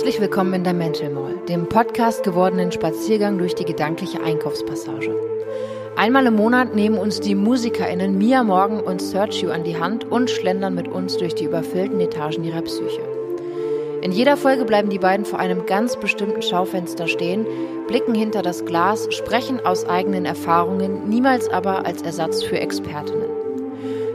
[0.00, 5.14] Herzlich willkommen in der Mental Mall, dem Podcast gewordenen Spaziergang durch die gedankliche Einkaufspassage.
[5.94, 10.30] Einmal im Monat nehmen uns die MusikerInnen Mia Morgan und Sergio an die Hand und
[10.30, 13.02] schlendern mit uns durch die überfüllten Etagen ihrer Psyche.
[14.00, 17.44] In jeder Folge bleiben die beiden vor einem ganz bestimmten Schaufenster stehen,
[17.86, 23.28] blicken hinter das Glas, sprechen aus eigenen Erfahrungen, niemals aber als Ersatz für Expertinnen.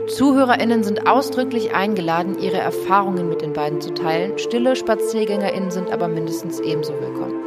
[0.08, 4.38] ZuhörerInnen sind ausdrücklich eingeladen, ihre Erfahrungen mit beiden zu teilen.
[4.38, 7.42] Stille SpaziergängerInnen sind aber mindestens ebenso willkommen.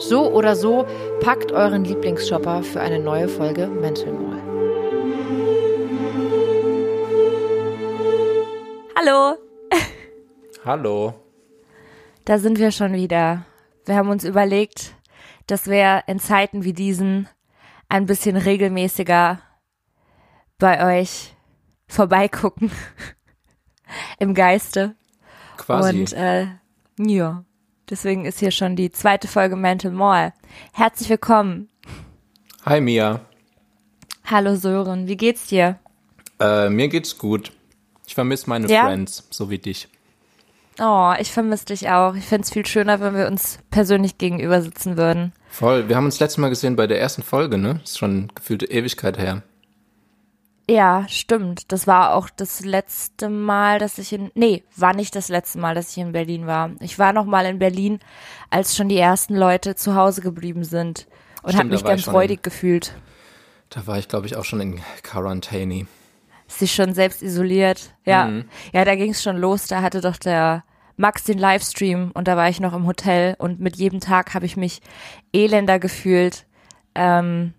[0.00, 0.84] So oder so,
[1.20, 4.42] packt euren Lieblingsshopper für eine neue Folge Mental Mall.
[8.96, 9.36] Hallo,
[10.64, 11.14] Hallo.
[12.24, 13.46] da sind wir schon wieder.
[13.84, 14.94] Wir haben uns überlegt,
[15.46, 17.28] dass wir in Zeiten wie diesen
[17.88, 19.40] ein bisschen regelmäßiger
[20.58, 21.36] bei euch
[21.86, 22.72] vorbeigucken.
[24.18, 24.96] Im Geiste.
[25.56, 26.00] Quasi.
[26.00, 26.46] Und äh,
[26.98, 27.44] ja,
[27.90, 30.32] deswegen ist hier schon die zweite Folge Mental Mall.
[30.72, 31.68] Herzlich willkommen.
[32.64, 33.20] Hi Mia.
[34.24, 35.78] Hallo Sören, wie geht's dir?
[36.40, 37.52] Äh, mir geht's gut.
[38.06, 38.84] Ich vermisse meine Ja?
[38.86, 39.88] Friends, so wie dich.
[40.78, 42.14] Oh, ich vermisse dich auch.
[42.14, 45.32] Ich find's viel schöner, wenn wir uns persönlich gegenüber sitzen würden.
[45.48, 45.88] Voll.
[45.88, 47.80] Wir haben uns letztes Mal gesehen bei der ersten Folge, ne?
[47.82, 49.42] Ist schon gefühlte Ewigkeit her.
[50.68, 51.70] Ja, stimmt.
[51.70, 55.74] Das war auch das letzte Mal, dass ich in, nee, war nicht das letzte Mal,
[55.76, 56.70] dass ich in Berlin war.
[56.80, 58.00] Ich war noch mal in Berlin,
[58.50, 61.06] als schon die ersten Leute zu Hause geblieben sind
[61.42, 62.94] und habe mich ganz freudig gefühlt.
[63.70, 65.86] Da war ich, glaube ich, auch schon in Quarantäne.
[66.48, 67.94] Sich schon selbst isoliert.
[68.04, 68.48] Ja, Mhm.
[68.72, 69.66] ja, da ging es schon los.
[69.68, 70.64] Da hatte doch der
[70.96, 74.46] Max den Livestream und da war ich noch im Hotel und mit jedem Tag habe
[74.46, 74.80] ich mich
[75.32, 76.46] elender gefühlt,
[76.96, 77.52] ähm,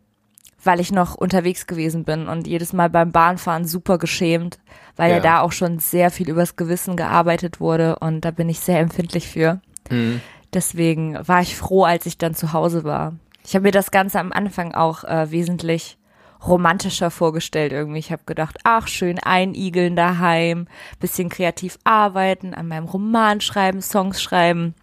[0.68, 4.60] weil ich noch unterwegs gewesen bin und jedes Mal beim Bahnfahren super geschämt,
[4.96, 5.24] weil ja, Ja.
[5.24, 9.28] da auch schon sehr viel übers Gewissen gearbeitet wurde und da bin ich sehr empfindlich
[9.28, 9.60] für.
[9.90, 10.22] Mhm.
[10.54, 13.14] Deswegen war ich froh, als ich dann zu Hause war.
[13.44, 15.98] Ich habe mir das Ganze am Anfang auch äh, wesentlich
[16.46, 18.00] romantischer vorgestellt irgendwie.
[18.00, 20.68] Ich habe gedacht, ach schön, einigeln daheim,
[21.00, 24.76] bisschen kreativ arbeiten, an meinem Roman schreiben, Songs schreiben.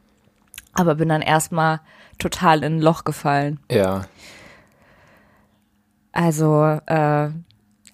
[0.74, 1.80] Aber bin dann erstmal
[2.18, 3.60] total in ein Loch gefallen.
[3.70, 4.06] Ja.
[6.14, 7.28] Also äh,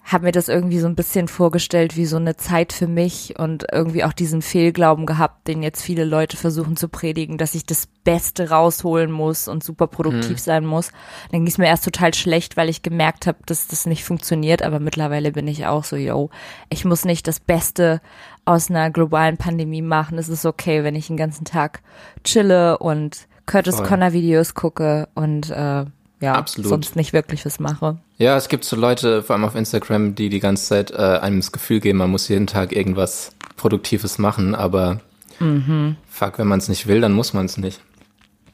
[0.03, 3.65] habe mir das irgendwie so ein bisschen vorgestellt wie so eine Zeit für mich und
[3.71, 7.87] irgendwie auch diesen Fehlglauben gehabt, den jetzt viele Leute versuchen zu predigen, dass ich das
[8.03, 10.91] Beste rausholen muss und super produktiv sein muss.
[11.31, 14.63] Dann ging es mir erst total schlecht, weil ich gemerkt habe, dass das nicht funktioniert,
[14.63, 16.29] aber mittlerweile bin ich auch so, yo,
[16.69, 18.01] ich muss nicht das Beste
[18.45, 20.17] aus einer globalen Pandemie machen.
[20.17, 21.81] Es ist okay, wenn ich den ganzen Tag
[22.23, 23.87] chille und Curtis Voll.
[23.87, 25.85] Connor Videos gucke und äh,
[26.21, 26.69] ja, Absolut.
[26.69, 27.97] sonst nicht wirklich was mache.
[28.17, 31.39] Ja, es gibt so Leute, vor allem auf Instagram, die die ganze Zeit äh, einem
[31.41, 35.01] das Gefühl geben, man muss jeden Tag irgendwas Produktives machen, aber
[35.39, 35.95] Mhm.
[36.07, 37.81] fuck, wenn man es nicht will, dann muss man es nicht.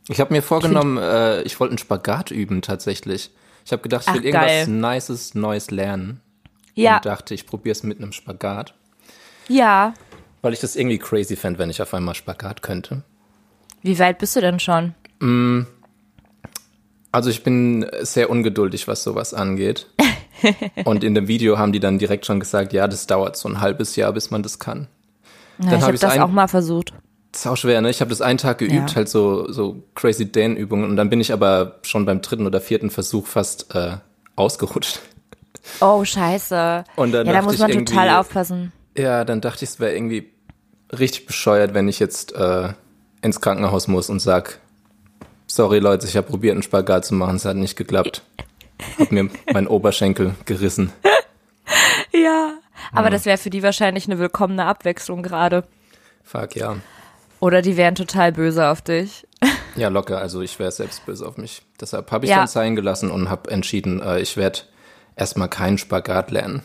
[0.07, 3.29] Ich habe mir vorgenommen, äh, ich wollte einen Spagat üben tatsächlich.
[3.65, 4.67] Ich habe gedacht, ich Ach, will irgendwas geil.
[4.69, 6.21] Nices, Neues lernen.
[6.75, 8.73] Ja, Und dachte, ich probiere es mit einem Spagat.
[9.49, 9.93] ja.
[10.43, 13.01] Weil ich das irgendwie crazy fände, wenn ich auf einmal Spagat könnte.
[13.81, 14.93] Wie weit bist du denn schon?
[17.11, 19.87] Also ich bin sehr ungeduldig, was sowas angeht.
[20.85, 23.59] Und in dem Video haben die dann direkt schon gesagt, ja, das dauert so ein
[23.61, 24.87] halbes Jahr, bis man das kann.
[25.59, 26.93] Ja, Dann ich hab habe ich's das ein- auch mal versucht.
[27.31, 27.89] Das ist auch schwer, ne?
[27.89, 28.95] Ich habe das einen Tag geübt, Ja.
[28.95, 30.89] halt so, so crazy Dehnübungen.
[30.89, 33.97] Und dann bin ich aber schon beim dritten oder vierten Versuch fast äh,
[34.35, 34.99] ausgerutscht.
[35.81, 36.83] Oh, scheiße.
[36.95, 38.71] Und dann ja, da muss man total aufpassen.
[38.97, 40.31] Ja, dann dachte ich, es wäre irgendwie
[40.97, 42.69] richtig bescheuert, wenn ich jetzt äh,
[43.21, 44.59] ins Krankenhaus muss und sag,
[45.47, 48.21] sorry Leute, ich habe probiert, einen Spagat zu machen, es hat nicht geklappt.
[48.99, 50.91] Hab mir meinen Oberschenkel gerissen.
[52.13, 52.53] Ja.
[52.93, 55.63] Aber das wäre für die wahrscheinlich eine willkommene Abwechslung gerade.
[56.23, 56.77] Fuck, ja.
[57.39, 59.25] Oder die wären total böse auf dich.
[59.75, 61.61] Ja, locker, also ich wäre selbst böse auf mich.
[61.79, 62.37] Deshalb habe ich Ja.
[62.37, 64.61] dann sein gelassen und habe entschieden, äh, ich werde
[65.15, 66.63] erstmal keinen Spagat lernen.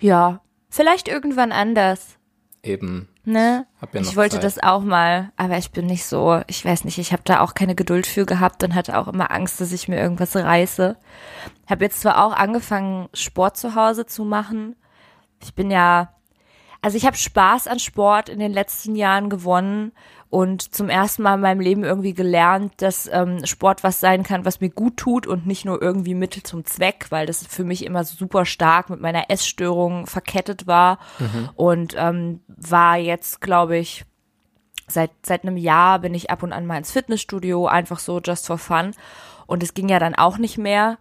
[0.00, 0.40] Ja.
[0.68, 2.16] Vielleicht irgendwann anders.
[2.64, 3.66] Eben, Ne?
[3.92, 4.44] Ja ich wollte Zeit.
[4.44, 7.52] das auch mal, aber ich bin nicht so, ich weiß nicht, ich habe da auch
[7.52, 10.96] keine Geduld für gehabt und hatte auch immer Angst, dass ich mir irgendwas reiße.
[11.68, 14.76] Habe jetzt zwar auch angefangen, Sport zu Hause zu machen.
[15.42, 16.14] Ich bin ja,
[16.80, 19.92] also ich habe Spaß an Sport in den letzten Jahren gewonnen
[20.30, 24.44] und zum ersten Mal in meinem Leben irgendwie gelernt, dass ähm, Sport was sein kann,
[24.44, 27.84] was mir gut tut und nicht nur irgendwie Mittel zum Zweck, weil das für mich
[27.84, 30.98] immer super stark mit meiner Essstörung verkettet war.
[31.54, 34.04] Und ähm, war jetzt, glaube ich,
[34.86, 38.46] seit seit einem Jahr bin ich ab und an mal ins Fitnessstudio, einfach so just
[38.46, 38.92] for fun.
[39.46, 40.98] Und es ging ja dann auch nicht mehr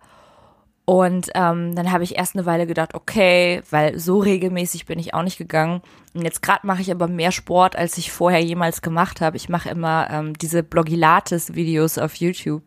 [0.90, 5.14] Und ähm, dann habe ich erst eine Weile gedacht, okay, weil so regelmäßig bin ich
[5.14, 5.82] auch nicht gegangen.
[6.14, 9.36] Und jetzt gerade mache ich aber mehr Sport, als ich vorher jemals gemacht habe.
[9.36, 12.64] Ich mache immer ähm, diese Blogilates-Videos auf YouTube.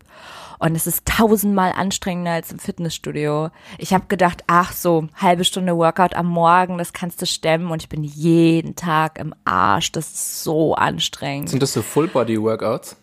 [0.59, 3.49] Und es ist tausendmal anstrengender als im Fitnessstudio.
[3.79, 7.71] Ich habe gedacht, ach so, halbe Stunde Workout am Morgen, das kannst du stemmen.
[7.71, 9.93] Und ich bin jeden Tag im Arsch.
[9.93, 11.49] Das ist so anstrengend.
[11.49, 12.97] Sind das so Full-Body-Workouts?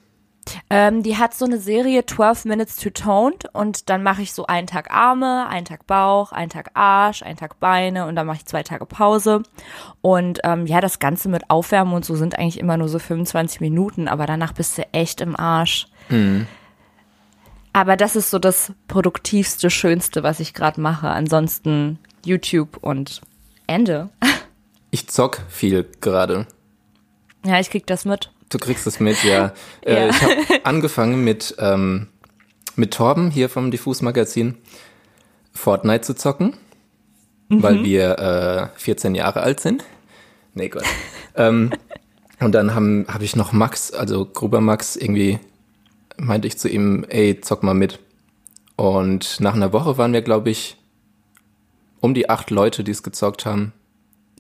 [0.70, 4.46] Ähm, die hat so eine Serie 12 Minutes to Toned und dann mache ich so
[4.46, 8.38] einen Tag Arme, einen Tag Bauch, einen Tag Arsch, einen Tag Beine und dann mache
[8.38, 9.44] ich zwei Tage Pause.
[10.02, 13.62] Und ähm, ja, das Ganze mit Aufwärmen und so sind eigentlich immer nur so 25
[13.62, 15.88] Minuten, aber danach bist du echt im Arsch.
[16.10, 16.48] Mhm.
[17.74, 21.10] Aber das ist so das produktivste, schönste, was ich gerade mache.
[21.10, 23.22] Ansonsten YouTube und
[23.68, 24.10] Ende.
[24.90, 26.48] Ich zock viel gerade.
[27.46, 28.32] Ja, ich krieg das mit.
[28.50, 29.54] Du kriegst es mit, ja.
[29.86, 30.10] Äh, Ja.
[30.10, 30.36] ich habe
[30.66, 32.08] angefangen mit, ähm,
[32.76, 34.58] mit Torben hier vom Diffus Magazin
[35.54, 36.56] Fortnite zu zocken,
[37.50, 39.84] weil wir äh, 14 Jahre alt sind.
[40.54, 40.84] Nee, Gott.
[41.36, 41.72] ähm,
[42.40, 45.40] und dann habe ich noch Max, also Gruber Max, irgendwie
[46.18, 48.00] meinte ich zu ihm, ey, zock mal mit.
[48.76, 50.78] Und nach einer Woche waren wir, glaube ich,
[52.00, 53.74] um die acht Leute, die es gezockt haben.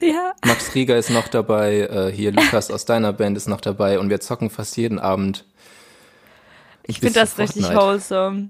[0.02, 0.34] Ja.
[0.46, 4.10] Max Rieger ist noch dabei, äh, hier Lukas aus deiner Band ist noch dabei und
[4.10, 5.46] wir zocken fast jeden Abend.
[6.84, 7.86] Ich finde das richtig Fortnite.
[7.86, 8.50] wholesome.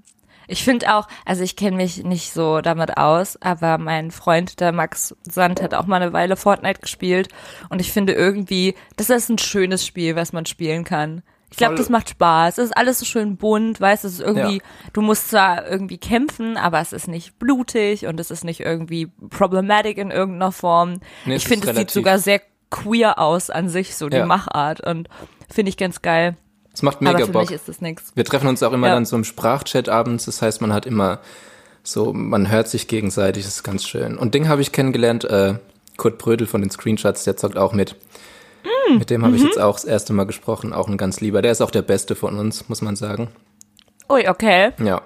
[0.50, 4.72] Ich finde auch, also ich kenne mich nicht so damit aus, aber mein Freund, der
[4.72, 7.28] Max Sand, hat auch mal eine Weile Fortnite gespielt
[7.68, 11.22] und ich finde irgendwie, das ist ein schönes Spiel, was man spielen kann.
[11.50, 12.58] Ich glaube, das macht Spaß.
[12.58, 14.62] Es ist alles so schön bunt, weißt du, es ist irgendwie, Ja.
[14.92, 19.10] du musst zwar irgendwie kämpfen, aber es ist nicht blutig und es ist nicht irgendwie
[19.30, 21.00] problematic in irgendeiner Form.
[21.24, 24.26] Nee, ich finde, es sieht sogar sehr queer aus an sich, so die Ja.
[24.26, 25.08] Machart und
[25.50, 26.36] finde ich ganz geil.
[26.74, 27.42] Es macht aber mega für Bock.
[27.42, 28.12] mich ist das nix.
[28.14, 28.94] Wir treffen uns auch immer Ja.
[28.94, 31.18] dann so im Sprachchat abends, das heißt, man hat immer
[31.82, 34.18] so, man hört sich gegenseitig, das ist ganz schön.
[34.18, 35.54] Und Ding habe ich kennengelernt, äh,
[35.96, 37.96] Kurt Brödel von den Screenshots, der zockt auch mit.
[38.64, 39.48] Mm, Mit dem habe ich mhm.
[39.48, 41.42] jetzt auch das erste Mal gesprochen, auch ein ganz lieber.
[41.42, 43.28] Der ist auch der Beste von uns, muss man sagen.
[44.10, 44.72] Ui, okay.
[44.82, 45.02] Ja.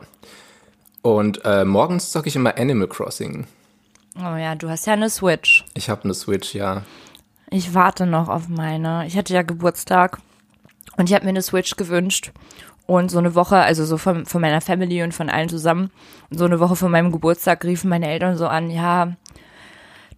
[1.02, 3.46] Und äh, morgens zocke ich immer Animal Crossing.
[4.16, 5.64] Oh ja, du hast ja eine Switch.
[5.74, 6.82] Ich habe eine Switch, ja.
[7.50, 9.06] Ich warte noch auf meine.
[9.06, 10.18] Ich hatte ja Geburtstag
[10.96, 12.32] und ich habe mir eine Switch gewünscht.
[12.86, 15.90] Und so eine Woche, also so von, von meiner Family und von allen zusammen,
[16.30, 19.16] und so eine Woche vor meinem Geburtstag riefen meine Eltern so an, ja,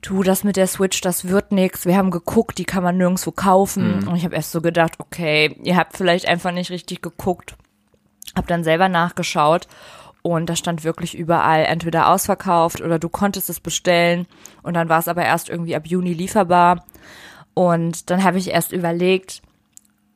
[0.05, 1.87] du, das mit der Switch, das wird nix.
[1.87, 4.07] Wir haben geguckt, die kann man nirgendwo kaufen.
[4.07, 7.57] Und ich habe erst so gedacht, okay, ihr habt vielleicht einfach nicht richtig geguckt.
[8.37, 9.69] Hab dann selber nachgeschaut
[10.23, 14.27] und da stand wirklich überall entweder ausverkauft oder du konntest es bestellen
[14.63, 16.85] und dann war es aber erst irgendwie ab Juni lieferbar
[17.53, 19.43] und dann habe ich erst überlegt,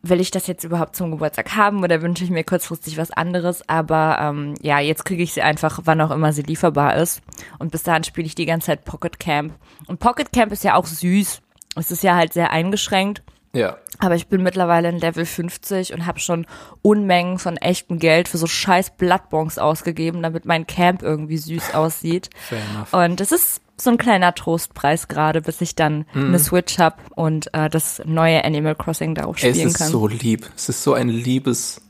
[0.08, 3.68] will ich das jetzt überhaupt zum Geburtstag haben oder wünsche ich mir kurzfristig was anderes?
[3.68, 7.22] Aber ähm, ja, jetzt kriege ich sie einfach, wann auch immer sie lieferbar ist.
[7.58, 9.54] Und bis dahin spiele ich die ganze Zeit Pocket Camp.
[9.86, 11.40] Und Pocket Camp ist ja auch süß.
[11.76, 13.22] Es ist ja halt sehr eingeschränkt.
[13.52, 13.78] Ja.
[13.98, 16.46] Aber ich bin mittlerweile in Level 50 und habe schon
[16.82, 22.30] Unmengen von echtem Geld für so scheiß Bloodbonks ausgegeben, damit mein Camp irgendwie süß aussieht.
[22.36, 22.92] Fair enough.
[22.92, 27.52] Und es ist so ein kleiner Trostpreis gerade, bis ich dann eine Switch hab und
[27.54, 29.88] äh, das neue Animal Crossing darauf Es spielen ist kann.
[29.90, 30.48] so lieb.
[30.56, 31.80] Es ist so ein liebes,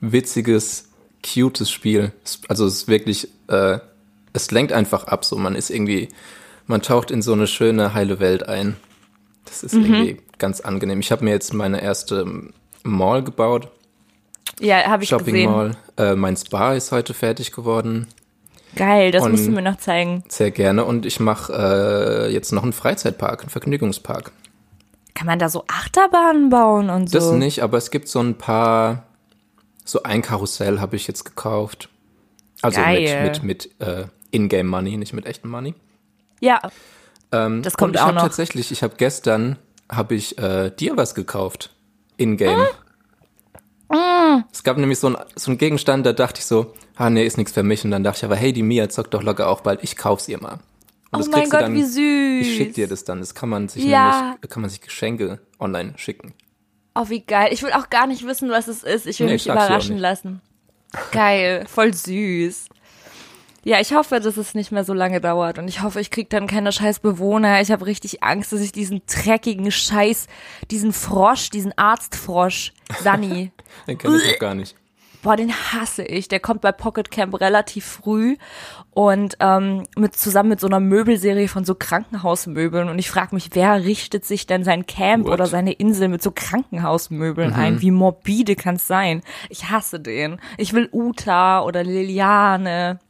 [0.00, 0.88] witziges,
[1.24, 2.12] cutes Spiel.
[2.24, 3.78] Es- Also es ist wirklich, äh,
[4.32, 5.24] es lenkt einfach ab.
[5.24, 6.08] So, man ist irgendwie,
[6.66, 8.76] man taucht in so eine schöne, heile Welt ein.
[9.44, 11.00] Das ist irgendwie ganz angenehm.
[11.00, 12.26] Ich habe mir jetzt meine erste
[12.82, 13.68] Mall gebaut,
[14.60, 15.50] ja, habe ich Shopping gesehen.
[15.50, 15.76] Mall.
[15.98, 18.06] Äh, mein Spa ist heute fertig geworden.
[18.76, 20.22] Geil, das Und- musst du mir noch zeigen.
[20.28, 20.84] Sehr gerne.
[20.84, 21.52] Und ich mache
[22.28, 24.32] äh, jetzt noch einen Freizeitpark, einen Vergnügungspark.
[25.14, 27.18] Kann man da so Achterbahnen bauen und so?
[27.18, 29.04] Das nicht, aber es gibt so ein paar,
[29.84, 31.88] so ein Karussell habe ich jetzt gekauft.
[32.62, 33.22] Also Geil.
[33.24, 35.74] mit, mit, mit äh, Ingame Money, nicht mit echtem Money.
[36.40, 36.60] Ja,
[37.32, 38.22] Ähm, Das kommt und ich auch hab noch.
[38.22, 39.56] tatsächlich, ich habe gestern,
[39.90, 41.70] habe ich äh, dir was gekauft.
[42.18, 42.68] Ingame.
[42.70, 42.85] Ah.
[44.52, 47.36] Es gab nämlich so ein, so ein Gegenstand, da dachte ich so, ah nee, ist
[47.38, 47.84] nichts für mich.
[47.84, 50.28] Und dann dachte ich aber, hey, die Mia zockt doch locker auch bald, ich kauf's
[50.28, 50.58] ihr mal.
[51.12, 52.46] Und oh mein Gott, dann, wie süß.
[52.46, 53.20] Ich schick dir das dann.
[53.20, 54.20] Das kann man sich Ja.
[54.32, 56.34] nämlich, kann man sich Geschenke online schicken.
[56.94, 57.50] Oh, wie geil.
[57.52, 59.06] Ich will auch gar nicht wissen, was es ist.
[59.06, 60.40] Ich will Nee, mich überraschen lassen.
[61.12, 62.66] Geil, voll süß.
[63.66, 66.30] Ja, ich hoffe, dass es nicht mehr so lange dauert und ich hoffe, ich krieg
[66.30, 67.60] dann keine scheiß Bewohner.
[67.60, 70.28] Ich habe richtig Angst, dass ich diesen dreckigen Scheiß,
[70.70, 73.50] diesen Frosch, diesen Arztfrosch, Sunny,
[73.88, 74.76] Den kenne ich noch gar nicht.
[75.20, 76.28] boah, den hasse ich.
[76.28, 78.36] Der kommt bei Pocket Camp relativ früh
[78.92, 83.48] und ähm, mit zusammen mit so einer Möbelserie von so Krankenhausmöbeln und ich frage mich,
[83.54, 85.32] wer richtet sich denn sein Camp What?
[85.32, 87.80] oder seine Insel mit so Krankenhausmöbeln ein?
[87.80, 89.22] Wie morbide kann's sein?
[89.50, 90.40] Ich hasse den.
[90.56, 93.00] Ich will Uta oder Liliane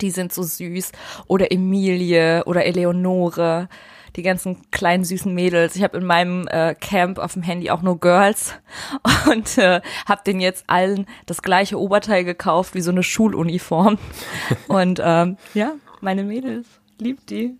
[0.00, 0.92] Die sind so süß.
[1.26, 3.68] Oder Emilie oder Eleonore.
[4.16, 5.74] Die ganzen kleinen süßen Mädels.
[5.74, 8.54] Ich habe in meinem äh, Camp auf dem Handy auch nur Girls
[9.30, 13.98] und äh, habe den jetzt allen das gleiche Oberteil gekauft wie so eine Schuluniform.
[14.68, 16.66] Und ähm, ja, meine Mädels,
[17.00, 17.56] liebt die.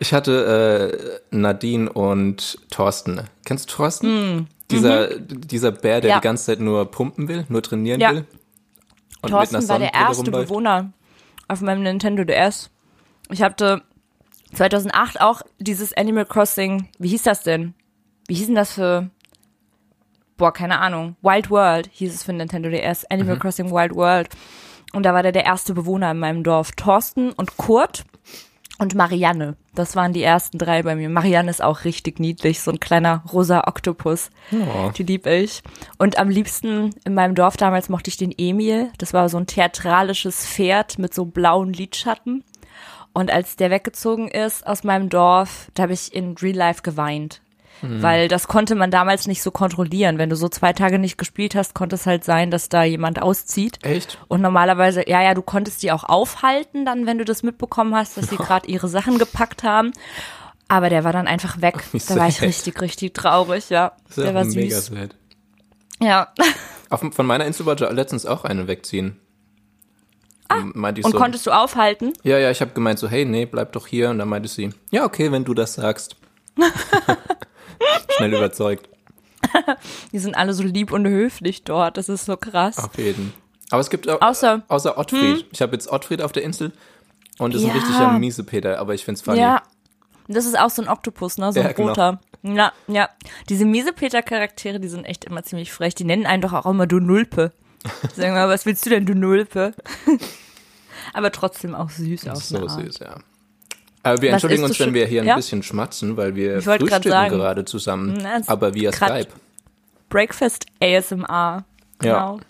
[0.00, 3.22] Ich hatte äh, Nadine und Thorsten.
[3.44, 4.36] Kennst du Thorsten?
[4.36, 4.46] Mm.
[4.70, 6.18] Dieser, dieser Bär, der Ja.
[6.20, 8.12] die ganze Zeit nur pumpen will, nur trainieren Ja.
[8.12, 8.24] will.
[9.22, 10.30] Und Thorsten war der erste.
[10.30, 10.92] Bewohner
[11.50, 12.70] auf meinem Nintendo DS.
[13.30, 13.82] Ich hatte
[14.54, 17.74] 2008 auch dieses Animal Crossing, wie hieß das denn?
[18.28, 19.10] Wie hieß denn das für,
[20.36, 23.40] boah, keine Ahnung, Wild World hieß es für Nintendo DS, Animal Mhm.
[23.40, 24.28] Crossing Wild World.
[24.92, 26.72] Und da war der der erste Bewohner in meinem Dorf.
[26.72, 28.04] Thorsten und Kurt
[28.80, 29.56] und Marianne.
[29.74, 31.10] Das waren die ersten drei bei mir.
[31.10, 34.30] Marianne ist auch richtig niedlich, so ein kleiner rosa Oktopus.
[34.52, 34.90] Oh.
[34.96, 35.62] Die lieb ich.
[35.98, 38.90] Und am liebsten in meinem Dorf damals mochte ich den Emil.
[38.96, 42.42] Das war so ein theatralisches Pferd mit so blauen Lidschatten.
[43.12, 47.42] Und als der weggezogen ist aus meinem Dorf, da habe ich in Real Life geweint.
[47.82, 50.18] Weil das konnte man damals nicht so kontrollieren.
[50.18, 53.22] Wenn du so zwei Tage nicht gespielt hast, konnte es halt sein, dass da jemand
[53.22, 53.78] auszieht.
[53.82, 54.18] Echt?
[54.28, 58.16] Und normalerweise, ja, ja, du konntest die auch aufhalten, dann, wenn du das mitbekommen hast,
[58.16, 59.92] dass sie gerade ihre Sachen gepackt haben.
[60.68, 61.82] Aber der war dann einfach weg.
[61.92, 63.92] Wie Da war ich richtig, richtig traurig, ja.
[64.08, 64.86] Das ist Der ja war mega süß.
[64.86, 65.16] sad.
[66.02, 66.28] Ja.
[66.90, 69.16] Auf, von meiner Insel wollte letztens auch eine wegziehen.
[70.48, 72.12] Ah, Und so, konntest du aufhalten?
[72.24, 74.10] Ja, ja, ich habe gemeint so, hey, nee, bleib doch hier.
[74.10, 76.16] Und dann meinte sie, ja, okay, wenn du das sagst.
[78.16, 78.88] Schnell überzeugt.
[80.12, 81.96] Die sind alle so lieb und höflich dort.
[81.96, 82.78] Das ist so krass.
[82.78, 83.32] Auf jeden.
[83.70, 85.46] Aber es gibt auch, Außer- außer Ottfried.
[85.52, 86.72] Ich habe jetzt Ottfried auf der Insel
[87.38, 89.38] und ist ein richtiger Miesepeter, aber ich find's funny.
[89.40, 89.62] Ja.
[90.28, 91.52] Das ist auch so ein Oktopus, ne?
[91.52, 91.88] So ein Ja, genau.
[91.88, 92.20] roter.
[92.42, 93.08] Ja, ja.
[93.48, 95.94] Diese Miesepeter-Charaktere, die sind echt immer ziemlich frech.
[95.94, 97.52] Die nennen einen doch auch immer du Nulpe.
[98.14, 99.74] Sagen wir, was willst du denn, du Nulpe?
[101.12, 103.16] Aber trotzdem auch süß auf so süß, ja.
[104.02, 105.36] Aber wir Was entschuldigen uns, wenn wir hier ein Ja?
[105.36, 107.30] bisschen schmatzen, weil wir Ich grad frühstücken sagen.
[107.36, 109.34] gerade zusammen, Na, aber via grad- Skype.
[110.08, 111.26] Breakfast ASMR.
[111.28, 111.64] Ja.
[112.00, 112.40] Genau.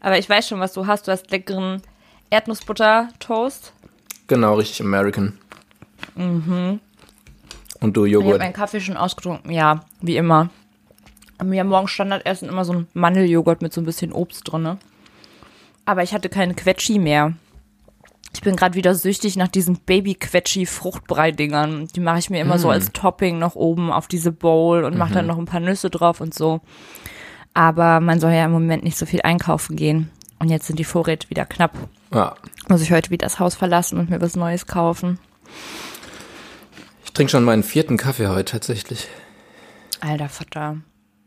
[0.00, 1.06] Aber ich weiß schon, was du hast.
[1.06, 1.82] Du hast leckeren
[2.30, 3.72] Erdnussbutter-Toast.
[4.26, 5.38] Genau, richtig American.
[6.14, 6.80] Mhm.
[7.80, 8.38] Und du Ich habe Joghurt.
[8.40, 9.50] meinen Kaffee schon ausgetrunken.
[9.52, 10.50] Ja, wie immer.
[11.42, 14.78] Wir haben morgens Standardessen immer so ein Mandeljoghurt mit so ein bisschen Obst drin.
[15.84, 17.32] Aber ich hatte keine Quetschi mehr.
[18.34, 21.88] Ich bin gerade wieder süchtig nach diesen Baby-Quetschi-Fruchtbrei-Dingern.
[21.94, 25.14] Die mache ich mir immer so als Topping noch oben auf diese Bowl und mache
[25.14, 26.60] dann noch ein paar Nüsse drauf und so.
[27.54, 30.10] Aber man soll ja im Moment nicht so viel einkaufen gehen.
[30.38, 31.72] Und jetzt sind die Vorräte wieder knapp.
[32.12, 32.34] Ja.
[32.68, 35.18] Muss ich heute wieder das Haus verlassen und mir was Neues kaufen.
[37.04, 39.08] Ich trinke schon meinen vierten Kaffee heute tatsächlich.
[40.00, 40.78] Alter Vater.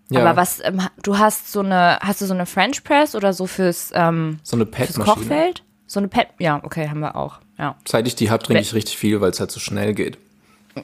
[0.10, 3.34] Ja, Aber was, ähm, du hast so eine, hast du so eine French Press oder
[3.34, 5.00] so fürs, ähm, so eine fürs.
[5.00, 5.64] Kochfeld?
[5.88, 7.40] So eine Pet, ja, okay, haben wir auch.
[7.58, 10.18] Ja, Seit ich die hab, trinke ich richtig viel, weil es halt so schnell geht.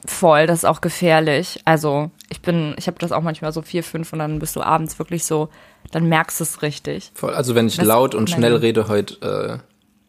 [0.06, 1.60] voll, das ist auch gefährlich.
[1.64, 4.62] Also, ich bin, ich habe das auch manchmal so vier, fünf und dann bist du
[4.62, 5.48] abends wirklich so,
[5.90, 7.10] dann merkst du es richtig.
[7.14, 7.34] Voll.
[7.34, 9.60] Also wenn ich Das- laut und schnell rede heute,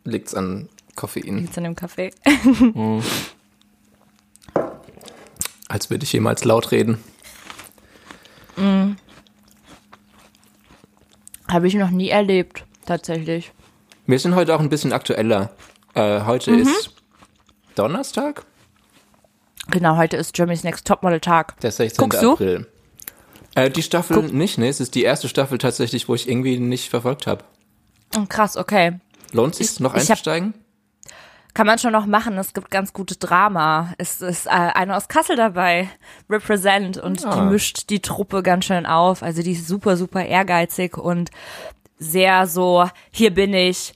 [0.06, 1.40] äh, liegt's an Koffein.
[1.40, 2.12] Liegt's in dem Kaffee?
[5.68, 7.04] Als würde ich jemals laut reden.
[11.48, 13.52] Habe ich noch nie erlebt, tatsächlich.
[14.06, 15.52] Wir sind heute auch ein bisschen aktueller.
[15.94, 16.60] Äh, heute Mhm.
[16.64, 16.92] ist
[17.76, 18.46] Donnerstag,
[19.70, 21.58] Genau, heute ist Germany's Next Topmodel Tag.
[21.62, 22.02] der 16.
[22.04, 22.34] Guckst du?
[22.34, 22.68] April.
[23.56, 24.68] Äh, die Staffel nicht, ne?
[24.68, 27.46] Es ist die erste Staffel tatsächlich, wo ich irgendwie nicht verfolgt habe.
[28.18, 29.00] Oh, krass, okay.
[29.32, 30.54] Lohnt sich noch hab- einzusteigen?
[31.54, 32.38] Kann man schon noch machen.
[32.38, 33.94] Es gibt ganz gutes Drama.
[33.98, 35.88] Es ist äh, eine aus Kassel dabei,
[36.30, 37.36] Represent, und Ah.
[37.36, 39.24] die mischt die Truppe ganz schön auf.
[39.24, 41.30] Also die ist super, super ehrgeizig und
[42.04, 43.94] sehr so, hier bin ich,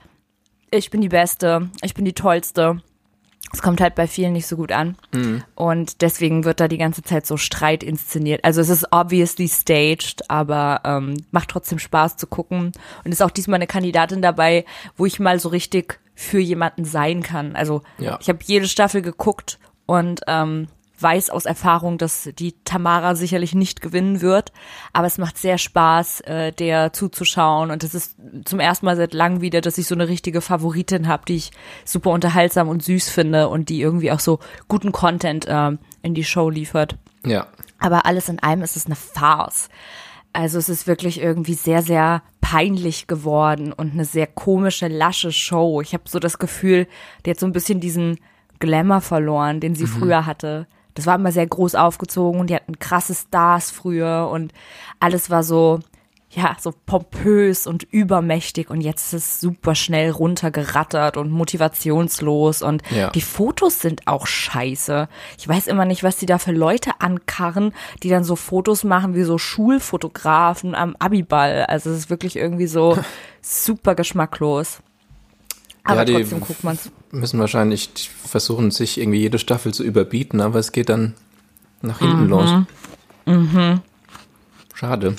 [0.71, 2.81] ich bin die Beste, ich bin die Tollste.
[3.53, 4.97] Es kommt halt bei vielen nicht so gut an.
[5.55, 8.43] Und deswegen wird da die ganze Zeit so Streit inszeniert.
[8.43, 12.73] Also es ist obviously staged, aber ähm, macht trotzdem Spaß zu gucken.
[13.05, 14.65] Und ist auch diesmal eine Kandidatin dabei,
[14.97, 17.55] wo ich mal so richtig für jemanden sein kann.
[17.55, 18.17] Also Ja.
[18.19, 20.67] ich habe jede Staffel geguckt und ähm,
[20.99, 24.51] weiß aus Erfahrung, dass die Tamara sicherlich nicht gewinnen wird.
[24.93, 27.71] Aber es macht sehr Spaß, äh, der zuzuschauen.
[27.71, 31.07] Und es ist zum ersten Mal seit langem wieder, dass ich so eine richtige Favoritin
[31.07, 31.51] habe, die ich
[31.85, 36.23] super unterhaltsam und süß finde und die irgendwie auch so guten Content ähm, in die
[36.23, 36.97] Show liefert.
[37.25, 37.47] Ja.
[37.79, 39.69] Aber alles in allem ist es eine Farce.
[40.33, 45.81] Also es ist wirklich irgendwie sehr, sehr peinlich geworden und eine sehr komische, lasche Show.
[45.81, 46.87] Ich habe so das Gefühl,
[47.25, 48.19] die hat so ein bisschen diesen
[48.59, 50.67] Glamour verloren, den sie früher hatte.
[50.97, 54.51] Das war immer sehr groß aufgezogen und die hatten krasse Stars früher und
[54.99, 55.79] alles war so
[56.29, 62.83] ja, so pompös und übermächtig und jetzt ist es super schnell runtergerattert und motivationslos und
[62.91, 63.11] Ja.
[63.11, 65.07] die Fotos sind auch scheiße.
[65.37, 67.73] Ich weiß immer nicht, was die da für Leute ankarren,
[68.03, 71.65] die dann so Fotos machen wie so Schulfotografen am Abiball.
[71.65, 72.97] Also es ist wirklich irgendwie so
[73.41, 74.79] super geschmacklos.
[75.87, 76.91] Aber Ja, die- trotzdem guckt man's.
[77.11, 77.89] Müssen wahrscheinlich
[78.25, 81.13] versuchen, sich irgendwie jede Staffel zu überbieten, aber es geht dann
[81.81, 82.49] nach hinten los.
[84.73, 85.15] Schade.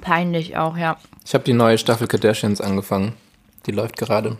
[0.00, 0.98] Peinlich auch, ja.
[1.24, 3.14] Ich habe die neue Staffel Kardashians angefangen.
[3.66, 4.38] Die läuft gerade.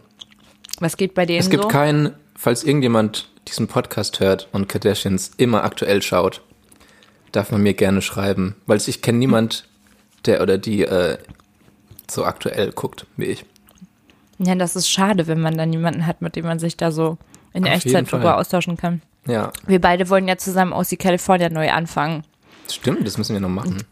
[0.81, 1.69] Was geht bei denen Es gibt so?
[1.69, 6.43] keinen, falls irgendjemand diesen Podcast hört und Kardashians immer aktuell schaut,
[7.33, 9.67] darf man mir gerne schreiben, weil ich kenne niemand,
[10.27, 11.19] der oder die äh,
[12.11, 13.45] so aktuell guckt wie ich.
[14.39, 17.19] Ja, das ist schade, wenn man dann jemanden hat, mit dem man sich da so
[17.53, 19.03] in Auf Echtzeit drüber austauschen kann.
[19.27, 22.23] Ja, Wir beide wollen ja zusammen aus die California neu anfangen.
[22.71, 23.83] stimmt, das müssen wir noch machen.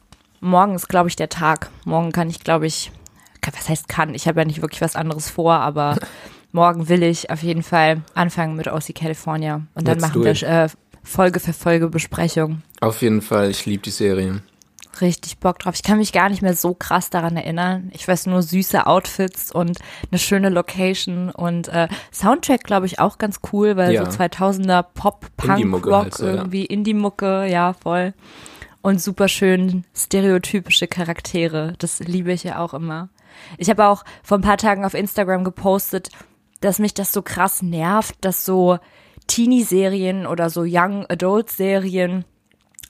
[0.41, 1.71] Morgen ist, glaube ich, der Tag.
[1.85, 2.93] Morgen kann ich, glaube ich,
[3.43, 4.15] was heißt kann?
[4.15, 5.97] Ich habe ja nicht wirklich was anderes vor, aber
[6.53, 9.63] morgen will ich auf jeden Fall anfangen mit OC California.
[9.75, 10.69] Und dann Let's machen wir äh,
[11.03, 12.63] Folge für Folge Besprechung.
[12.81, 14.43] Auf jeden Fall, ich liebe die Serie.
[15.01, 15.75] Richtig Bock drauf.
[15.75, 17.91] Ich kann mich gar nicht mehr so krass daran erinnern.
[17.95, 19.79] Ich weiß nur süße Outfits und
[20.11, 24.05] eine schöne Location und äh, Soundtrack, glaube ich, auch ganz cool, weil Ja.
[24.11, 26.33] so 2000er Pop, Punk, Rock halt so, ja.
[26.35, 28.15] irgendwie, Indie-Mucke, ja, voll.
[28.83, 31.73] Und super schön stereotypische Charaktere.
[31.79, 33.09] Das liebe ich ja auch immer.
[33.59, 36.11] Ich habe auch vor ein paar Tagen auf Instagram gepostet,
[36.61, 38.79] dass mich das so krass nervt, dass so
[39.27, 42.25] Teenie-Serien oder so Young Adult-Serien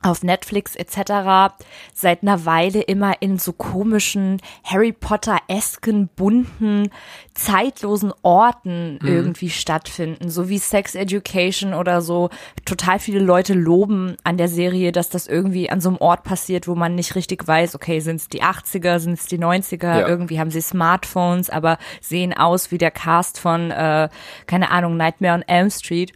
[0.05, 1.55] auf Netflix etc.
[1.93, 6.91] seit einer Weile immer in so komischen Harry Potter-esken, bunten,
[7.35, 12.31] zeitlosen Orten irgendwie stattfinden, so wie Sex Education oder so.
[12.65, 16.69] Total viele Leute loben an der Serie, dass das irgendwie an so einem Ort passiert,
[16.69, 20.07] wo man nicht richtig weiß, okay, sind es die 80er, sind es die 90er, Ja.
[20.09, 24.09] irgendwie haben sie Smartphones, aber sehen aus wie der Cast von, äh,
[24.47, 26.13] keine Ahnung, Nightmare on Elm Street.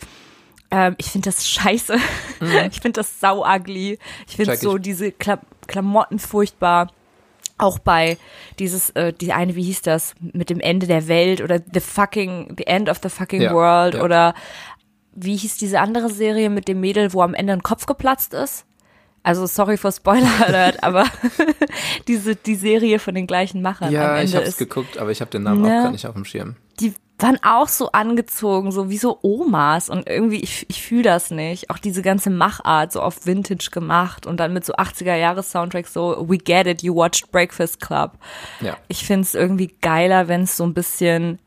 [0.71, 1.97] Ähm, ich finde das scheiße.
[2.71, 3.99] Ich finde das sau ugly.
[4.29, 6.93] Ich finde so diese Kla Klamotten furchtbar.
[7.59, 8.17] Auch bei
[8.61, 12.55] dieses, äh, die eine, wie hieß das, mit dem Ende der Welt oder The fucking,
[12.57, 14.03] The End of the fucking Ja, World ja.
[14.05, 14.35] oder
[15.13, 18.65] wie hieß diese andere Serie mit dem Mädel, wo am Ende ein Kopf geplatzt ist?
[19.29, 21.05] Also sorry for Spoiler Alert, aber
[22.09, 25.21] diese die Serie von den gleichen Machern am Ja, ich habe es geguckt, aber ich
[25.21, 25.69] habe den Namen Ne?
[25.81, 26.57] auch gar nicht auf dem Schirm.
[26.81, 31.33] die waren auch so angezogen, so wie so Omas und irgendwie, ich, ich fühle das
[31.33, 31.69] nicht.
[31.69, 36.39] Auch diese ganze Machart, so auf Vintage gemacht und dann mit so 80er-Jahres-Soundtracks so, we
[36.39, 38.13] get it, you watched Breakfast Club.
[38.61, 38.77] Ja.
[38.87, 41.41] Ich find's irgendwie geiler, wenn es so ein bisschen,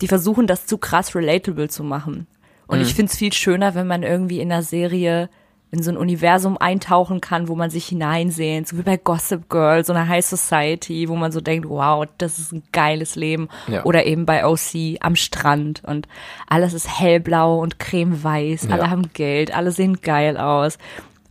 [0.00, 2.26] die versuchen das zu krass relatable zu machen.
[2.66, 2.84] Und Mhm.
[2.84, 5.30] ich find's viel schöner, wenn man irgendwie in einer Serie
[5.72, 9.84] in so ein Universum eintauchen kann, wo man sich hineinsehnt, so wie bei Gossip Girl,
[9.84, 13.48] so eine High Society, wo man so denkt, wow, das ist ein geiles Leben.
[13.68, 13.84] Ja.
[13.84, 16.08] Oder eben bei OC am Strand und
[16.48, 18.70] alles ist hellblau und cremeweiß, Ja.
[18.70, 20.76] alle haben Geld, alle sehen geil aus.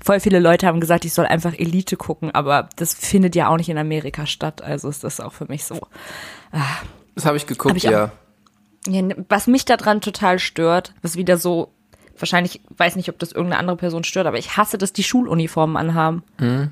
[0.01, 3.57] Voll viele Leute haben gesagt, ich soll einfach Elite gucken, aber das findet ja auch
[3.57, 5.77] nicht in Amerika statt, also ist das auch für mich so.
[7.15, 8.11] Das habe ich geguckt, Hab ich auch- ja.
[8.87, 11.73] Ja, ne, was mich daran total stört, was wieder so,
[12.21, 15.77] wahrscheinlich, weiß nicht, ob das irgendeine andere Person stört, aber ich hasse, dass die Schuluniformen
[15.77, 16.23] anhaben.
[16.39, 16.71] Mhm.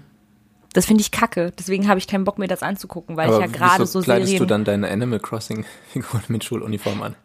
[0.74, 1.52] Das finde ich kacke.
[1.58, 4.30] Deswegen habe ich keinen Bock, mir das anzugucken, weil Aber ich ja gerade so kleidest
[4.30, 7.16] Serien, du dann deine Animal Crossing Figuren mit Schuluniform an?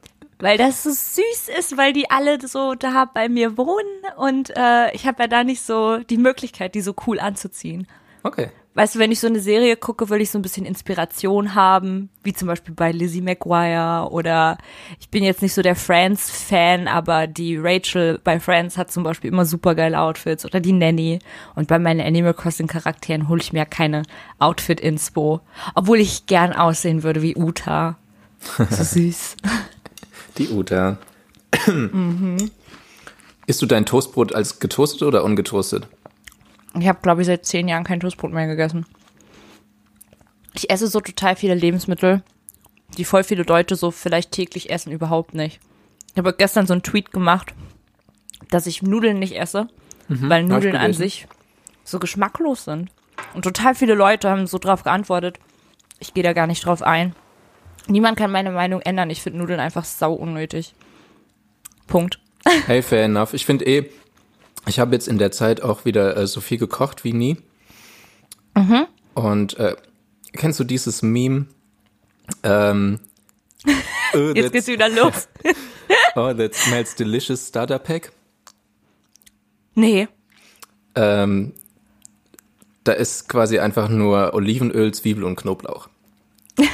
[0.43, 4.93] weil das so süß ist, weil die alle so da bei mir wohnen und äh,
[4.93, 7.87] ich habe ja da nicht so die Möglichkeit, die so cool anzuziehen.
[8.25, 8.51] Okay.
[8.75, 12.09] Weißt du, wenn ich so eine Serie gucke, will ich so ein bisschen Inspiration haben,
[12.23, 14.57] wie zum Beispiel bei Lizzie McGuire oder
[14.99, 19.31] ich bin jetzt nicht so der Friends-Fan, aber die Rachel bei Friends hat zum Beispiel
[19.31, 21.19] immer super geile Outfits oder die Nanny.
[21.55, 24.05] Und bei meinen Animal Crossing-Charakteren hole ich mir ja keine
[24.39, 25.41] Outfit-Inspo,
[25.75, 27.99] obwohl ich gern aussehen würde wie Uta.
[28.41, 29.37] So süß.
[30.39, 30.97] Die Uta.
[31.67, 32.51] Mhm.
[33.47, 35.89] Isst du dein Toastbrot als getoastet oder ungetoastet?
[36.79, 38.87] Ich habe, glaube ich, seit zehn Jahren kein Toastbrot mehr gegessen.
[40.55, 42.23] Ich esse so total viele Lebensmittel,
[42.99, 45.61] die voll viele Leute so vielleicht täglich essen, überhaupt nicht.
[46.13, 47.55] Ich habe gestern so einen Tweet gemacht,
[48.51, 49.69] dass ich Nudeln nicht esse,
[50.09, 50.49] weil Mhm.
[50.51, 51.27] ich Nudeln an sich
[51.85, 52.91] so geschmacklos sind.
[53.35, 55.39] Und total viele Leute haben so drauf geantwortet.
[56.01, 57.15] Ich gehe da gar nicht drauf ein.
[57.89, 59.11] Niemand kann meine Meinung ändern.
[59.11, 60.75] Ich finde Nudeln einfach sau unnötig.
[61.87, 62.19] Punkt.
[62.67, 63.33] Hey, fair enough.
[63.35, 63.91] Ich finde eh,
[64.67, 67.37] ich habe jetzt in der Zeit auch wieder äh, so viel gekocht wie nie.
[68.55, 68.87] Mhm.
[69.15, 69.77] Und äh,
[70.33, 71.47] kennst du dieses Meme?
[72.43, 73.01] Ähm,
[74.15, 75.29] oh, Jetzt geht's wieder los.
[76.15, 78.13] Oh, that smells delicious Starter Pack.
[79.75, 80.09] Nee.
[80.95, 81.55] Ähm,
[82.85, 85.89] da ist quasi einfach nur Olivenöl, Zwiebel und Knoblauch.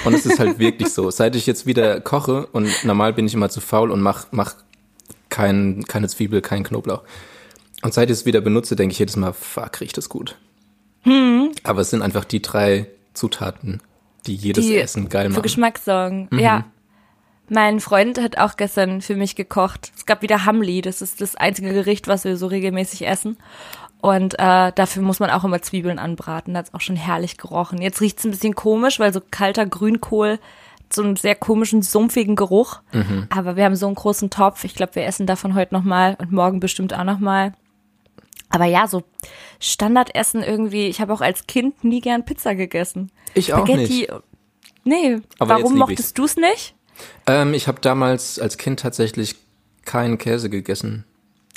[0.05, 1.11] Und es ist halt wirklich so.
[1.11, 4.57] Seit ich jetzt wieder koche und normal bin ich immer zu faul und mach, mach
[5.29, 7.03] kein, keine Zwiebel, kein Knoblauch.
[7.83, 10.37] Und seit ich es wieder benutze, denke ich jedes Mal, fuck, riecht das gut.
[11.03, 11.53] Hm.
[11.62, 13.81] Aber es sind einfach die drei Zutaten,
[14.27, 15.43] die jedes Die Essen geil Für machen.
[15.43, 16.29] Geschmack sorgen.
[16.31, 16.38] Mhm.
[16.38, 16.64] Ja.
[17.49, 19.93] Mein Freund hat auch gestern für mich gekocht.
[19.97, 20.83] Es gab wieder Hamli.
[20.83, 23.38] Das ist das einzige Gericht, was wir so regelmäßig essen.
[24.01, 26.55] Und äh, dafür muss man auch immer Zwiebeln anbraten.
[26.55, 27.81] Da hat's auch schon herrlich gerochen.
[27.81, 30.38] Jetzt riecht's ein bisschen komisch, weil so kalter Grünkohl
[30.93, 32.81] so einen sehr komischen, sumpfigen Geruch.
[32.93, 33.27] Mhm.
[33.31, 34.64] Aber wir haben so einen großen Topf.
[34.64, 37.53] Ich glaube, wir essen davon heute nochmal und morgen bestimmt auch nochmal.
[38.50, 39.02] Aber ja, so
[39.61, 40.87] Standardessen irgendwie.
[40.87, 43.11] Ich habe auch als Kind nie gern Pizza gegessen.
[43.34, 44.08] Ich auch Spaghetti.
[44.84, 46.14] Nee, Aber warum mochtest ich's.
[46.14, 46.74] du's nicht?
[47.26, 49.37] Ähm, ich habe damals als Kind tatsächlich
[49.84, 51.04] keinen Käse gegessen.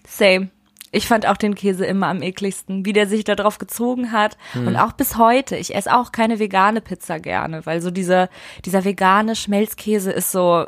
[0.06, 0.50] Same.
[0.94, 4.38] Ich fand auch den Käse immer am ekligsten, wie der sich da drauf gezogen hat.
[4.52, 4.68] Hm.
[4.68, 5.56] Und auch bis heute.
[5.56, 8.30] Ich esse auch keine vegane Pizza gerne, weil so dieser,
[8.66, 10.66] dieser vegane Schmelzkäse ist so,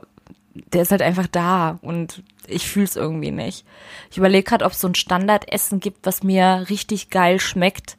[0.71, 3.65] der ist halt einfach da und ich fühl's irgendwie nicht.
[4.12, 7.97] Ich überlege gerade, ob es so ein Standardessen gibt, was mir richtig geil schmeckt,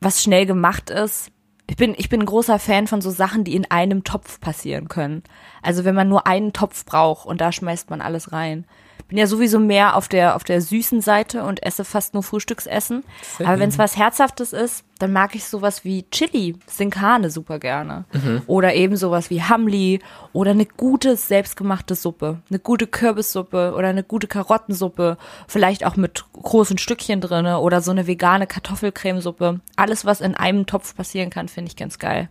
[0.00, 1.30] was schnell gemacht ist.
[1.68, 4.88] Ich bin, ich bin ein großer Fan von so Sachen, die in einem Topf passieren
[4.88, 5.22] können.
[5.62, 8.66] Also wenn man nur einen Topf braucht und da schmeißt man alles rein.
[9.12, 13.04] Bin ja sowieso mehr auf der, auf der süßen Seite und esse fast nur Frühstücksessen.
[13.40, 18.06] Aber wenn es was Herzhaftes ist, dann mag ich sowas wie Chili, Sinkane super gerne.
[18.46, 20.00] Oder eben sowas wie Hamli
[20.32, 22.38] oder eine gute selbstgemachte Suppe.
[22.48, 25.18] Eine gute Kürbissuppe oder eine gute Karottensuppe.
[25.46, 29.60] Vielleicht auch mit großen Stückchen drinne oder so eine vegane Kartoffelcremesuppe.
[29.76, 32.30] Alles, was in einem Topf passieren kann, finde ich ganz geil.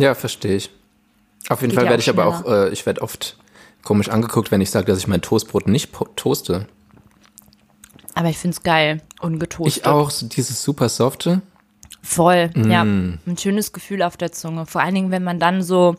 [0.00, 0.70] Ja, verstehe ich.
[1.48, 3.36] Auf jeden Geht Fall ja werde ich aber auch, äh, ich werde oft
[3.84, 6.66] komisch angeguckt, wenn ich sage, dass ich mein Toastbrot nicht toaste.
[8.14, 9.02] Aber ich find's geil.
[9.20, 9.82] Ungetoastet.
[9.82, 11.42] Ich auch, dieses super softe.
[12.02, 12.84] Voll, ja.
[12.84, 13.18] Mm.
[13.26, 14.66] Ein schönes Gefühl auf der Zunge.
[14.66, 15.96] Vor allen Dingen, wenn man dann so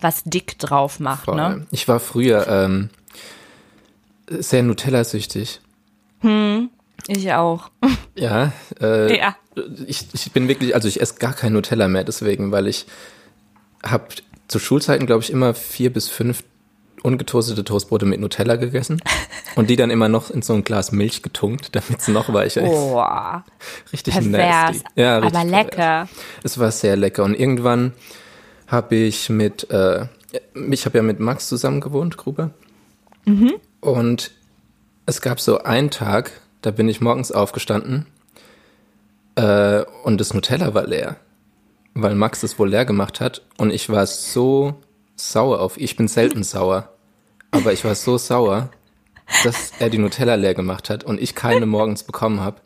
[0.00, 1.36] was dick drauf macht, Voll.
[1.36, 1.66] ne?
[1.70, 2.90] Ich war früher ähm,
[4.28, 5.60] sehr Nutella-süchtig.
[7.08, 7.70] Ich auch.
[8.16, 9.34] Ja, äh, Ja.
[9.86, 12.86] ich, ich bin wirklich, also ich esse gar kein Nutella mehr deswegen, weil ich
[13.84, 14.06] habe
[14.46, 16.44] zu Schulzeiten, glaube ich, immer vier bis fünf
[17.04, 19.00] ungetoastete Toastbrote mit Nutella gegessen
[19.56, 22.62] und die dann immer noch in so ein Glas Milch getunkt, damit es noch weicher
[22.62, 22.68] ist.
[22.70, 23.44] Boah,
[23.92, 24.32] Richtig pervers.
[24.32, 24.84] nasty.
[24.96, 25.64] Ja, richtig aber pervers.
[25.70, 26.08] lecker.
[26.42, 27.92] Es war sehr lecker und irgendwann
[28.66, 30.06] habe ich mit, äh,
[30.70, 32.50] ich habe ja mit Max zusammen gewohnt, Gruber.
[33.80, 34.30] Und
[35.06, 38.06] es gab so einen Tag, da bin ich morgens aufgestanden
[39.36, 41.16] äh, und das Nutella war leer,
[41.94, 44.74] weil Max es wohl leer gemacht hat und ich war so
[45.16, 46.93] sauer auf, ich bin selten sauer,
[47.54, 48.70] aber ich war so sauer,
[49.42, 52.60] dass er die Nutella leer gemacht hat und ich keine morgens bekommen habe,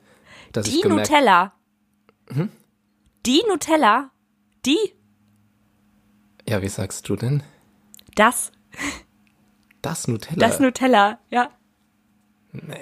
[0.53, 1.53] dass ich Die gemerkt Nutella.
[2.33, 2.51] Hm?
[3.27, 4.11] Die Nutella.
[4.66, 4.79] Die.
[6.48, 7.42] Ja, wie sagst du denn?
[8.14, 8.53] Das.
[9.83, 10.38] Das Nutella.
[10.38, 11.51] Das Nutella, ja.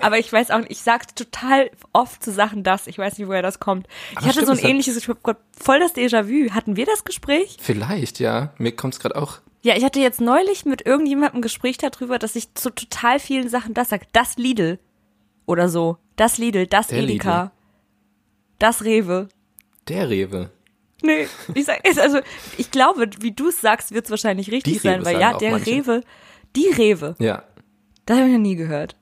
[0.01, 2.87] Aber ich weiß auch nicht, ich sag's total oft zu Sachen das.
[2.87, 3.89] Ich weiß nicht, woher das kommt.
[4.13, 6.51] Ich Aber hatte stimmt, so ein es ähnliches, ich hab grad voll das Déjà-vu.
[6.53, 7.57] Hatten wir das Gespräch?
[7.61, 8.55] Vielleicht, ja.
[8.59, 9.41] Mir kommt's gerade auch.
[9.67, 13.49] Ja, ich hatte jetzt neulich mit irgendjemandem ein Gespräch darüber, dass ich zu total vielen
[13.49, 14.13] Sachen das sag.
[14.13, 14.79] Das Lidl.
[15.45, 15.99] Oder so.
[16.15, 17.43] Das Lidl, das Der Edeka.
[17.43, 17.51] Lidl.
[18.61, 19.29] Das Rewe.
[19.89, 20.51] Der Rewe.
[21.03, 22.21] Nee, ich sag, ist also,
[22.59, 25.37] ich glaube, wie du es sagst, wird es wahrscheinlich richtig Die sein, Rewe weil ja,
[25.37, 25.69] der manche.
[25.73, 26.01] Rewe,
[26.55, 27.43] die Rewe, Ja.
[28.07, 28.95] das habe ich noch nie gehört.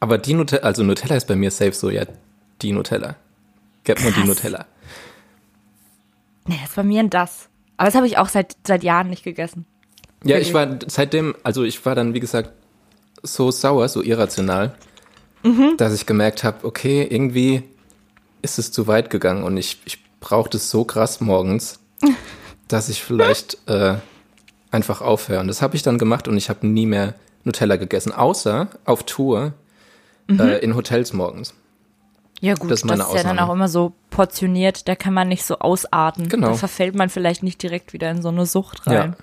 [0.00, 2.06] Aber die Nutella, also Nutella ist bei mir safe so, ja,
[2.62, 3.16] die Nutella.
[3.84, 4.24] Gib mir die.
[4.24, 4.64] Nutella.
[6.46, 7.50] Nee, das ist bei mir ein das.
[7.76, 9.66] Aber das habe ich auch seit, seit Jahren nicht gegessen.
[10.24, 12.50] Ja, ich war seitdem, also ich war dann, wie gesagt,
[13.22, 14.74] so sauer, so irrational,
[15.76, 17.62] dass ich gemerkt habe, okay, irgendwie
[18.42, 21.80] ist es zu weit gegangen und ich, ich brauche das so krass morgens,
[22.68, 23.94] dass ich vielleicht äh,
[24.70, 25.40] einfach aufhöre.
[25.40, 29.04] Und das habe ich dann gemacht und ich habe nie mehr Nutella gegessen, außer auf
[29.04, 29.54] Tour
[30.28, 31.54] äh, in Hotels morgens.
[32.40, 35.12] Ja gut, Das das, ist meine ist ja dann auch immer so portioniert, da kann
[35.14, 36.28] man nicht so ausarten.
[36.28, 36.48] Genau.
[36.48, 39.16] Da verfällt man vielleicht nicht direkt wieder in so eine Sucht rein.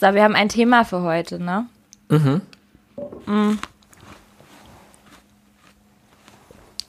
[0.00, 1.68] So, wir haben ein Thema für heute, ne?
[2.08, 2.40] Mhm.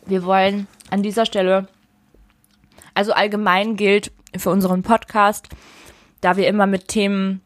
[0.06, 1.68] Wir wollen an dieser Stelle,
[2.94, 5.48] also allgemein gilt für unseren Podcast,
[6.22, 7.42] da wir immer mit Themen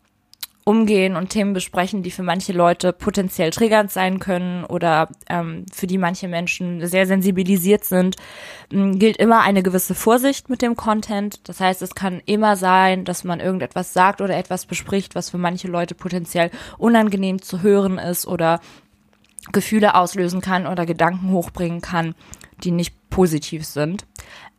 [0.69, 5.87] umgehen und Themen besprechen, die für manche Leute potenziell triggernd sein können oder ähm, für
[5.87, 8.17] die manche Menschen sehr sensibilisiert sind,
[8.69, 11.39] gilt immer eine gewisse Vorsicht mit dem Content.
[11.49, 15.39] Das heißt, es kann immer sein, dass man irgendetwas sagt oder etwas bespricht, was für
[15.39, 18.59] manche Leute potenziell unangenehm zu hören ist oder
[19.51, 22.13] Gefühle auslösen kann oder Gedanken hochbringen kann,
[22.63, 24.05] die nicht positiv sind.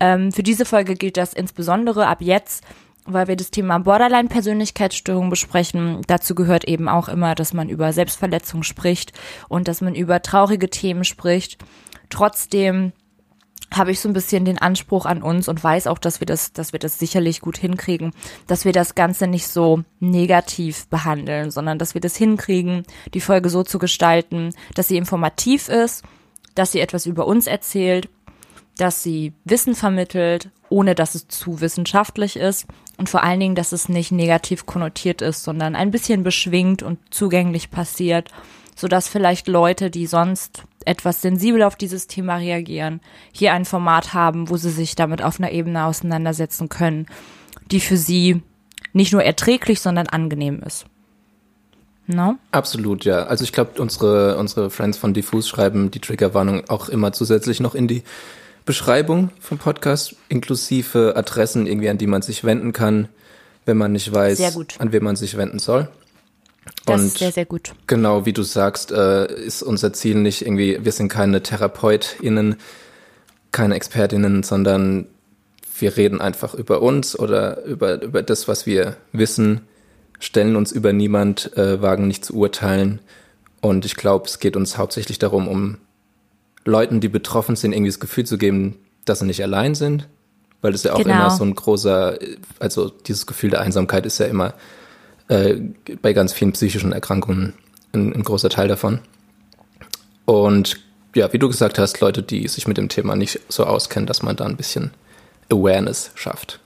[0.00, 2.64] Ähm, für diese Folge gilt das insbesondere ab jetzt,
[3.06, 6.02] weil wir das Thema Borderline-Persönlichkeitsstörung besprechen.
[6.06, 9.12] Dazu gehört eben auch immer, dass man über Selbstverletzung spricht
[9.48, 11.58] und dass man über traurige Themen spricht.
[12.10, 12.92] Trotzdem
[13.72, 16.52] habe ich so ein bisschen den Anspruch an uns und weiß auch, dass wir das,
[16.52, 18.12] dass wir das sicherlich gut hinkriegen,
[18.46, 22.82] dass wir das Ganze nicht so negativ behandeln, sondern dass wir das hinkriegen,
[23.14, 26.02] die Folge so zu gestalten, dass sie informativ ist,
[26.54, 28.08] dass sie etwas über uns erzählt,
[28.76, 32.66] dass sie Wissen vermittelt, ohne dass es zu wissenschaftlich ist
[33.00, 36.98] und vor allen Dingen, dass es nicht negativ konnotiert ist, sondern ein bisschen beschwingt und
[37.08, 38.28] zugänglich passiert,
[38.76, 43.00] sodass vielleicht Leute, die sonst etwas sensibel auf dieses Thema reagieren,
[43.32, 47.06] hier ein Format haben, wo sie sich damit auf einer Ebene auseinandersetzen können,
[47.70, 48.42] die für sie
[48.92, 50.84] nicht nur erträglich, sondern angenehm ist.
[52.06, 52.36] No?
[52.50, 53.22] Absolut, ja.
[53.22, 57.74] Also ich glaube, unsere, unsere Friends von Diffus schreiben die Triggerwarnung auch immer zusätzlich noch
[57.74, 58.02] in die
[58.64, 63.08] Beschreibung vom Podcast, inklusive Adressen irgendwie, an die man sich wenden kann,
[63.64, 64.40] wenn man nicht weiß,
[64.78, 65.88] an wen man sich wenden soll.
[66.86, 67.72] Das und ist sehr, sehr gut.
[67.86, 72.56] Genau, wie du sagst, äh, ist unser Ziel nicht irgendwie, wir sind keine TherapeutInnen,
[73.52, 75.06] keine ExpertInnen, sondern
[75.78, 79.62] wir reden einfach über uns oder über, über das, was wir wissen,
[80.18, 83.00] stellen uns über niemand, äh, wagen nicht zu urteilen.
[83.60, 85.78] Und ich glaube, es geht uns hauptsächlich darum, um
[86.64, 90.08] Leuten, die betroffen sind, irgendwie das Gefühl zu geben, dass sie nicht allein sind.
[90.62, 91.14] Weil das ja auch genau.
[91.14, 92.18] immer so ein großer,
[92.58, 94.52] also dieses Gefühl der Einsamkeit ist ja immer
[95.28, 95.56] äh,
[96.02, 97.54] bei ganz vielen psychischen Erkrankungen
[97.92, 99.00] ein, ein großer Teil davon.
[100.26, 100.78] Und
[101.14, 104.22] ja, wie du gesagt hast, Leute, die sich mit dem Thema nicht so auskennen, dass
[104.22, 104.90] man da ein bisschen
[105.50, 106.60] Awareness schafft.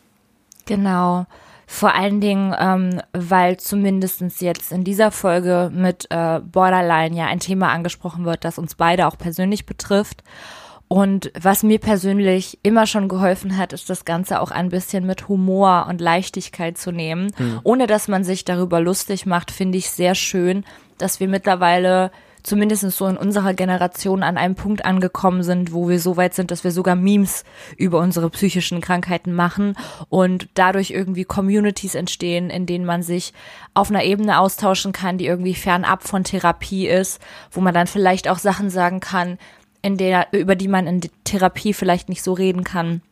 [0.66, 1.26] Genau.
[1.66, 7.40] Vor allen Dingen, ähm, weil zumindestens jetzt in dieser Folge mit äh, Borderline ja ein
[7.40, 10.22] Thema angesprochen wird, das uns beide auch persönlich betrifft.
[10.88, 15.28] Und was mir persönlich immer schon geholfen hat, ist das Ganze auch ein bisschen mit
[15.28, 17.60] Humor und Leichtigkeit zu nehmen, mhm.
[17.64, 20.64] ohne dass man sich darüber lustig macht, finde ich sehr schön,
[20.98, 22.10] dass wir mittlerweile
[22.44, 26.52] zumindest so in unserer Generation an einem Punkt angekommen sind, wo wir so weit sind,
[26.52, 27.42] dass wir sogar Memes
[27.76, 29.76] über unsere psychischen Krankheiten machen
[30.08, 33.32] und dadurch irgendwie Communities entstehen, in denen man sich
[33.72, 38.28] auf einer Ebene austauschen kann, die irgendwie fernab von Therapie ist, wo man dann vielleicht
[38.28, 39.38] auch Sachen sagen kann,
[39.82, 43.02] in der, über die man in Therapie vielleicht nicht so reden kann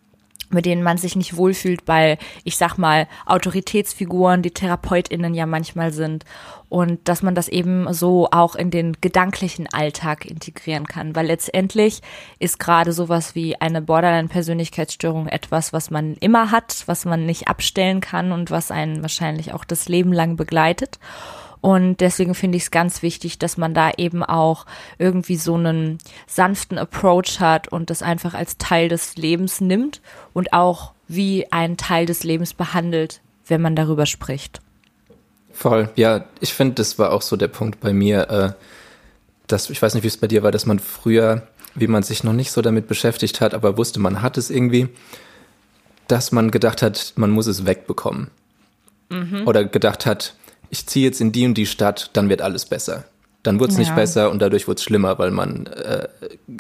[0.53, 5.93] mit denen man sich nicht wohlfühlt bei, ich sag mal, Autoritätsfiguren, die TherapeutInnen ja manchmal
[5.93, 6.25] sind.
[6.69, 11.15] Und dass man das eben so auch in den gedanklichen Alltag integrieren kann.
[11.15, 12.01] Weil letztendlich
[12.39, 18.01] ist gerade sowas wie eine Borderline-Persönlichkeitsstörung etwas, was man immer hat, was man nicht abstellen
[18.01, 20.99] kann und was einen wahrscheinlich auch das Leben lang begleitet.
[21.63, 24.67] Und deswegen finde ich es ganz wichtig, dass man da eben auch
[24.99, 30.53] irgendwie so einen sanften Approach hat und das einfach als Teil des Lebens nimmt und
[30.53, 34.61] auch wie einen Teil des Lebens behandelt, wenn man darüber spricht.
[35.53, 38.53] Voll, ja, ich finde, das war auch so der Punkt bei mir, äh,
[39.47, 41.47] dass, ich weiß nicht, wie es bei dir war, dass man früher,
[41.77, 44.89] wie man sich noch nicht so damit beschäftigt hat, aber wusste, man hat es irgendwie,
[46.09, 48.33] dass man gedacht hat, man muss es wegbekommen.
[49.11, 49.47] Mhm.
[49.47, 50.35] Oder gedacht hat,
[50.73, 53.05] ich ziehe jetzt in die und die Stadt, dann wird alles besser.
[53.43, 53.81] Dann wurde es ja.
[53.81, 56.09] nicht besser und dadurch wurde es schlimmer, weil man äh,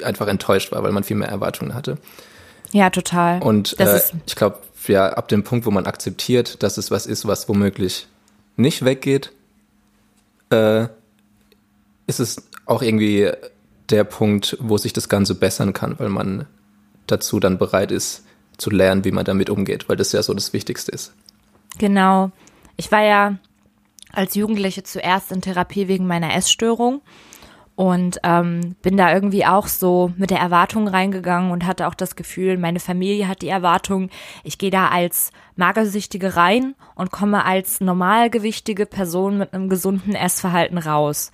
[0.04, 1.96] einfach enttäuscht war, weil man viel mehr Erwartungen hatte.
[2.72, 3.40] Ja, total.
[3.40, 7.26] Und äh, ich glaube, ja, ab dem Punkt, wo man akzeptiert, dass es was ist,
[7.26, 8.06] was womöglich
[8.56, 9.32] nicht weggeht,
[10.50, 10.88] äh,
[12.06, 13.30] ist es auch irgendwie
[13.88, 16.46] der Punkt, wo sich das Ganze bessern kann, weil man
[17.06, 18.24] dazu dann bereit ist
[18.58, 21.14] zu lernen, wie man damit umgeht, weil das ja so das Wichtigste ist.
[21.78, 22.30] Genau.
[22.76, 23.38] Ich war ja
[24.12, 27.02] als Jugendliche zuerst in Therapie wegen meiner Essstörung
[27.74, 32.16] und ähm, bin da irgendwie auch so mit der Erwartung reingegangen und hatte auch das
[32.16, 34.10] Gefühl, meine Familie hat die Erwartung,
[34.44, 40.78] ich gehe da als Magersüchtige rein und komme als normalgewichtige Person mit einem gesunden Essverhalten
[40.78, 41.32] raus.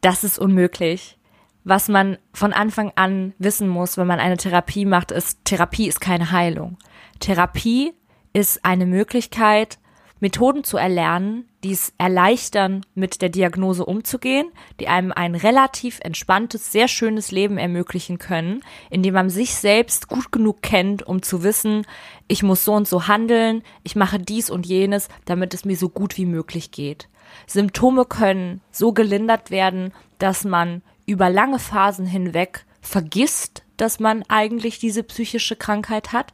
[0.00, 1.18] Das ist unmöglich.
[1.64, 6.00] Was man von Anfang an wissen muss, wenn man eine Therapie macht, ist, Therapie ist
[6.00, 6.78] keine Heilung.
[7.18, 7.92] Therapie
[8.32, 9.78] ist eine Möglichkeit,
[10.20, 16.70] Methoden zu erlernen, die es erleichtern, mit der Diagnose umzugehen, die einem ein relativ entspanntes,
[16.70, 21.84] sehr schönes Leben ermöglichen können, indem man sich selbst gut genug kennt, um zu wissen,
[22.28, 25.88] ich muss so und so handeln, ich mache dies und jenes, damit es mir so
[25.88, 27.08] gut wie möglich geht.
[27.48, 34.78] Symptome können so gelindert werden, dass man über lange Phasen hinweg vergisst, dass man eigentlich
[34.78, 36.32] diese psychische Krankheit hat,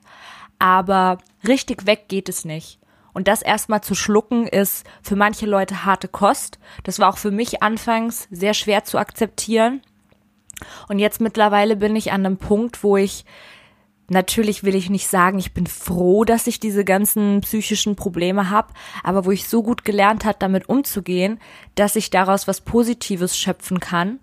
[0.59, 1.17] aber
[1.49, 2.82] richtig weg geht es nicht.
[3.15, 6.59] Und das erstmal zu schlucken ist für manche Leute harte Kost.
[6.83, 9.83] Das war auch für mich anfangs sehr schwer zu akzeptieren.
[10.89, 13.25] Und jetzt mittlerweile bin ich an einem Punkt, wo ich
[14.09, 18.75] Natürlich will ich nicht sagen, ich bin froh, dass ich diese ganzen psychischen Probleme habe,
[19.03, 21.41] aber wo ich so gut gelernt hat, damit umzugehen,
[21.77, 24.19] dass ich daraus was Positives schöpfen kann.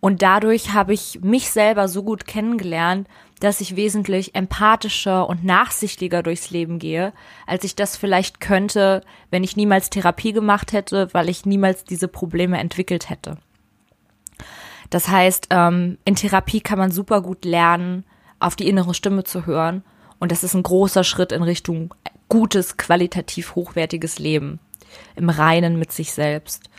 [0.00, 3.08] Und dadurch habe ich mich selber so gut kennengelernt,
[3.40, 7.12] dass ich wesentlich empathischer und nachsichtiger durchs Leben gehe,
[7.46, 12.08] als ich das vielleicht könnte, wenn ich niemals Therapie gemacht hätte, weil ich niemals diese
[12.08, 13.38] Probleme entwickelt hätte.
[14.90, 18.04] Das heißt, ähm, in Therapie kann man super gut lernen,
[18.40, 19.82] auf die innere Stimme zu hören.
[20.18, 21.94] Und das ist ein großer Schritt in Richtung
[22.28, 24.60] gutes, qualitativ hochwertiges Leben.
[25.16, 26.70] Im Reinen mit sich selbst.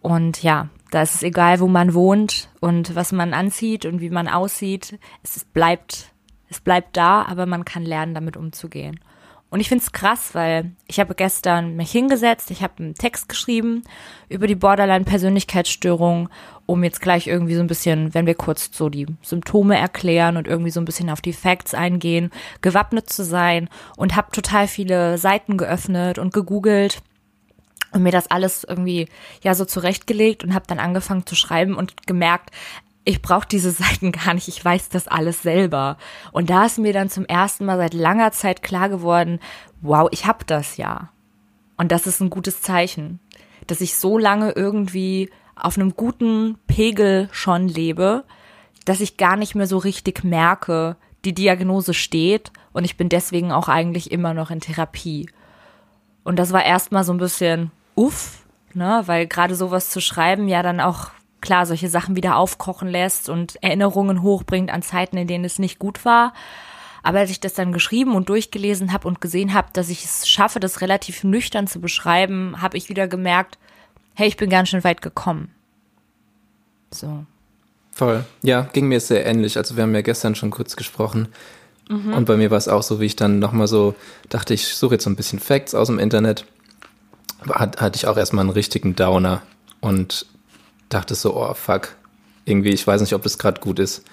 [0.00, 4.10] Und ja, da ist es egal, wo man wohnt und was man anzieht und wie
[4.10, 4.98] man aussieht.
[5.22, 6.12] Es bleibt,
[6.50, 9.00] es bleibt da, aber man kann lernen, damit umzugehen.
[9.48, 13.28] Und ich finde es krass, weil ich habe gestern mich hingesetzt, ich habe einen Text
[13.28, 13.84] geschrieben
[14.28, 16.28] über die Borderline-Persönlichkeitsstörung,
[16.66, 20.46] um jetzt gleich irgendwie so ein bisschen, wenn wir kurz so die Symptome erklären und
[20.46, 25.16] irgendwie so ein bisschen auf die Facts eingehen, gewappnet zu sein und habe total viele
[25.16, 27.02] Seiten geöffnet und gegoogelt
[27.92, 29.08] und mir das alles irgendwie
[29.42, 32.50] ja so zurechtgelegt und habe dann angefangen zu schreiben und gemerkt,
[33.04, 35.96] ich brauche diese Seiten gar nicht, ich weiß das alles selber.
[36.32, 39.40] Und da ist mir dann zum ersten Mal seit langer Zeit klar geworden,
[39.80, 41.10] wow, ich hab das ja.
[41.76, 43.18] Und das ist ein gutes Zeichen,
[43.66, 48.24] dass ich so lange irgendwie auf einem guten Pegel schon lebe,
[48.84, 53.52] dass ich gar nicht mehr so richtig merke, die Diagnose steht und ich bin deswegen
[53.52, 55.28] auch eigentlich immer noch in Therapie.
[56.24, 60.62] Und das war erstmal so ein bisschen uff, ne, weil gerade sowas zu schreiben ja
[60.62, 65.44] dann auch klar solche Sachen wieder aufkochen lässt und Erinnerungen hochbringt an Zeiten, in denen
[65.44, 66.32] es nicht gut war.
[67.02, 70.28] Aber als ich das dann geschrieben und durchgelesen habe und gesehen habe, dass ich es
[70.28, 73.58] schaffe, das relativ nüchtern zu beschreiben, habe ich wieder gemerkt,
[74.14, 75.50] hey, ich bin ganz schön weit gekommen.
[76.92, 77.26] So.
[77.90, 78.24] Voll.
[78.42, 79.56] Ja, ging mir sehr ähnlich.
[79.56, 81.28] Also wir haben ja gestern schon kurz gesprochen.
[81.88, 82.14] Mhm.
[82.14, 83.94] Und bei mir war es auch so, wie ich dann nochmal so
[84.28, 86.46] dachte, ich suche jetzt so ein bisschen Facts aus dem Internet.
[87.50, 89.42] Hat, hatte ich auch erstmal einen richtigen Downer.
[89.80, 90.26] Und
[90.92, 91.96] dachte so, oh fuck,
[92.44, 94.04] irgendwie, ich weiß nicht, ob das gerade gut ist.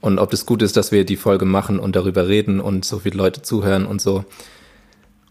[0.00, 3.00] Und ob das gut ist, dass wir die Folge machen und darüber reden und so
[3.00, 4.24] viele Leute zuhören und so.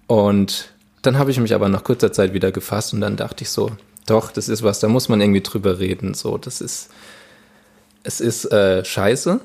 [0.06, 3.50] Und dann habe ich mich aber nach kurzer Zeit wieder gefasst und dann dachte ich
[3.50, 3.72] so,
[4.06, 6.14] doch, das ist was, da muss man irgendwie drüber reden.
[6.14, 6.90] So, das ist,
[8.04, 9.40] es ist äh, scheiße,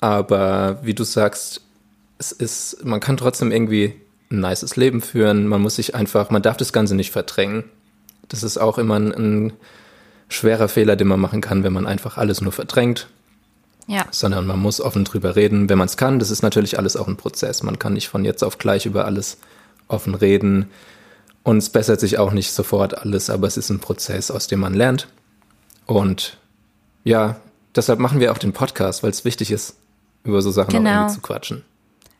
[0.00, 1.62] aber wie du sagst,
[2.18, 3.94] es ist, man kann trotzdem irgendwie
[4.30, 5.46] ein nices Leben führen.
[5.46, 7.64] Man muss sich einfach, man darf das Ganze nicht verdrängen.
[8.28, 9.52] Das ist auch immer ein, ein
[10.28, 13.08] schwerer Fehler, den man machen kann, wenn man einfach alles nur verdrängt.
[13.86, 14.04] Ja.
[14.10, 16.18] Sondern man muss offen drüber reden, wenn man es kann.
[16.18, 17.62] Das ist natürlich alles auch ein Prozess.
[17.62, 19.38] Man kann nicht von jetzt auf gleich über alles
[19.86, 20.70] offen reden.
[21.44, 24.58] Und es bessert sich auch nicht sofort alles, aber es ist ein Prozess, aus dem
[24.58, 25.06] man lernt.
[25.86, 26.38] Und
[27.04, 27.36] ja,
[27.76, 29.76] deshalb machen wir auch den Podcast, weil es wichtig ist,
[30.24, 31.06] über so Sachen genau.
[31.06, 31.62] auch zu quatschen.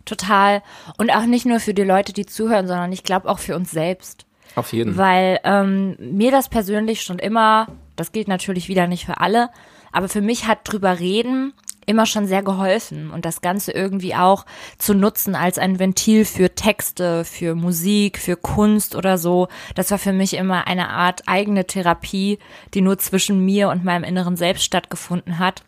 [0.07, 0.62] Total.
[0.97, 3.71] Und auch nicht nur für die Leute, die zuhören, sondern ich glaube auch für uns
[3.71, 4.25] selbst.
[4.55, 4.97] Auf jeden.
[4.97, 7.66] Weil ähm, mir das persönlich schon immer
[7.97, 9.51] das gilt natürlich wieder nicht für alle,
[9.90, 11.55] aber für mich hat drüber reden
[11.88, 14.45] immer schon sehr geholfen und das Ganze irgendwie auch
[14.77, 19.47] zu nutzen als ein Ventil für Texte, für Musik, für Kunst oder so.
[19.77, 22.40] Das war für mich immer eine Art eigene Therapie,
[22.75, 25.62] die nur zwischen mir und meinem inneren Selbst stattgefunden hat.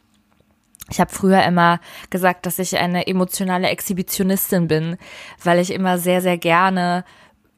[0.90, 4.96] Ich habe früher immer gesagt, dass ich eine emotionale Exhibitionistin bin,
[5.42, 7.04] weil ich immer sehr, sehr gerne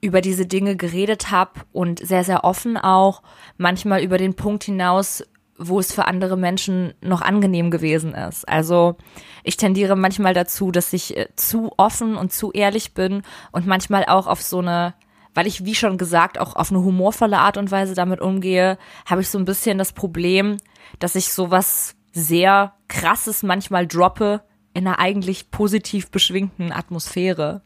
[0.01, 3.23] über diese Dinge geredet habe und sehr, sehr offen auch,
[3.59, 5.23] manchmal über den Punkt hinaus,
[5.59, 8.49] wo es für andere Menschen noch angenehm gewesen ist.
[8.49, 8.97] Also
[9.45, 14.07] ich tendiere manchmal dazu, dass ich äh, zu offen und zu ehrlich bin und manchmal
[14.07, 14.95] auch auf so eine,
[15.35, 19.21] weil ich, wie schon gesagt, auch auf eine humorvolle Art und Weise damit umgehe, habe
[19.21, 20.57] ich so ein bisschen das Problem,
[20.99, 24.43] dass ich sowas sehr krasses manchmal droppe
[24.75, 27.63] in einer eigentlich positiv beschwingten Atmosphäre.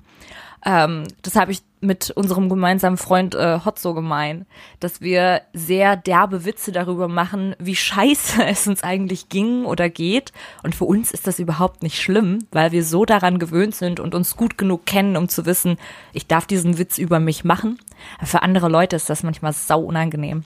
[0.64, 4.46] Ähm, das habe ich mit unserem gemeinsamen Freund äh, Hotzo gemein,
[4.80, 10.33] dass wir sehr derbe Witze darüber machen, wie scheiße es uns eigentlich ging oder geht.
[10.62, 14.14] Und für uns ist das überhaupt nicht schlimm, weil wir so daran gewöhnt sind und
[14.14, 15.76] uns gut genug kennen, um zu wissen,
[16.14, 17.78] ich darf diesen Witz über mich machen.
[18.22, 20.45] Für andere Leute ist das manchmal sau unangenehm.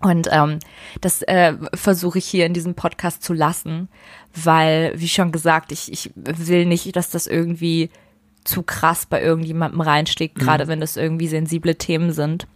[0.00, 0.58] Und ähm,
[1.00, 3.88] das äh, versuche ich hier in diesem Podcast zu lassen,
[4.34, 7.90] weil, wie schon gesagt, ich, ich will nicht, dass das irgendwie
[8.44, 10.42] zu krass bei irgendjemandem reinsteckt, mhm.
[10.42, 12.46] gerade wenn das irgendwie sensible Themen sind.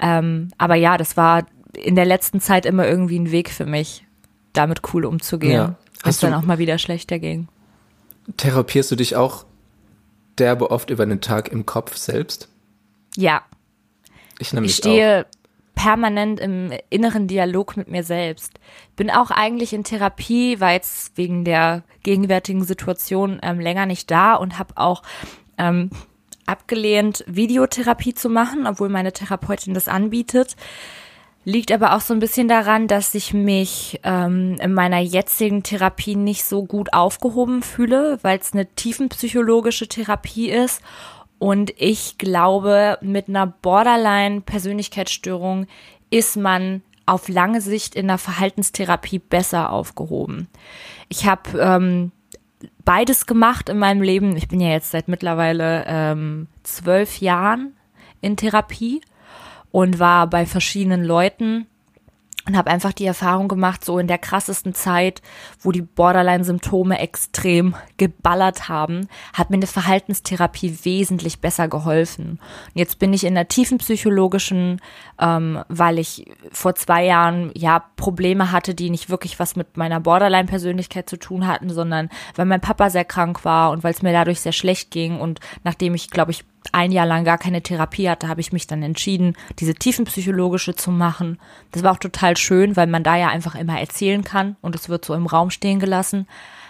[0.00, 1.46] Ähm, aber ja, das war
[1.76, 4.04] in der letzten Zeit immer irgendwie ein Weg für mich,
[4.52, 5.74] damit cool umzugehen, ja.
[6.02, 7.48] bis dann auch mal wieder schlechter ging.
[8.36, 9.44] Therapierst du dich auch
[10.38, 12.48] derbe oft über den Tag im Kopf selbst?
[13.16, 13.42] Ja.
[14.38, 15.35] Ich nämlich Ich stehe auch.
[15.76, 18.54] Permanent im inneren Dialog mit mir selbst.
[18.96, 24.34] Bin auch eigentlich in Therapie, war jetzt wegen der gegenwärtigen Situation ähm, länger nicht da
[24.34, 25.02] und habe auch
[25.58, 25.90] ähm,
[26.46, 30.56] abgelehnt, Videotherapie zu machen, obwohl meine Therapeutin das anbietet.
[31.44, 36.16] Liegt aber auch so ein bisschen daran, dass ich mich ähm, in meiner jetzigen Therapie
[36.16, 40.82] nicht so gut aufgehoben fühle, weil es eine tiefenpsychologische Therapie ist.
[41.38, 45.68] Und ich glaube, mit einer Borderline-Persönlichkeitsstörung
[46.10, 50.48] ist man auf lange Sicht in der Verhaltenstherapie besser aufgehoben.
[51.08, 52.10] Ich habe ähm,
[52.84, 54.36] beides gemacht in meinem Leben.
[54.36, 57.74] Ich bin ja jetzt seit mittlerweile ähm, zwölf Jahren
[58.20, 59.00] in Therapie
[59.70, 61.66] und war bei verschiedenen Leuten
[62.46, 65.20] und habe einfach die Erfahrung gemacht, so in der krassesten Zeit,
[65.60, 72.38] wo die Borderline-Symptome extrem geballert haben, hat mir eine Verhaltenstherapie wesentlich besser geholfen.
[72.66, 74.80] Und jetzt bin ich in der tiefen psychologischen,
[75.20, 79.98] ähm, weil ich vor zwei Jahren ja Probleme hatte, die nicht wirklich was mit meiner
[79.98, 84.12] Borderline-Persönlichkeit zu tun hatten, sondern weil mein Papa sehr krank war und weil es mir
[84.12, 88.08] dadurch sehr schlecht ging und nachdem ich, glaube ich, ein Jahr lang gar keine Therapie
[88.08, 91.38] hatte, habe ich mich dann entschieden, diese tiefenpsychologische zu machen.
[91.72, 94.88] Das war auch total schön, weil man da ja einfach immer erzählen kann und es
[94.88, 96.26] wird so im Raum stehen gelassen.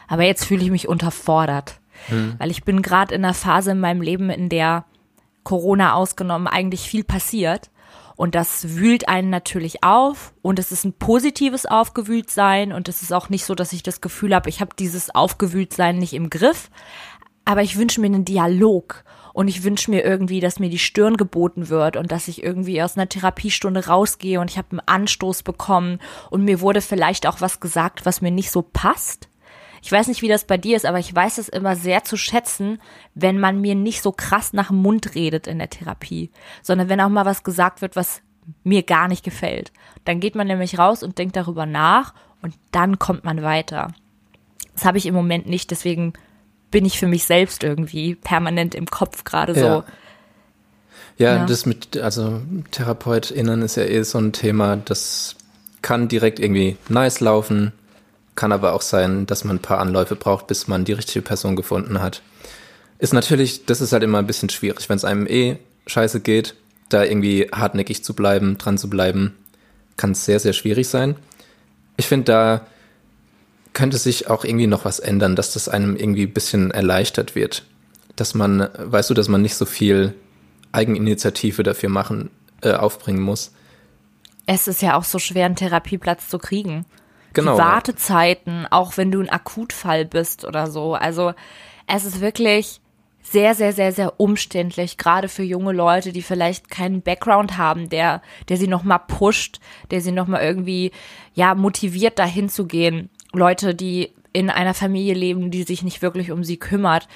[0.09, 2.35] Aber jetzt fühle ich mich unterfordert, hm.
[2.39, 4.85] weil ich bin gerade in einer Phase in meinem Leben, in der
[5.45, 7.71] Corona ausgenommen eigentlich viel passiert.
[8.17, 13.13] Und das wühlt einen natürlich auf und es ist ein positives Aufgewühltsein und es ist
[13.13, 16.71] auch nicht so, dass ich das Gefühl habe, ich habe dieses Aufgewühltsein nicht im Griff.
[17.45, 19.05] Aber ich wünsche mir einen Dialog
[19.37, 22.83] und ich wünsche mir irgendwie, dass mir die Stirn geboten wird und dass ich irgendwie
[22.83, 25.99] aus einer Therapiestunde rausgehe und ich habe einen Anstoß bekommen
[26.31, 29.29] und mir wurde vielleicht auch was gesagt, was mir nicht so passt.
[29.83, 32.17] Ich weiß nicht, wie das bei dir ist, aber ich weiß es immer sehr zu
[32.17, 32.81] schätzen,
[33.15, 36.31] wenn man mir nicht so krass nach dem Mund redet in der Therapie,
[36.63, 38.23] sondern wenn auch mal was gesagt wird, was
[38.65, 39.71] mir gar nicht gefällt.
[40.07, 43.93] Dann geht man nämlich raus und denkt darüber nach und dann kommt man weiter.
[44.73, 46.15] Das habe ich im Moment nicht, deswegen
[46.71, 49.61] bin ich für mich selbst irgendwie permanent im Kopf gerade so.
[49.61, 49.85] Ja.
[51.19, 52.43] Ja, ja, das mit, also
[52.73, 55.37] TherapeutInnen ist ja eh so ein Thema, das
[55.81, 57.73] kann direkt irgendwie nice laufen,
[58.35, 61.57] kann aber auch sein, dass man ein paar Anläufe braucht, bis man die richtige Person
[61.57, 62.21] gefunden hat.
[62.99, 65.57] Ist natürlich, das ist halt immer ein bisschen schwierig, wenn es einem eh
[65.87, 66.55] scheiße geht,
[66.91, 69.35] da irgendwie hartnäckig zu bleiben, dran zu bleiben,
[69.97, 71.17] kann es sehr, sehr schwierig sein.
[71.97, 72.67] Ich finde, da
[73.77, 77.63] könnte sich auch irgendwie noch was ändern, dass das einem irgendwie ein bisschen erleichtert wird.
[78.17, 80.15] Dass man, weißt du, dass man nicht so viel
[80.73, 82.31] Eigeninitiative dafür machen,
[82.63, 83.53] äh, aufbringen muss.
[84.47, 86.87] Es ist ja auch so schwer, einen Therapieplatz zu kriegen.
[87.35, 87.53] Genau.
[87.53, 90.95] Die Wartezeiten, auch wenn du ein Akutfall bist oder so.
[90.95, 91.35] Also
[91.87, 92.81] es ist wirklich
[93.21, 98.23] sehr, sehr, sehr, sehr umständlich, gerade für junge Leute, die vielleicht keinen Background haben, der,
[98.49, 99.61] der sie nochmal pusht,
[99.91, 100.93] der sie nochmal irgendwie,
[101.35, 103.11] ja, motiviert, dahin zu gehen.
[103.33, 107.09] Leute, die in einer Familie leben, die sich nicht wirklich um sie kümmert,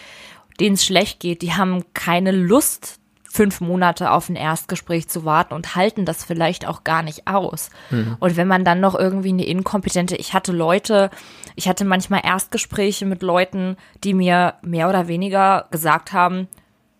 [0.58, 3.00] denen es schlecht geht, die haben keine Lust,
[3.32, 7.70] fünf Monate auf ein Erstgespräch zu warten und halten das vielleicht auch gar nicht aus.
[7.90, 8.16] Mhm.
[8.18, 11.10] Und wenn man dann noch irgendwie eine inkompetente, ich hatte Leute,
[11.54, 16.48] ich hatte manchmal Erstgespräche mit Leuten, die mir mehr oder weniger gesagt haben,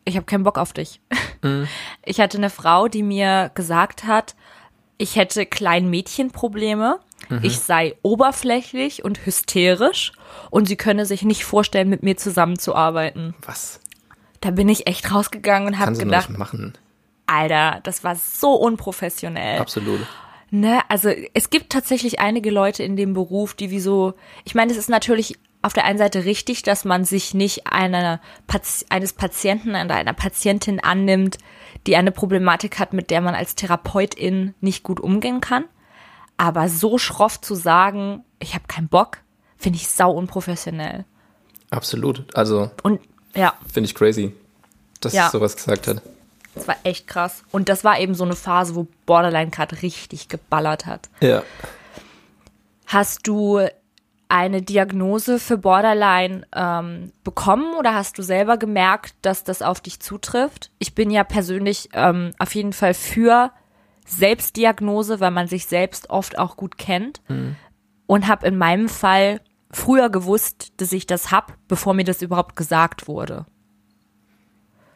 [0.05, 1.01] ich habe keinen Bock auf dich.
[1.43, 1.69] Mhm.
[2.05, 4.37] Ich hatte eine Frau, die mir gesagt hat,
[4.99, 7.01] ich hätte Kleinmädchenprobleme
[7.31, 7.41] Mhm.
[7.43, 10.12] Ich sei oberflächlich und hysterisch
[10.51, 13.35] und sie könne sich nicht vorstellen, mit mir zusammenzuarbeiten.
[13.47, 13.81] Was?
[14.41, 16.74] Da bin ich echt rausgegangen und habe gedacht, machen.
[17.26, 19.61] Alter, das war so unprofessionell.
[19.61, 20.01] Absolut.
[20.51, 24.14] Ne, also es gibt tatsächlich einige Leute in dem Beruf, die wie so,
[24.45, 28.20] ich meine, es ist natürlich auf der einen Seite richtig, dass man sich nicht einer,
[28.89, 31.39] eines Patienten oder einer Patientin annimmt,
[31.87, 35.64] die eine Problematik hat, mit der man als Therapeutin nicht gut umgehen kann.
[36.41, 39.18] Aber so schroff zu sagen, ich habe keinen Bock,
[39.59, 41.05] finde ich sau unprofessionell.
[41.68, 42.34] Absolut.
[42.34, 42.70] Also.
[42.82, 42.99] Und
[43.34, 43.53] ja.
[43.70, 44.32] Finde ich crazy,
[45.03, 45.28] dass ja.
[45.28, 46.01] sowas gesagt hat.
[46.55, 47.43] Das war echt krass.
[47.51, 51.11] Und das war eben so eine Phase, wo Borderline gerade richtig geballert hat.
[51.20, 51.43] Ja.
[52.86, 53.61] Hast du
[54.30, 60.01] eine Diagnose für Borderline ähm, bekommen oder hast du selber gemerkt, dass das auf dich
[60.01, 60.70] zutrifft?
[60.78, 63.53] Ich bin ja persönlich ähm, auf jeden Fall für
[64.11, 67.21] Selbstdiagnose, weil man sich selbst oft auch gut kennt.
[67.29, 67.57] Mhm.
[68.07, 69.41] Und habe in meinem Fall
[69.71, 73.47] früher gewusst, dass ich das hab, bevor mir das überhaupt gesagt wurde.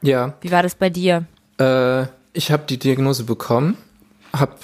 [0.03, 0.35] Ja.
[0.41, 1.27] Wie war das bei dir?
[1.59, 3.77] Äh, ich habe die Diagnose bekommen,
[4.33, 4.57] habe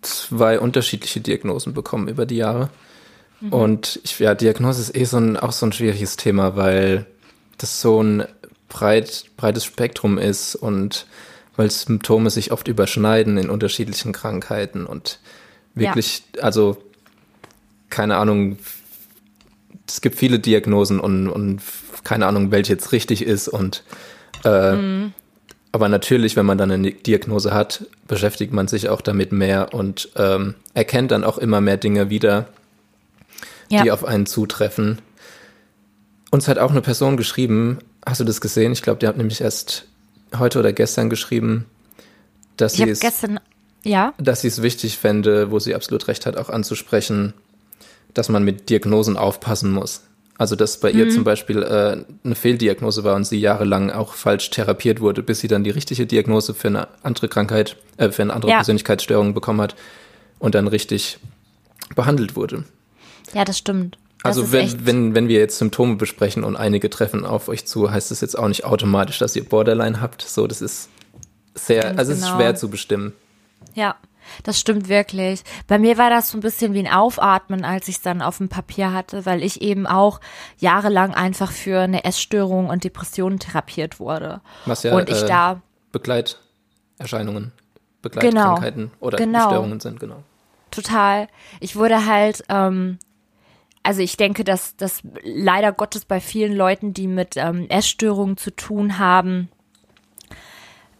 [0.00, 2.70] zwei unterschiedliche Diagnosen bekommen über die Jahre.
[3.40, 3.52] Mhm.
[3.52, 7.06] Und ich, ja, Diagnose ist eh so ein, auch so ein schwieriges Thema, weil
[7.58, 8.24] das so ein
[8.68, 11.06] breit, breites Spektrum ist und
[11.58, 15.18] weil Symptome sich oft überschneiden in unterschiedlichen Krankheiten und
[15.74, 16.44] wirklich, ja.
[16.44, 16.80] also
[17.90, 18.58] keine Ahnung,
[19.86, 21.60] es gibt viele Diagnosen und, und
[22.04, 23.82] keine Ahnung, welche jetzt richtig ist und
[24.44, 25.12] äh, mhm.
[25.72, 30.10] aber natürlich, wenn man dann eine Diagnose hat, beschäftigt man sich auch damit mehr und
[30.14, 32.46] ähm, erkennt dann auch immer mehr Dinge wieder,
[33.68, 33.82] ja.
[33.82, 35.00] die auf einen zutreffen.
[36.30, 38.70] Uns hat auch eine Person geschrieben, hast du das gesehen?
[38.70, 39.87] Ich glaube, die hat nämlich erst
[40.36, 41.66] heute oder gestern geschrieben,
[42.56, 43.40] dass ich sie es gestern
[43.84, 47.34] ja, dass sie es wichtig fände, wo sie absolut recht hat, auch anzusprechen,
[48.14, 50.02] dass man mit Diagnosen aufpassen muss.
[50.36, 50.98] Also dass bei mhm.
[50.98, 55.40] ihr zum Beispiel äh, eine Fehldiagnose war und sie jahrelang auch falsch therapiert wurde, bis
[55.40, 58.56] sie dann die richtige Diagnose für eine andere Krankheit, äh, für eine andere ja.
[58.58, 59.74] Persönlichkeitsstörung bekommen hat
[60.38, 61.18] und dann richtig
[61.96, 62.64] behandelt wurde.
[63.34, 63.98] Ja, das stimmt.
[64.22, 68.10] Also wenn, wenn, wenn wir jetzt Symptome besprechen und einige treffen auf euch zu, heißt
[68.10, 70.22] das jetzt auch nicht automatisch, dass ihr Borderline habt.
[70.22, 70.88] So, das ist
[71.54, 72.30] sehr, Ganz also es genau.
[72.30, 73.12] ist schwer zu bestimmen.
[73.74, 73.96] Ja,
[74.42, 75.42] das stimmt wirklich.
[75.66, 78.38] Bei mir war das so ein bisschen wie ein Aufatmen, als ich es dann auf
[78.38, 80.20] dem Papier hatte, weil ich eben auch
[80.58, 84.40] jahrelang einfach für eine Essstörung und Depressionen therapiert wurde.
[84.66, 85.62] Was ja und ich äh, da
[85.92, 87.52] Begleiterscheinungen,
[88.02, 89.48] Begleitkrankheiten genau, oder genau.
[89.48, 90.22] Störungen sind, genau.
[90.70, 91.28] Total.
[91.60, 92.98] Ich wurde halt, ähm,
[93.88, 98.54] also ich denke, dass das leider Gottes bei vielen Leuten, die mit ähm, Essstörungen zu
[98.54, 99.48] tun haben,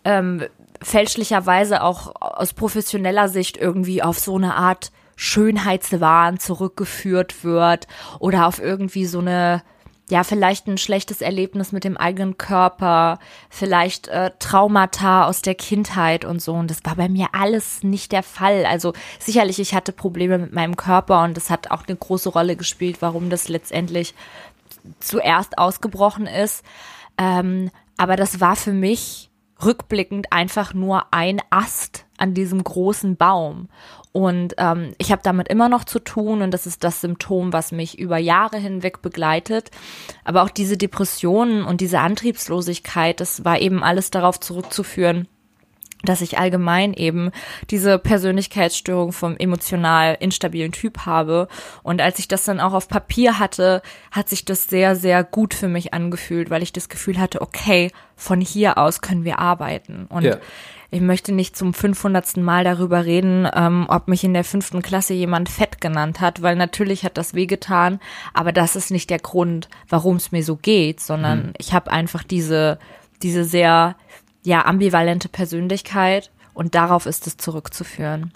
[0.06, 0.46] ähm,
[0.80, 7.88] fälschlicherweise auch aus professioneller Sicht irgendwie auf so eine Art Schönheitswahn zurückgeführt wird
[8.20, 9.62] oder auf irgendwie so eine
[10.10, 13.18] ja, vielleicht ein schlechtes Erlebnis mit dem eigenen Körper,
[13.50, 16.54] vielleicht äh, Traumata aus der Kindheit und so.
[16.54, 18.64] Und das war bei mir alles nicht der Fall.
[18.64, 22.56] Also sicherlich, ich hatte Probleme mit meinem Körper und das hat auch eine große Rolle
[22.56, 24.14] gespielt, warum das letztendlich
[25.00, 26.64] zuerst ausgebrochen ist.
[27.18, 29.28] Ähm, aber das war für mich
[29.62, 33.68] rückblickend einfach nur ein Ast an diesem großen Baum.
[34.12, 37.72] Und ähm, ich habe damit immer noch zu tun und das ist das Symptom, was
[37.72, 39.70] mich über Jahre hinweg begleitet.
[40.24, 45.28] Aber auch diese Depressionen und diese Antriebslosigkeit, das war eben alles darauf zurückzuführen,
[46.04, 47.30] dass ich allgemein eben
[47.70, 51.48] diese Persönlichkeitsstörung vom emotional instabilen Typ habe.
[51.82, 55.54] Und als ich das dann auch auf Papier hatte, hat sich das sehr, sehr gut
[55.54, 60.06] für mich angefühlt, weil ich das Gefühl hatte, okay, von hier aus können wir arbeiten.
[60.08, 60.38] Und ja.
[60.90, 62.38] Ich möchte nicht zum 500.
[62.38, 66.56] Mal darüber reden, ähm, ob mich in der fünften Klasse jemand fett genannt hat, weil
[66.56, 68.00] natürlich hat das wehgetan,
[68.32, 71.52] aber das ist nicht der Grund, warum es mir so geht, sondern hm.
[71.58, 72.78] ich habe einfach diese,
[73.22, 73.96] diese sehr
[74.44, 78.32] ja, ambivalente Persönlichkeit und darauf ist es zurückzuführen.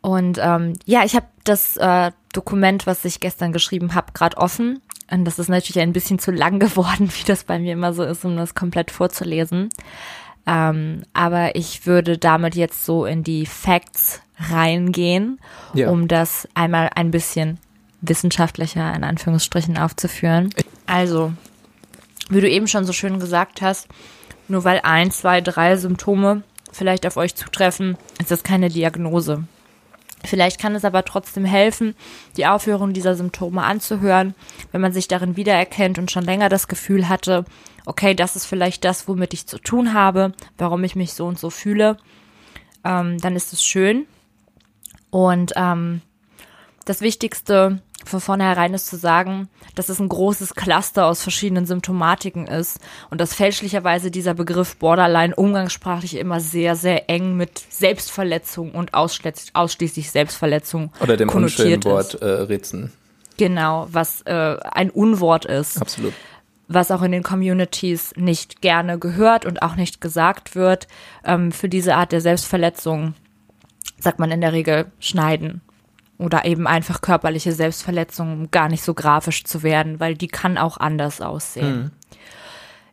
[0.00, 4.80] Und ähm, ja, ich habe das äh, Dokument, was ich gestern geschrieben habe, gerade offen.
[5.10, 8.02] Und das ist natürlich ein bisschen zu lang geworden, wie das bei mir immer so
[8.02, 9.70] ist, um das komplett vorzulesen.
[10.46, 15.40] Ähm, aber ich würde damit jetzt so in die Facts reingehen,
[15.72, 15.88] ja.
[15.88, 17.58] um das einmal ein bisschen
[18.00, 20.50] wissenschaftlicher in Anführungsstrichen aufzuführen.
[20.86, 21.32] Also,
[22.28, 23.88] wie du eben schon so schön gesagt hast,
[24.48, 29.44] nur weil ein, zwei, drei Symptome vielleicht auf euch zutreffen, ist das keine Diagnose.
[30.24, 31.94] Vielleicht kann es aber trotzdem helfen,
[32.36, 34.34] die Aufhörung dieser Symptome anzuhören,
[34.72, 37.44] wenn man sich darin wiedererkennt und schon länger das Gefühl hatte,
[37.86, 41.38] okay, das ist vielleicht das, womit ich zu tun habe, warum ich mich so und
[41.38, 41.96] so fühle,
[42.84, 44.06] ähm, dann ist es schön.
[45.10, 46.00] Und ähm,
[46.84, 52.46] das Wichtigste von vornherein ist zu sagen, dass es ein großes Cluster aus verschiedenen Symptomatiken
[52.46, 52.78] ist
[53.10, 60.10] und dass fälschlicherweise dieser Begriff Borderline umgangssprachlich immer sehr, sehr eng mit Selbstverletzung und ausschließlich
[60.10, 62.92] Selbstverletzung Oder dem unschönen Wort äh, Ritzen.
[63.36, 65.80] Genau, was äh, ein Unwort ist.
[65.80, 66.12] Absolut.
[66.66, 70.88] Was auch in den Communities nicht gerne gehört und auch nicht gesagt wird.
[71.24, 73.14] Ähm, für diese Art der Selbstverletzung
[73.98, 75.60] sagt man in der Regel schneiden
[76.18, 80.58] oder eben einfach körperliche Selbstverletzung, um gar nicht so grafisch zu werden, weil die kann
[80.58, 81.76] auch anders aussehen.
[81.76, 81.90] Mhm.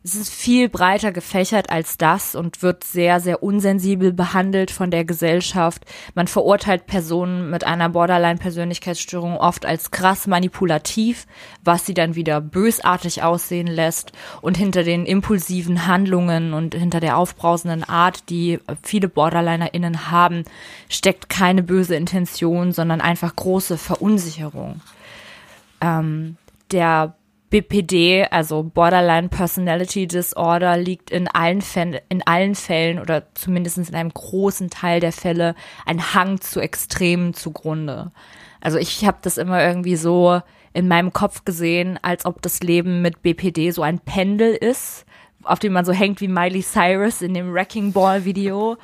[0.04, 5.04] Es ist viel breiter gefächert als das und wird sehr, sehr unsensibel behandelt von der
[5.04, 5.84] Gesellschaft.
[6.16, 11.26] Man verurteilt Personen mit einer Borderline-Persönlichkeitsstörung oft als krass manipulativ,
[11.62, 14.10] was sie dann wieder bösartig aussehen lässt.
[14.40, 20.42] Und hinter den impulsiven Handlungen und hinter der aufbrausenden Art, die viele BorderlinerInnen haben,
[20.88, 24.80] steckt keine böse Intention, sondern einfach große Verunsicherung.
[25.80, 26.36] Ähm,
[26.72, 27.14] der
[27.52, 33.94] BPD, also Borderline Personality Disorder, liegt in allen, Fällen, in allen Fällen oder zumindest in
[33.94, 38.10] einem großen Teil der Fälle ein Hang zu Extremen zugrunde.
[38.62, 40.40] Also ich habe das immer irgendwie so
[40.72, 45.04] in meinem Kopf gesehen, als ob das Leben mit BPD so ein Pendel ist,
[45.42, 48.78] auf dem man so hängt wie Miley Cyrus in dem Wrecking Ball Video.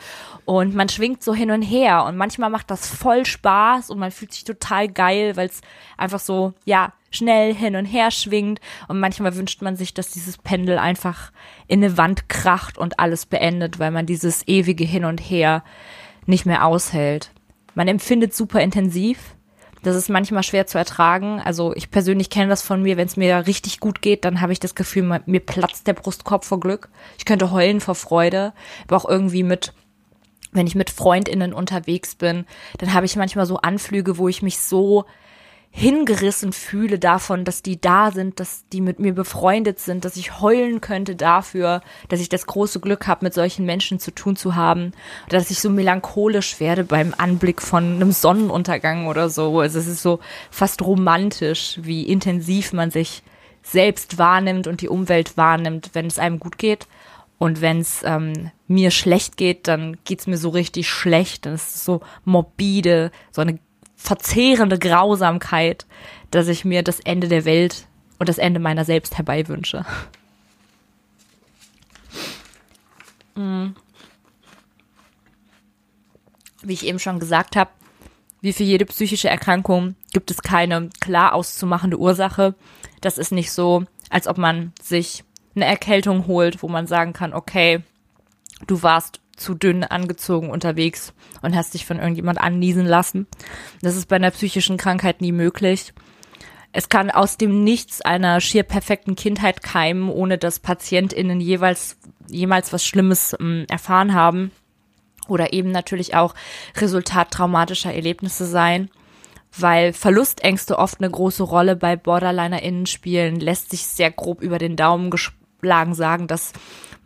[0.45, 4.11] Und man schwingt so hin und her und manchmal macht das voll Spaß und man
[4.11, 5.63] fühlt sich total geil, weil es
[5.97, 8.61] einfach so, ja, schnell hin und her schwingt.
[8.89, 11.33] Und manchmal wünscht man sich, dass dieses Pendel einfach
[11.67, 15.65] in eine Wand kracht und alles beendet, weil man dieses ewige Hin und Her
[16.27, 17.31] nicht mehr aushält.
[17.75, 19.35] Man empfindet super intensiv.
[19.83, 21.41] Das ist manchmal schwer zu ertragen.
[21.41, 24.53] Also ich persönlich kenne das von mir, wenn es mir richtig gut geht, dann habe
[24.53, 26.89] ich das Gefühl, mir platzt der Brustkorb vor Glück.
[27.17, 28.53] Ich könnte heulen vor Freude,
[28.87, 29.73] aber auch irgendwie mit
[30.51, 32.47] wenn ich mit Freundinnen unterwegs bin,
[32.79, 35.05] dann habe ich manchmal so Anflüge, wo ich mich so
[35.71, 40.41] hingerissen fühle davon, dass die da sind, dass die mit mir befreundet sind, dass ich
[40.41, 44.57] heulen könnte dafür, dass ich das große Glück habe, mit solchen Menschen zu tun zu
[44.57, 44.93] haben,
[45.27, 49.61] oder dass ich so melancholisch werde beim Anblick von einem Sonnenuntergang oder so.
[49.61, 53.23] Also es ist so fast romantisch, wie intensiv man sich
[53.63, 56.87] selbst wahrnimmt und die Umwelt wahrnimmt, wenn es einem gut geht.
[57.39, 61.47] Und wenn es ähm, mir schlecht geht, dann geht's mir so richtig schlecht.
[61.47, 63.61] Dann ist es so morbide, so eine
[63.99, 65.85] verzehrende Grausamkeit,
[66.31, 67.87] dass ich mir das Ende der Welt
[68.19, 69.85] und das Ende meiner selbst herbeiwünsche.
[73.35, 73.75] Mhm.
[76.63, 77.71] Wie ich eben schon gesagt habe,
[78.41, 82.55] wie für jede psychische Erkrankung gibt es keine klar auszumachende Ursache.
[83.01, 85.25] Das ist nicht so, als ob man sich
[85.55, 87.83] eine Erkältung holt, wo man sagen kann, okay,
[88.67, 91.13] du warst zu dünn angezogen unterwegs
[91.43, 93.27] und hast dich von irgendjemand anniesen lassen.
[93.81, 95.93] Das ist bei einer psychischen Krankheit nie möglich.
[96.73, 101.97] Es kann aus dem Nichts einer schier perfekten Kindheit keimen, ohne dass PatientInnen jeweils,
[102.29, 104.51] jemals was Schlimmes ähm, erfahren haben.
[105.29, 106.35] Oder eben natürlich auch
[106.77, 108.91] Resultat traumatischer Erlebnisse sein.
[109.57, 114.77] Weil Verlustängste oft eine große Rolle bei BorderlinerInnen spielen, lässt sich sehr grob über den
[114.77, 116.53] Daumen geschlagen sagen, dass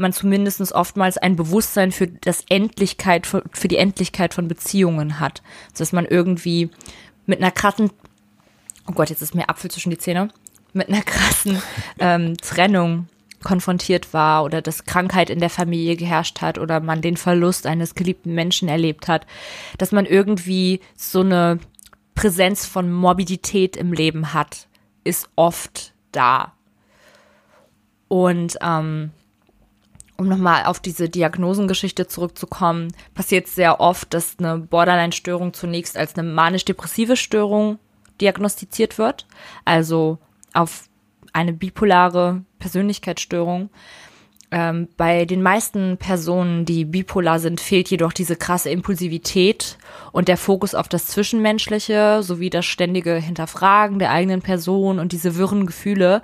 [0.03, 5.43] man zumindest oftmals ein Bewusstsein für das Endlichkeit, für, die Endlichkeit von Beziehungen hat.
[5.79, 6.71] dass man irgendwie
[7.25, 7.91] mit einer krassen,
[8.87, 10.29] oh Gott, jetzt ist mir Apfel zwischen die Zähne,
[10.75, 11.63] mit einer krassen
[11.99, 13.09] ähm, Trennung
[13.43, 17.95] konfrontiert war oder dass Krankheit in der Familie geherrscht hat oder man den Verlust eines
[17.95, 19.27] geliebten Menschen erlebt hat,
[19.79, 21.59] dass man irgendwie so eine
[22.15, 24.69] Präsenz von Morbidität im Leben hat,
[25.03, 26.53] ist oft da.
[28.09, 29.11] Und ähm,
[30.23, 36.29] um nochmal auf diese Diagnosengeschichte zurückzukommen, passiert sehr oft, dass eine Borderline-Störung zunächst als eine
[36.29, 37.79] manisch-depressive Störung
[38.20, 39.27] diagnostiziert wird,
[39.64, 40.18] also
[40.55, 40.85] auf
[41.33, 43.70] eine bipolare Persönlichkeitsstörung.
[44.55, 49.79] Ähm, bei den meisten Personen, die bipolar sind, fehlt jedoch diese krasse Impulsivität
[50.13, 55.37] und der Fokus auf das Zwischenmenschliche sowie das ständige Hinterfragen der eigenen Person und diese
[55.37, 56.21] wirren Gefühle.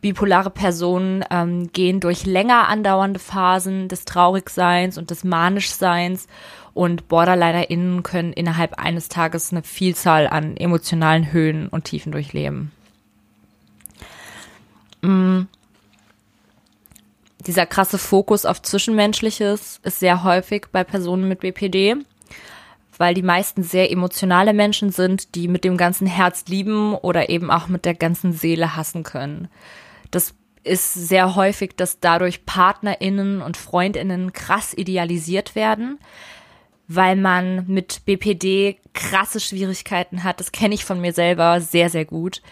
[0.00, 6.26] Bipolare Personen ähm, gehen durch länger andauernde Phasen des Traurigseins und des Manischseins
[6.74, 12.72] und BorderlinerInnen können innerhalb eines Tages eine Vielzahl an emotionalen Höhen und Tiefen durchleben.
[15.02, 15.42] Mm
[17.46, 21.96] dieser krasse Fokus auf Zwischenmenschliches ist sehr häufig bei Personen mit BPD,
[22.96, 27.50] weil die meisten sehr emotionale Menschen sind, die mit dem ganzen Herz lieben oder eben
[27.50, 29.48] auch mit der ganzen Seele hassen können.
[30.10, 30.34] Das
[30.64, 35.98] ist sehr häufig, dass dadurch PartnerInnen und FreundInnen krass idealisiert werden,
[36.88, 40.40] weil man mit BPD krasse Schwierigkeiten hat.
[40.40, 42.42] Das kenne ich von mir selber sehr, sehr gut.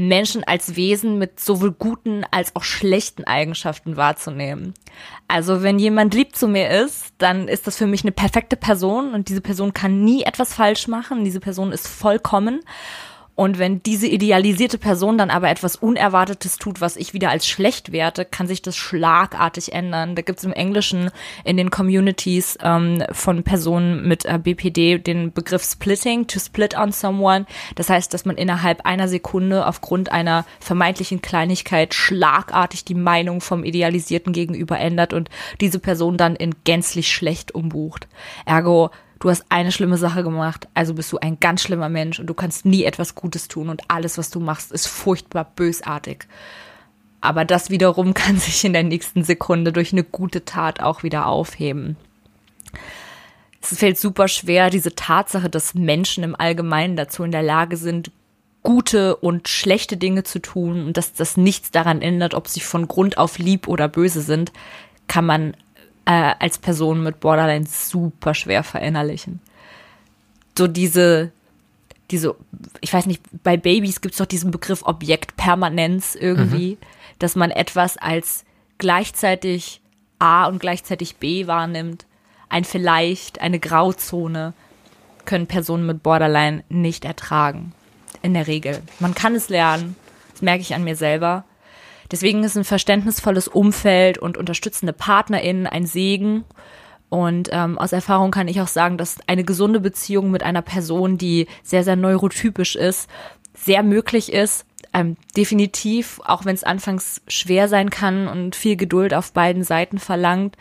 [0.00, 4.74] Menschen als Wesen mit sowohl guten als auch schlechten Eigenschaften wahrzunehmen.
[5.26, 9.12] Also wenn jemand lieb zu mir ist, dann ist das für mich eine perfekte Person
[9.12, 11.24] und diese Person kann nie etwas falsch machen.
[11.24, 12.60] Diese Person ist vollkommen
[13.38, 17.92] und wenn diese idealisierte Person dann aber etwas Unerwartetes tut, was ich wieder als schlecht
[17.92, 20.16] werte, kann sich das schlagartig ändern.
[20.16, 21.12] Da gibt es im Englischen
[21.44, 26.90] in den Communities ähm, von Personen mit äh, BPD den Begriff Splitting, to split on
[26.90, 27.46] someone.
[27.76, 33.62] Das heißt, dass man innerhalb einer Sekunde aufgrund einer vermeintlichen Kleinigkeit schlagartig die Meinung vom
[33.62, 35.30] Idealisierten gegenüber ändert und
[35.60, 38.08] diese Person dann in gänzlich schlecht umbucht.
[38.46, 42.26] Ergo, du hast eine schlimme Sache gemacht, also bist du ein ganz schlimmer Mensch und
[42.26, 46.26] du kannst nie etwas Gutes tun und alles, was du machst, ist furchtbar bösartig.
[47.20, 51.26] Aber das wiederum kann sich in der nächsten Sekunde durch eine gute Tat auch wieder
[51.26, 51.96] aufheben.
[53.60, 58.12] Es fällt super schwer, diese Tatsache, dass Menschen im Allgemeinen dazu in der Lage sind,
[58.62, 62.86] gute und schlechte Dinge zu tun und dass das nichts daran ändert, ob sie von
[62.86, 64.52] Grund auf lieb oder böse sind,
[65.06, 65.56] kann man
[66.08, 69.40] äh, als Person mit Borderline super schwer verinnerlichen.
[70.56, 71.32] So diese,
[72.10, 72.34] diese,
[72.80, 76.86] ich weiß nicht, bei Babys gibt es doch diesen Begriff Objektpermanenz irgendwie, mhm.
[77.18, 78.46] dass man etwas als
[78.78, 79.82] gleichzeitig
[80.18, 82.06] A und gleichzeitig B wahrnimmt,
[82.48, 84.54] ein vielleicht, eine Grauzone,
[85.26, 87.74] können Personen mit Borderline nicht ertragen.
[88.22, 88.82] In der Regel.
[88.98, 89.94] Man kann es lernen.
[90.32, 91.44] Das merke ich an mir selber.
[92.10, 96.44] Deswegen ist ein verständnisvolles Umfeld und unterstützende PartnerInnen ein Segen.
[97.10, 101.18] Und ähm, aus Erfahrung kann ich auch sagen, dass eine gesunde Beziehung mit einer Person,
[101.18, 103.08] die sehr, sehr neurotypisch ist,
[103.54, 104.66] sehr möglich ist.
[104.94, 109.98] Ähm, definitiv, auch wenn es anfangs schwer sein kann und viel Geduld auf beiden Seiten
[109.98, 110.56] verlangt.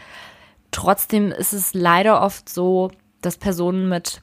[0.71, 2.91] Trotzdem ist es leider oft so,
[3.21, 4.21] dass Personen mit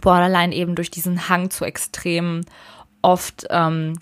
[0.00, 2.44] Borderline eben durch diesen Hang zu Extremen
[3.00, 3.98] oft ähm,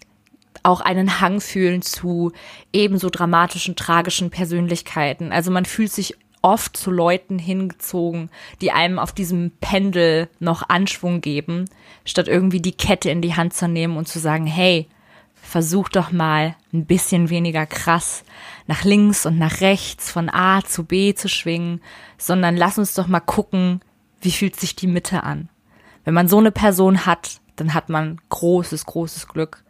[0.63, 2.33] auch einen Hang fühlen zu
[2.73, 5.33] ebenso dramatischen, tragischen Persönlichkeiten.
[5.33, 11.21] Also man fühlt sich oft zu Leuten hingezogen, die einem auf diesem Pendel noch Anschwung
[11.21, 11.67] geben,
[12.05, 14.89] statt irgendwie die Kette in die Hand zu nehmen und zu sagen, hey,
[15.35, 18.25] versuch doch mal ein bisschen weniger krass
[18.67, 21.81] nach links und nach rechts von A zu B zu schwingen,
[22.17, 23.81] sondern lass uns doch mal gucken,
[24.21, 25.49] wie fühlt sich die Mitte an.
[26.05, 29.63] Wenn man so eine Person hat, dann hat man großes, großes Glück.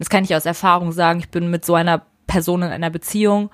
[0.00, 1.20] Das kann ich aus Erfahrung sagen.
[1.20, 3.50] Ich bin mit so einer Person in einer Beziehung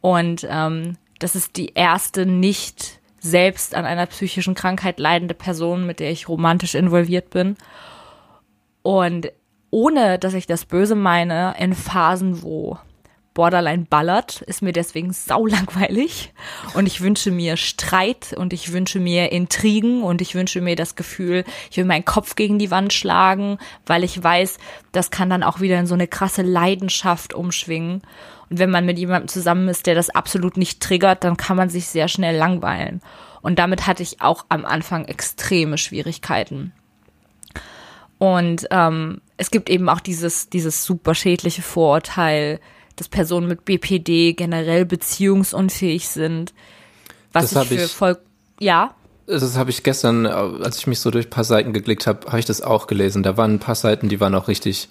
[0.00, 6.00] und ähm, das ist die erste nicht selbst an einer psychischen Krankheit leidende Person, mit
[6.00, 7.56] der ich romantisch involviert bin.
[8.82, 9.30] Und
[9.70, 12.76] ohne, dass ich das Böse meine, in Phasen, wo
[13.34, 16.32] Borderline ballert, ist mir deswegen saulangweilig
[16.74, 20.94] und ich wünsche mir Streit und ich wünsche mir Intrigen und ich wünsche mir das
[20.94, 24.58] Gefühl, ich will meinen Kopf gegen die Wand schlagen, weil ich weiß,
[24.92, 28.02] das kann dann auch wieder in so eine krasse Leidenschaft umschwingen.
[28.50, 31.70] Und wenn man mit jemandem zusammen ist, der das absolut nicht triggert, dann kann man
[31.70, 33.02] sich sehr schnell langweilen.
[33.42, 36.72] Und damit hatte ich auch am Anfang extreme Schwierigkeiten.
[38.18, 42.60] Und ähm, es gibt eben auch dieses, dieses super schädliche Vorurteil,
[42.96, 46.52] dass Personen mit BPD generell beziehungsunfähig sind.
[47.32, 48.18] Was Das ich für ich- voll,
[48.60, 48.94] ja,
[49.26, 52.26] Das habe ich gestern, äh, als ich mich so durch ein paar Seiten geklickt habe,
[52.26, 53.22] habe ich das auch gelesen.
[53.22, 54.88] Da waren ein paar Seiten, die waren auch richtig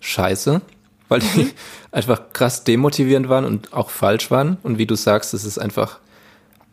[0.00, 0.60] scheiße,
[1.08, 1.50] weil die
[1.90, 4.58] einfach krass demotivierend waren und auch falsch waren.
[4.62, 5.98] Und wie du sagst, es ist einfach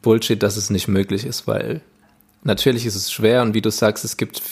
[0.04, 1.82] Bullshit, dass es nicht möglich ist, weil
[2.44, 4.44] natürlich ist es schwer und wie du sagst, es gibt,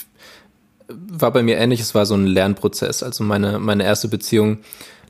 [0.88, 3.04] war bei mir ähnlich, es war so ein Lernprozess.
[3.04, 4.58] Also meine, meine erste Beziehung,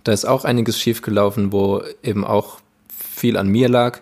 [0.03, 3.99] da ist auch einiges schiefgelaufen, wo eben auch viel an mir lag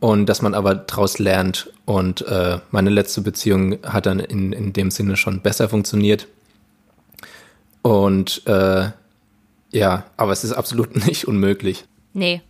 [0.00, 1.72] und dass man aber daraus lernt.
[1.84, 6.26] Und äh, meine letzte Beziehung hat dann in, in dem Sinne schon besser funktioniert.
[7.82, 8.90] Und äh,
[9.70, 11.84] ja, aber es ist absolut nicht unmöglich.
[12.12, 12.42] nee.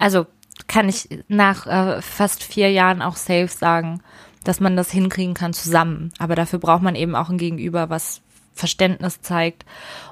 [0.00, 0.26] Also
[0.68, 4.00] kann ich nach äh, fast vier Jahren auch safe sagen,
[4.44, 6.12] dass man das hinkriegen kann zusammen.
[6.18, 8.20] Aber dafür braucht man eben auch ein Gegenüber, was
[8.54, 9.64] Verständnis zeigt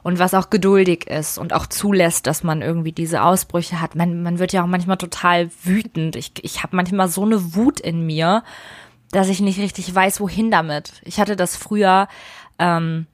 [0.02, 3.94] und was auch geduldig ist und auch zulässt, dass man irgendwie diese Ausbrüche hat.
[3.94, 6.16] Man, man wird ja auch manchmal total wütend.
[6.16, 8.44] Ich, ich habe manchmal so eine Wut in mir,
[9.10, 11.00] dass ich nicht richtig weiß, wohin damit.
[11.04, 12.08] Ich hatte das früher,
[12.58, 13.06] ähm,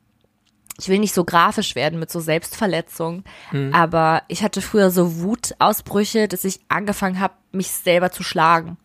[0.78, 3.24] ich will nicht so grafisch werden mit so Selbstverletzung,
[3.72, 8.78] aber ich hatte früher so Wutausbrüche, dass ich angefangen habe, mich selber zu schlagen.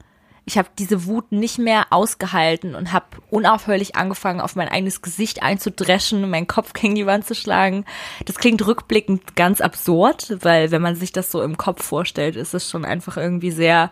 [0.50, 5.43] Ich habe diese Wut nicht mehr ausgehalten und habe unaufhörlich angefangen, auf mein eigenes Gesicht
[5.43, 7.84] einzudreschen meinen Kopf gegen die Wand zu schlagen.
[8.24, 12.54] Das klingt rückblickend ganz absurd, weil wenn man sich das so im Kopf vorstellt, ist
[12.54, 13.91] es schon einfach irgendwie sehr,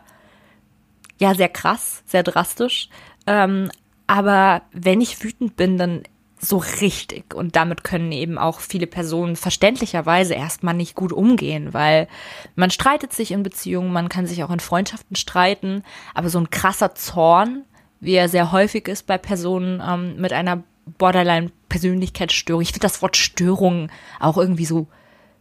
[1.19, 2.87] ja, sehr krass, sehr drastisch.
[3.27, 3.69] Ähm,
[4.07, 6.03] aber wenn ich wütend bin, dann
[6.47, 7.33] so richtig.
[7.33, 12.07] Und damit können eben auch viele Personen verständlicherweise erstmal nicht gut umgehen, weil
[12.55, 15.83] man streitet sich in Beziehungen, man kann sich auch in Freundschaften streiten,
[16.13, 17.63] aber so ein krasser Zorn,
[17.99, 20.63] wie er sehr häufig ist bei Personen ähm, mit einer
[20.97, 22.61] Borderline-Persönlichkeitsstörung.
[22.61, 23.89] Ich finde das Wort Störung
[24.19, 24.87] auch irgendwie so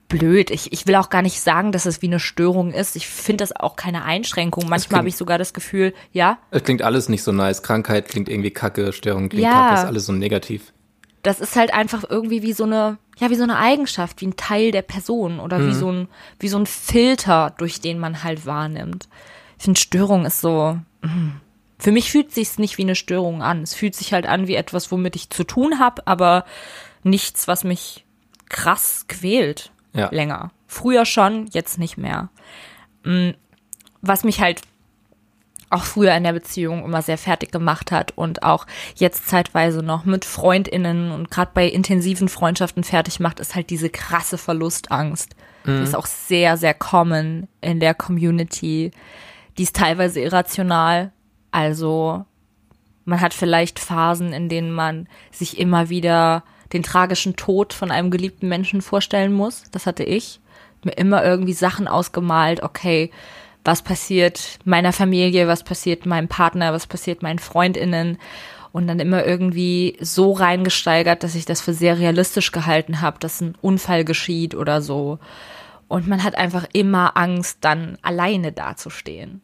[0.09, 0.51] blöd.
[0.51, 2.95] Ich, ich will auch gar nicht sagen, dass es wie eine Störung ist.
[2.97, 4.69] Ich finde das auch keine Einschränkung.
[4.69, 7.63] Manchmal habe ich sogar das Gefühl, ja, Es klingt alles nicht so nice.
[7.63, 9.53] Krankheit klingt irgendwie kacke, Störung klingt Ja.
[9.53, 10.74] kacke, ist alles so negativ.
[11.25, 14.37] Das ist halt einfach irgendwie wie so eine, ja, wie so eine Eigenschaft, wie ein
[14.37, 16.09] Teil der Person oder wie so ein,
[16.39, 19.09] wie so ein Filter, durch den man halt wahrnimmt.
[19.59, 21.31] Ich finde, Störung ist so, mm.
[21.79, 23.63] für mich fühlt sich's nicht wie eine Störung an.
[23.63, 26.45] Es fühlt sich halt an wie etwas, womit ich zu tun habe, aber
[27.03, 28.05] nichts, was mich
[28.49, 30.09] krass quält Ja.
[30.13, 30.51] länger.
[30.67, 32.29] Früher schon, jetzt nicht mehr.
[33.05, 33.31] Mm,
[34.03, 34.61] Was mich halt
[35.71, 40.05] auch früher in der Beziehung immer sehr fertig gemacht hat und auch jetzt zeitweise noch
[40.05, 45.35] mit Freundinnen und gerade bei intensiven Freundschaften fertig macht, ist halt diese krasse Verlustangst.
[45.67, 48.91] Die ist auch sehr, sehr common in der Community.
[49.57, 51.11] Die ist teilweise irrational.
[51.53, 52.27] Also
[53.07, 56.45] man hat vielleicht Phasen, in denen man sich immer wieder
[56.75, 59.65] den tragischen Tod von einem geliebten Menschen vorstellen muss.
[59.73, 60.41] Das hatte ich.
[60.83, 63.11] Mir immer irgendwie Sachen ausgemalt, okay,
[63.65, 68.19] was passiert meiner Familie, was passiert meinem Partner, was passiert meinen Freundinnen
[68.73, 73.41] und dann immer irgendwie so reingesteigert, dass ich das für sehr realistisch gehalten habe, dass
[73.41, 75.19] ein Unfall geschieht oder so.
[75.89, 79.43] Und man hat einfach immer Angst, dann alleine dazustehen.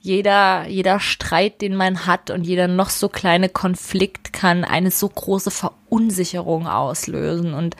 [0.00, 5.08] Jeder, jeder Streit, den man hat und jeder noch so kleine Konflikt kann eine so
[5.08, 7.54] große Verunsicherung auslösen.
[7.54, 7.76] Und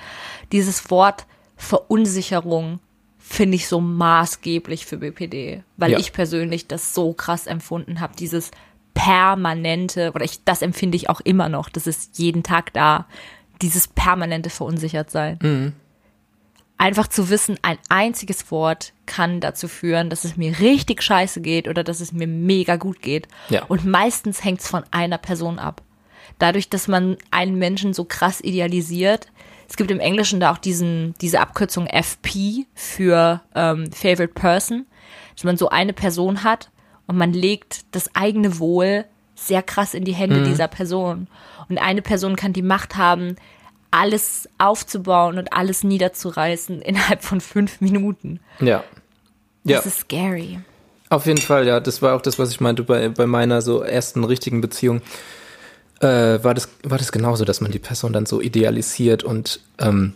[0.53, 1.27] dieses Wort
[1.57, 2.81] Verunsicherung
[3.29, 5.99] finde ich so maßgeblich für BPD, weil Ja.
[5.99, 8.53] ich persönlich das so krass empfunden habe, dieses
[8.95, 13.07] permanente, oder ich, das empfinde ich auch immer noch, das ist jeden Tag da,
[13.63, 15.75] dieses permanente Verunsichertsein.
[16.79, 21.69] Einfach zu wissen, ein einziges Wort kann dazu führen, dass es mir richtig scheiße geht
[21.69, 23.29] oder dass es mir mega gut geht.
[23.49, 23.65] Ja.
[23.65, 25.83] Und meistens hängt es von einer Person ab.
[26.39, 29.29] Dadurch, dass man einen Menschen so krass idealisiert,
[29.69, 34.87] es gibt im Englischen da auch diesen, diese Abkürzung FP für ähm, Favorite Person,
[35.35, 36.71] dass man so eine Person hat
[37.07, 39.05] und man legt das eigene Wohl
[39.35, 41.29] sehr krass in die Hände dieser Person.
[41.69, 43.37] Und eine Person kann die Macht haben,
[43.91, 48.41] alles aufzubauen und alles niederzureißen innerhalb von fünf Minuten.
[48.61, 48.83] Ja.
[49.65, 50.61] Ja, Das ist scary.
[51.11, 51.81] auf jeden Fall, ja.
[51.81, 55.03] Das war auch das, was ich meinte bei, bei meiner so ersten richtigen Beziehung.
[56.01, 60.13] Äh, war, das, war das genauso, dass man die Person dann so idealisiert und ähm,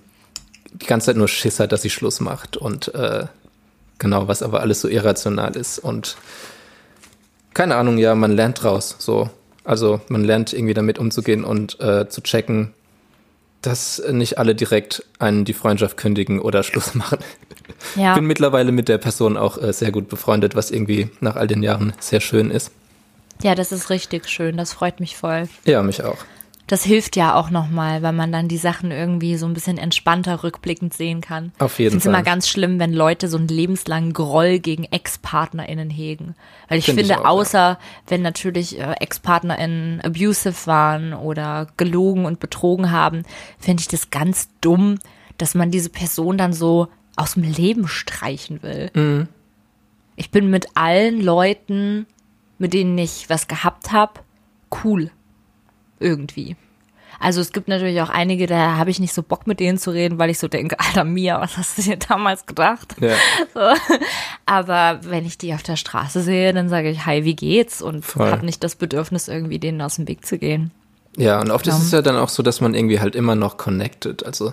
[0.73, 3.27] die ganze Zeit nur Schiss hat, dass sie Schluss macht und äh,
[3.99, 6.17] genau, was aber alles so irrational ist und
[7.55, 9.31] keine Ahnung, ja, man lernt draus, so.
[9.65, 12.73] Also man lernt irgendwie damit umzugehen und äh, zu checken,
[13.63, 17.19] dass nicht alle direkt einen die Freundschaft kündigen oder Schluss machen.
[17.97, 18.15] Ja.
[18.15, 21.63] bin mittlerweile mit der Person auch äh, sehr gut befreundet, was irgendwie nach all den
[21.63, 22.73] Jahren sehr schön ist.
[23.43, 24.57] Ja, das ist richtig schön.
[24.57, 25.49] Das freut mich voll.
[25.65, 26.19] Ja, mich auch.
[26.71, 30.45] Das hilft ja auch nochmal, weil man dann die Sachen irgendwie so ein bisschen entspannter
[30.45, 31.51] rückblickend sehen kann.
[31.59, 32.15] Auf jeden ich find's Fall.
[32.15, 36.37] immer ganz schlimm, wenn Leute so einen lebenslangen Groll gegen Ex-PartnerInnen hegen.
[36.69, 37.31] Weil ich Find ich finde, auch, ja.
[37.31, 43.25] außer wenn natürlich äh, Ex-PartnerInnen abusive waren oder gelogen und betrogen haben,
[43.59, 45.01] finde ich das ganz dumm,
[45.39, 46.87] dass man diese Person dann so
[47.17, 48.91] aus dem Leben streichen will.
[48.95, 49.29] Mhm.
[50.15, 52.07] Ich bin mit allen Leuten,
[52.61, 54.21] mit denen ich was gehabt habe,
[54.85, 55.11] cool.
[55.99, 56.57] Irgendwie.
[57.19, 59.91] Also es gibt natürlich auch einige, da habe ich nicht so Bock mit denen zu
[59.91, 62.95] reden, weil ich so denke, Alter Mia, was hast du dir damals gedacht?
[63.01, 63.15] Ja,
[63.55, 63.61] So.
[64.47, 67.83] Aber wenn ich die auf der Straße sehe, dann sage ich, hi, wie geht's?
[67.83, 70.71] Und habe nicht das Bedürfnis, irgendwie denen aus dem Weg zu gehen.
[71.17, 71.83] ja und oft ist Ja.
[71.83, 74.25] es ja dann auch so, dass man irgendwie halt immer noch connected.
[74.25, 74.53] Also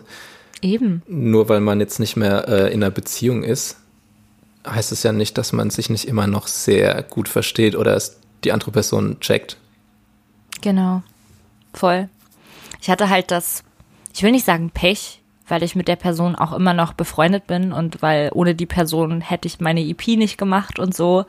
[0.62, 1.04] Eben.
[1.08, 3.78] nur weil man jetzt nicht mehr äh, in einer Beziehung ist,
[4.70, 8.20] heißt es ja nicht, dass man sich nicht immer noch sehr gut versteht oder es
[8.44, 9.58] die andere Person checkt.
[10.62, 11.02] Genau.
[11.74, 12.10] Voll.
[12.82, 13.64] Ich hatte halt das,
[14.14, 17.72] ich will nicht sagen Pech, weil ich mit der Person auch immer noch befreundet bin
[17.72, 21.26] und weil ohne die Person hätte ich meine EP nicht gemacht und so.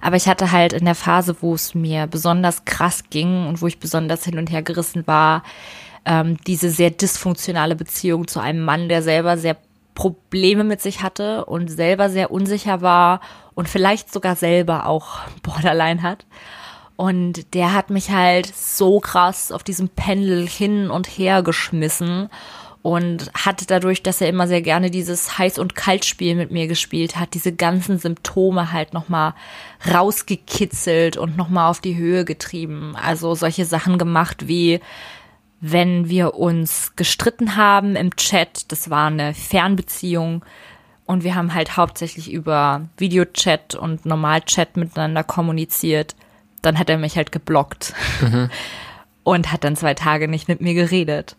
[0.00, 3.66] Aber ich hatte halt in der Phase, wo es mir besonders krass ging und wo
[3.66, 5.42] ich besonders hin und her gerissen war,
[6.04, 9.56] ähm, diese sehr dysfunktionale Beziehung zu einem Mann, der selber sehr
[9.94, 13.20] Probleme mit sich hatte und selber sehr unsicher war
[13.54, 16.26] und vielleicht sogar selber auch Borderline hat.
[16.96, 22.28] Und der hat mich halt so krass auf diesem Pendel hin und her geschmissen
[22.84, 27.16] und hat dadurch, dass er immer sehr gerne dieses Heiß- und Kaltspiel mit mir gespielt
[27.16, 29.32] hat, diese ganzen Symptome halt nochmal
[29.90, 32.94] rausgekitzelt und nochmal auf die Höhe getrieben.
[32.94, 34.80] Also solche Sachen gemacht wie,
[35.60, 40.44] wenn wir uns gestritten haben im Chat, das war eine Fernbeziehung
[41.06, 46.16] und wir haben halt hauptsächlich über Videochat und Normalchat miteinander kommuniziert,
[46.62, 47.94] dann hat er mich halt geblockt
[49.22, 51.36] und hat dann zwei Tage nicht mit mir geredet.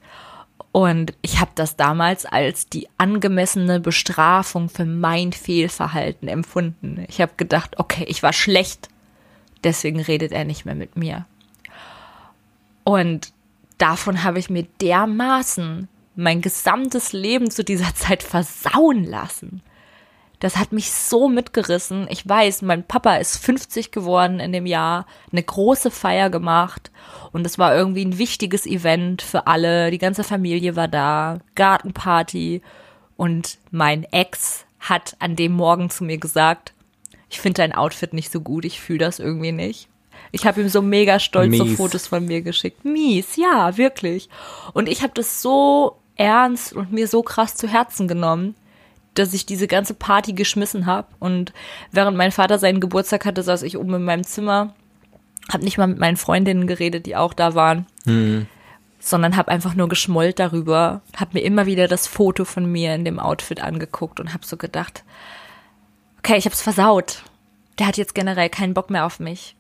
[0.72, 7.06] Und ich habe das damals als die angemessene Bestrafung für mein Fehlverhalten empfunden.
[7.08, 8.90] Ich habe gedacht, okay, ich war schlecht,
[9.64, 11.26] deswegen redet er nicht mehr mit mir.
[12.84, 13.32] Und
[13.78, 19.62] davon habe ich mir dermaßen mein gesamtes Leben zu dieser Zeit versauen lassen.
[20.40, 22.08] Das hat mich so mitgerissen.
[22.10, 26.92] Ich weiß, mein Papa ist 50 geworden in dem Jahr, eine große Feier gemacht
[27.32, 29.92] und es war irgendwie ein wichtiges Event für alle.
[29.92, 32.62] Die ganze Familie war da, Gartenparty
[33.18, 36.74] und mein Ex hat an dem Morgen zu mir gesagt,
[37.30, 39.90] ich finde dein Outfit nicht so gut, ich fühle das irgendwie nicht.
[40.32, 41.78] Ich habe ihm so mega stolz so Mies.
[41.78, 42.86] Fotos von mir geschickt.
[42.86, 44.30] Mies, ja, wirklich.
[44.74, 48.56] Und ich habe das so ernst und mir so krass zu Herzen genommen,
[49.14, 51.08] dass ich diese ganze Party geschmissen habe.
[51.20, 51.54] Und
[51.92, 54.74] während mein Vater seinen Geburtstag hatte, saß ich oben in meinem Zimmer,
[55.52, 57.86] habe nicht mal mit meinen Freundinnen geredet, die auch da waren,
[59.00, 63.06] sondern habe einfach nur geschmollt darüber, habe mir immer wieder das Foto von mir in
[63.06, 65.04] dem Outfit angeguckt und habe so gedacht,
[66.20, 67.24] okay, ich habe es versaut.
[67.78, 69.56] der hat jetzt generell keinen Bock mehr auf mich.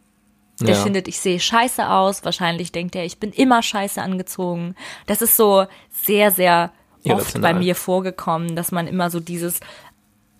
[0.62, 0.82] Der Ja.
[0.84, 2.24] findet, ich sehe scheiße aus.
[2.24, 4.76] Wahrscheinlich denkt er, ich bin immer scheiße angezogen.
[5.06, 6.72] Das ist so sehr, sehr
[7.10, 9.60] oft bei mir vorgekommen, dass man immer so dieses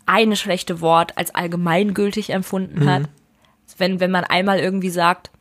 [0.06, 3.04] eine schlechte Wort als allgemeingültig empfunden hat.
[3.78, 5.32] Wenn, wenn man einmal irgendwie sagt,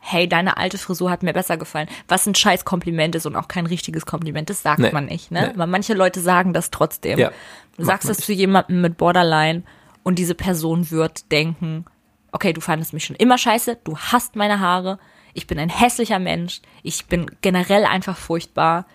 [0.00, 3.48] hey, deine alte Frisur hat mir besser gefallen, was ein scheiß Kompliment ist und auch
[3.48, 4.90] kein richtiges Kompliment, das sagt Nee.
[4.92, 5.42] man nicht, ne?
[5.42, 5.54] Nee.
[5.54, 7.18] Aber manche Leute sagen das trotzdem.
[7.18, 7.30] Ja,
[7.76, 8.26] du sagst das nicht.
[8.26, 9.62] zu jemandem mit Borderline
[10.02, 11.84] und diese Person wird denken,
[12.32, 14.98] okay, du fandest mich schon immer scheiße, du hast meine Haare,
[15.34, 18.86] ich bin ein hässlicher Mensch, ich bin generell einfach furchtbar.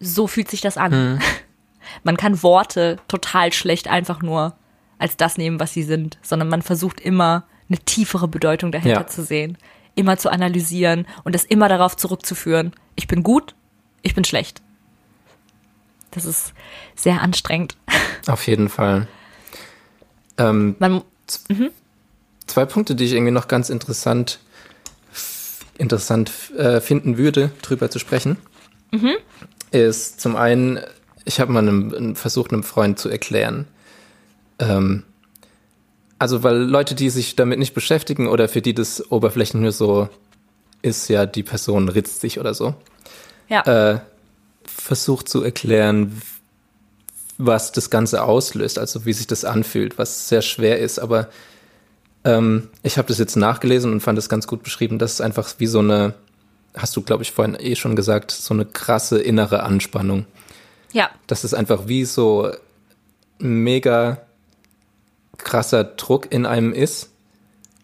[0.00, 1.14] So fühlt sich das an.
[1.14, 1.20] Mhm.
[2.04, 4.54] Man kann Worte total schlecht einfach nur
[4.98, 9.06] als das nehmen, was sie sind, sondern man versucht immer eine tiefere Bedeutung dahinter Ja.
[9.06, 9.56] zu sehen,
[9.94, 13.54] immer zu analysieren und das immer darauf zurückzuführen, ich bin gut,
[14.02, 14.60] ich bin schlecht.
[16.10, 16.52] Das ist
[16.96, 17.76] sehr anstrengend.
[18.26, 19.06] Auf jeden Fall.
[20.36, 21.02] Ähm, Man,
[22.48, 24.40] zwei Punkte, die ich irgendwie noch ganz interessant,
[25.76, 28.36] interessant äh, finden würde, drüber zu sprechen,
[29.70, 30.80] ist zum einen,
[31.24, 33.66] ich habe mal einem, versucht, einem Freund zu erklären,
[34.58, 35.04] ähm,
[36.18, 40.08] also weil Leute, die sich damit nicht beschäftigen oder für die das oberflächlich nur so
[40.82, 42.74] ist, ja, die Person ritzt sich oder so,
[43.48, 44.00] ja, äh,
[44.64, 46.20] versucht zu erklären,
[47.38, 50.98] was das Ganze auslöst, also wie sich das anfühlt, was sehr schwer ist.
[50.98, 51.28] Aber
[52.28, 55.52] ähm, ich habe das jetzt nachgelesen und fand es ganz gut beschrieben, dass es einfach
[55.58, 56.14] wie so eine,
[56.76, 60.26] hast du, glaube ich, vorhin eh schon gesagt, so eine krasse innere Anspannung.
[60.92, 62.50] ja, Dass es einfach wie so
[63.38, 64.18] mega
[65.36, 67.10] krasser Druck in einem ist.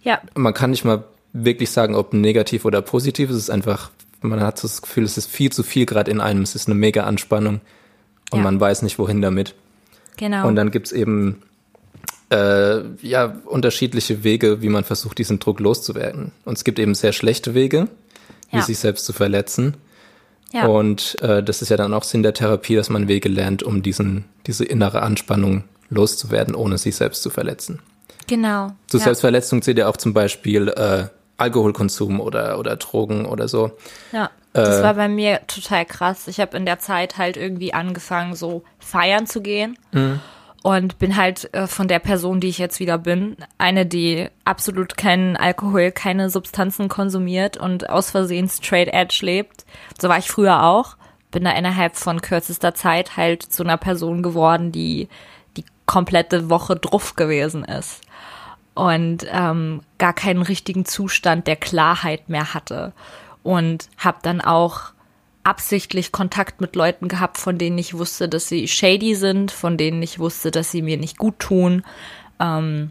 [0.03, 3.31] ja, Man kann nicht mal wirklich sagen, ob negativ oder positiv.
[3.31, 3.91] Es ist einfach,
[4.21, 6.43] man hat so das Gefühl, es ist viel zu viel gerade in einem.
[6.43, 7.61] Es ist eine mega Anspannung
[8.31, 8.45] und Ja.
[8.45, 9.55] man weiß nicht, wohin damit.
[10.17, 10.47] genau.
[10.49, 11.43] Und dann gibt's eben
[12.35, 16.33] äh, ja unterschiedliche Wege, wie man versucht, diesen Druck loszuwerden.
[16.45, 17.89] Und es gibt eben sehr schlechte Wege,
[18.51, 18.63] wie Ja.
[18.63, 19.77] sich selbst zu verletzen.
[20.53, 20.67] ja.
[20.67, 23.83] Und äh, das ist ja dann auch Sinn der Therapie, dass man Wege lernt, um
[23.83, 27.79] diesen, diese innere Anspannung loszuwerden, ohne sich selbst zu verletzen.
[28.27, 28.73] genau.
[28.87, 29.05] Zur ja.
[29.05, 31.05] Selbstverletzung zählt ja auch zum Beispiel äh,
[31.37, 33.73] Alkoholkonsum oder, oder Drogen oder so.
[34.13, 36.27] Ja, das Äh, war bei mir total krass.
[36.29, 39.77] Ich habe in der Zeit halt irgendwie angefangen, so feiern zu gehen.
[40.65, 44.97] Und bin halt äh, von der Person, die ich jetzt wieder bin, eine, die absolut
[44.97, 49.67] keinen Alkohol, keine Substanzen konsumiert und aus Versehen straight edge lebt.
[50.01, 50.97] So war ich früher auch.
[51.31, 55.11] Bin da innerhalb von kürzester Zeit halt zu einer Person geworden, die
[55.59, 58.01] die komplette Woche druff gewesen ist
[58.73, 62.95] und ähm, gar keinen richtigen Zustand der Klarheit mehr hatte
[63.43, 64.94] und habe dann auch
[65.45, 70.03] absichtlich Kontakt mit Leuten gehabt, von denen ich wusste, dass sie shady sind, von denen
[70.03, 71.85] ich wusste, dass sie mir nicht gut tun.
[72.41, 72.91] Ähm,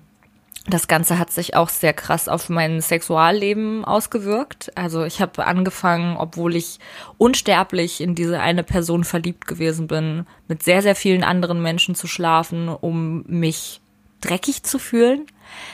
[0.65, 4.71] das Ganze hat sich auch sehr krass auf mein Sexualleben ausgewirkt.
[4.75, 6.79] Also ich habe angefangen, obwohl ich
[7.17, 12.07] unsterblich in diese eine Person verliebt gewesen bin, mit sehr, sehr vielen anderen Menschen zu
[12.07, 13.81] schlafen, um mich
[14.21, 15.25] dreckig zu fühlen.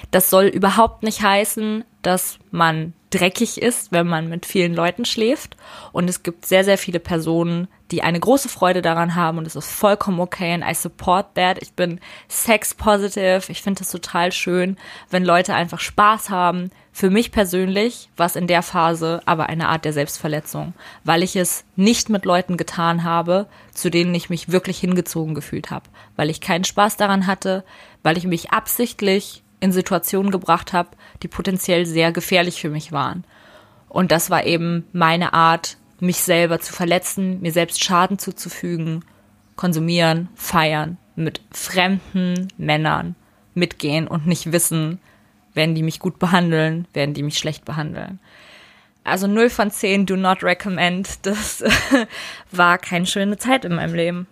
[0.09, 5.57] Das soll überhaupt nicht heißen, dass man dreckig ist, wenn man mit vielen Leuten schläft.
[5.91, 9.55] Und es gibt sehr, sehr viele Personen, die eine große Freude daran haben und es
[9.55, 11.57] ist vollkommen okay and I support that.
[11.61, 13.41] Ich bin sex positive.
[13.47, 14.77] Ich finde das total schön,
[15.09, 16.69] wenn Leute einfach Spaß haben.
[16.91, 21.35] Für mich persönlich war es in der Phase aber eine Art der Selbstverletzung, weil ich
[21.35, 25.85] es nicht mit Leuten getan habe, zu denen ich mich wirklich hingezogen gefühlt habe,
[26.15, 27.63] weil ich keinen Spaß daran hatte,
[28.03, 30.89] weil ich mich absichtlich in Situationen gebracht habe,
[31.23, 33.23] die potenziell sehr gefährlich für mich waren.
[33.87, 39.03] Und das war eben meine Art, mich selber zu verletzen, mir selbst Schaden zuzufügen,
[39.55, 43.15] konsumieren, feiern, mit fremden Männern
[43.53, 44.99] mitgehen und nicht wissen,
[45.53, 48.19] werden die mich gut behandeln, werden die mich schlecht behandeln.
[49.03, 51.19] Also 0 von 10, do not recommend.
[51.23, 51.63] Das
[52.51, 54.27] war keine schöne Zeit in meinem Leben.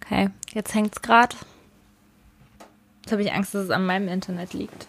[0.00, 1.34] Okay, jetzt hängt's grad.
[3.04, 4.86] Jetzt habe ich Angst, dass es an meinem Internet liegt.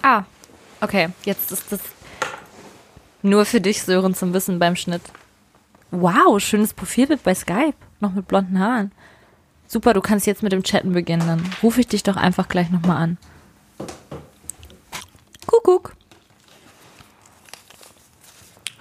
[0.00, 0.22] Ah,
[0.80, 1.80] okay, jetzt ist das
[3.22, 5.02] nur für dich, Sören, zum Wissen beim Schnitt.
[5.90, 7.74] Wow, schönes Profilbild bei Skype.
[7.98, 8.92] Noch mit blonden Haaren.
[9.66, 11.26] Super, du kannst jetzt mit dem Chatten beginnen.
[11.26, 13.18] Dann rufe ich dich doch einfach gleich nochmal an.
[15.46, 15.96] Kuckuck.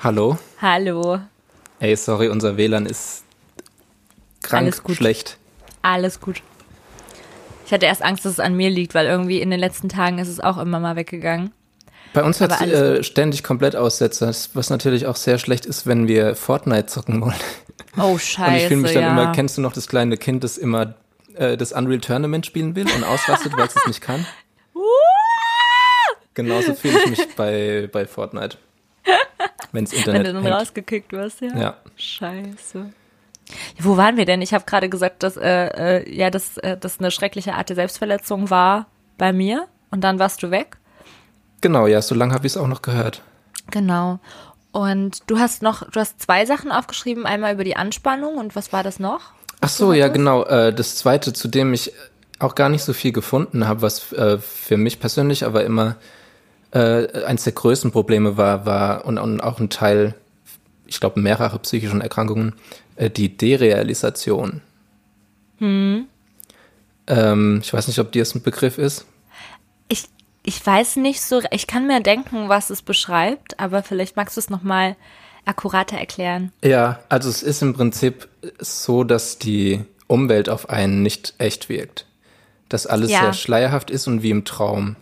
[0.04, 0.38] Hallo?
[0.62, 1.20] Hallo.
[1.80, 3.24] Ey, sorry, unser WLAN ist
[4.44, 4.98] krank Alles gut.
[4.98, 5.37] schlecht.
[5.88, 6.42] Alles gut.
[7.66, 10.20] Ich hatte erst Angst, dass es an mir liegt, weil irgendwie in den letzten Tagen
[10.20, 11.54] ist es auch immer mal weggegangen.
[12.14, 16.10] Bei uns hat es äh, ständig komplett Aussetzer, was natürlich auch sehr schlecht ist, wenn
[16.10, 17.36] wir Fortnite zocken wollen.
[17.98, 18.50] Oh, scheiße.
[18.52, 19.12] Und ich fühle mich dann ja.
[19.12, 20.96] immer, kennst du noch das kleine Kind, das immer
[21.36, 24.26] äh, das Unreal Tournament spielen will und ausrastet, weil es nicht kann.
[26.34, 28.58] Genauso fühle ich mich bei, bei Fortnite.
[29.72, 30.56] Wenn's Internet Wenn du dann hängt.
[30.56, 31.58] rausgekickt wirst, ja.
[31.58, 31.78] Ja.
[31.96, 32.92] Scheiße.
[33.78, 34.42] Ja, wo waren wir denn?
[34.42, 37.76] Ich habe gerade gesagt, dass äh, äh, ja, dass äh, das eine schreckliche Art der
[37.76, 38.88] Selbstverletzung war
[39.18, 40.78] bei mir und dann warst du weg.
[41.62, 43.22] Genau, ja, so lange habe ich es auch noch gehört.
[43.72, 44.20] Genau.
[44.72, 48.72] Und du hast noch, du hast zwei Sachen aufgeschrieben, einmal über die Anspannung und was
[48.74, 49.22] war das noch?
[49.62, 50.44] Ach so, ja, genau.
[50.46, 51.94] Äh, das zweite, zu dem ich
[52.40, 55.96] auch gar nicht so viel gefunden habe, was äh, für mich persönlich aber immer
[56.72, 60.14] äh, eines der größten Probleme war, war und, und auch ein Teil,
[60.86, 62.54] ich glaube, mehrere psychischen Erkrankungen,
[63.00, 64.62] die Derealisation.
[65.60, 66.08] Ähm,
[67.64, 69.06] ich weiß nicht, ob dir das ein Begriff ist.
[69.88, 70.06] Ich,
[70.44, 74.40] ich weiß nicht so, ich kann mir denken, was es beschreibt, aber vielleicht magst du
[74.40, 74.96] es nochmal
[75.46, 76.52] akkurater erklären.
[76.64, 78.28] Ja, also es ist im Prinzip
[78.60, 82.06] so, dass die Umwelt auf einen nicht echt wirkt.
[82.70, 83.22] Dass alles Ja.
[83.22, 84.98] sehr schleierhaft ist und wie im Traum.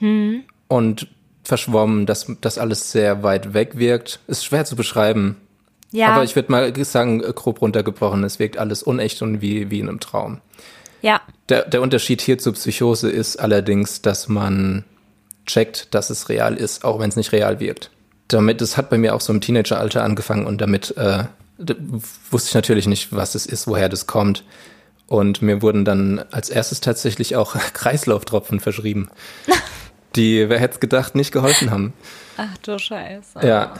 [0.00, 1.06] Und
[1.44, 4.18] verschwommen, dass das alles sehr weit weg wirkt.
[4.26, 5.36] Ist schwer zu beschreiben.
[5.92, 9.80] Ja, Aber ich würde mal sagen, grob runtergebrochen, es wirkt alles unecht und wie, wie
[9.80, 10.40] in einem Traum.
[11.02, 14.84] ja, Der, der Unterschied hier zur Psychose ist allerdings, dass man
[15.46, 17.90] checkt, dass es real ist, auch wenn es nicht real wirkt.
[18.28, 21.24] Damit, das hat bei mir auch so im Teenageralter angefangen und damit äh,
[22.30, 24.44] wusste ich natürlich nicht, was es ist, woher das kommt.
[25.08, 29.10] Und mir wurden dann als erstes tatsächlich auch Kreislauftropfen verschrieben,
[30.16, 31.92] die, wer hätte es gedacht, nicht geholfen haben.
[32.38, 33.46] ach du Scheiße.
[33.46, 33.74] Ja,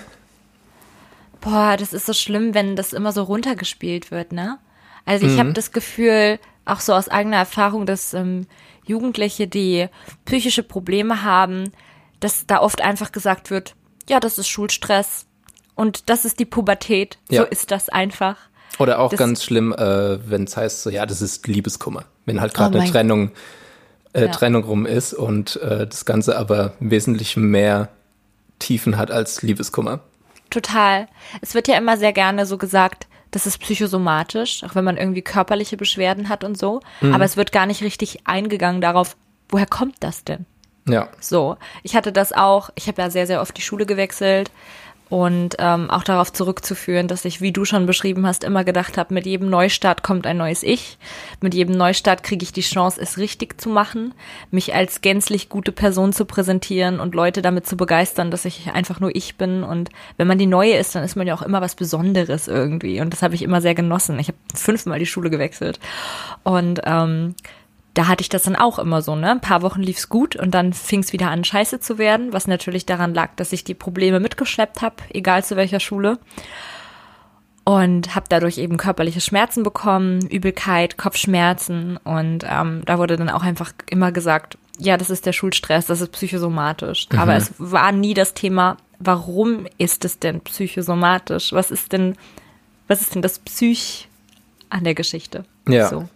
[1.42, 4.58] Boah, das ist so schlimm, wenn das immer so runtergespielt wird, ne?
[5.04, 8.46] Also ich habe das Gefühl, auch so aus eigener Erfahrung, dass ähm,
[8.86, 9.88] Jugendliche, die
[10.24, 11.72] psychische Probleme haben,
[12.20, 13.74] dass da oft einfach gesagt wird,
[14.08, 15.26] ja, das ist Schulstress
[15.74, 17.42] und das ist die Pubertät, Ja.
[17.42, 18.36] so ist das einfach.
[18.78, 22.04] Oder auch Das- ganz schlimm, äh, wenn es heißt, so ja, das ist Liebeskummer.
[22.24, 23.32] Wenn halt gerade Oh eine Trennung,
[24.12, 24.28] äh, Ja.
[24.28, 27.88] Trennung rum ist und äh, das Ganze aber wesentlich mehr
[28.60, 29.98] Tiefen hat als Liebeskummer.
[30.52, 31.08] Total.
[31.40, 35.22] Es wird ja immer sehr gerne so gesagt, das ist psychosomatisch, auch wenn man irgendwie
[35.22, 36.80] körperliche Beschwerden hat und so.
[37.00, 39.16] Aber es wird gar nicht richtig eingegangen darauf,
[39.48, 40.44] woher kommt das denn?
[40.86, 44.50] Ja, So, ich hatte das auch, ich habe ja sehr, sehr oft die Schule gewechselt
[45.12, 49.12] und ähm, auch darauf zurückzuführen, dass ich, wie du schon beschrieben hast, immer gedacht habe,
[49.12, 50.96] mit jedem Neustart kommt ein neues Ich.
[51.42, 54.14] Mit jedem Neustart kriege ich die Chance, es richtig zu machen,
[54.50, 59.00] mich als gänzlich gute Person zu präsentieren und Leute damit zu begeistern, dass ich einfach
[59.00, 59.64] nur ich bin.
[59.64, 63.02] Und wenn man die Neue ist, dann ist man ja auch immer was Besonderes irgendwie.
[63.02, 64.18] Und das habe ich immer sehr genossen.
[64.18, 65.78] Ich habe fünfmal die Schule gewechselt.
[66.42, 67.34] Und ähm,
[67.94, 69.30] da hatte ich das dann auch immer so, ne?
[69.30, 72.86] Ein paar Wochen lief's gut und dann fing's wieder an, scheiße zu werden, was natürlich
[72.86, 76.18] daran lag, dass ich die Probleme mitgeschleppt habe, egal zu welcher Schule.
[77.64, 83.44] Und habe dadurch eben körperliche Schmerzen bekommen, Übelkeit, Kopfschmerzen und ähm, da wurde dann auch
[83.44, 87.06] einfach immer gesagt, ja, das ist der Schulstress, das ist psychosomatisch.
[87.16, 91.52] Aber es war nie das Thema, warum ist es denn psychosomatisch?
[91.52, 92.16] Was ist denn,
[92.88, 94.08] was ist denn das Psych
[94.70, 95.44] an der Geschichte?
[95.68, 95.88] Ja.
[95.88, 96.08] So.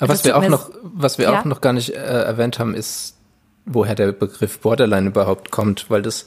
[0.00, 1.40] Aber Das was wir auch noch, was wir Ja?
[1.40, 3.16] auch noch gar nicht äh, erwähnt haben, ist,
[3.66, 6.26] woher der Begriff Borderline überhaupt kommt, weil das,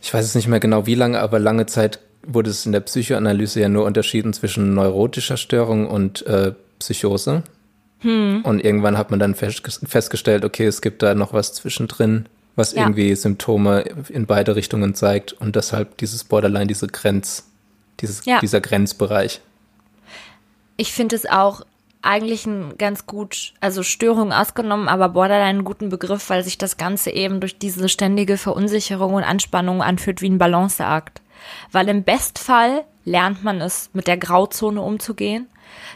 [0.00, 2.80] ich weiß es nicht mehr genau wie lange, aber lange Zeit wurde es in der
[2.80, 7.42] Psychoanalyse ja nur unterschieden zwischen neurotischer Störung und äh, Psychose.
[8.00, 8.40] Hm.
[8.44, 12.26] Und irgendwann hat man dann festge- festgestellt, okay, es gibt da noch was zwischendrin,
[12.56, 12.82] was Ja.
[12.82, 17.44] irgendwie Symptome in beide Richtungen zeigt und deshalb dieses Borderline, diese Grenz,
[18.00, 18.40] dieses, Ja.
[18.40, 19.40] dieser Grenzbereich.
[20.76, 21.62] Ich finde es auch
[22.02, 26.76] eigentlich ein ganz gut, also Störung ausgenommen, aber Borderline einen guten Begriff, weil sich das
[26.76, 31.22] Ganze eben durch diese ständige Verunsicherung und Anspannung anfühlt wie ein Balanceakt.
[31.70, 35.48] Weil im Bestfall lernt man es, mit der Grauzone umzugehen,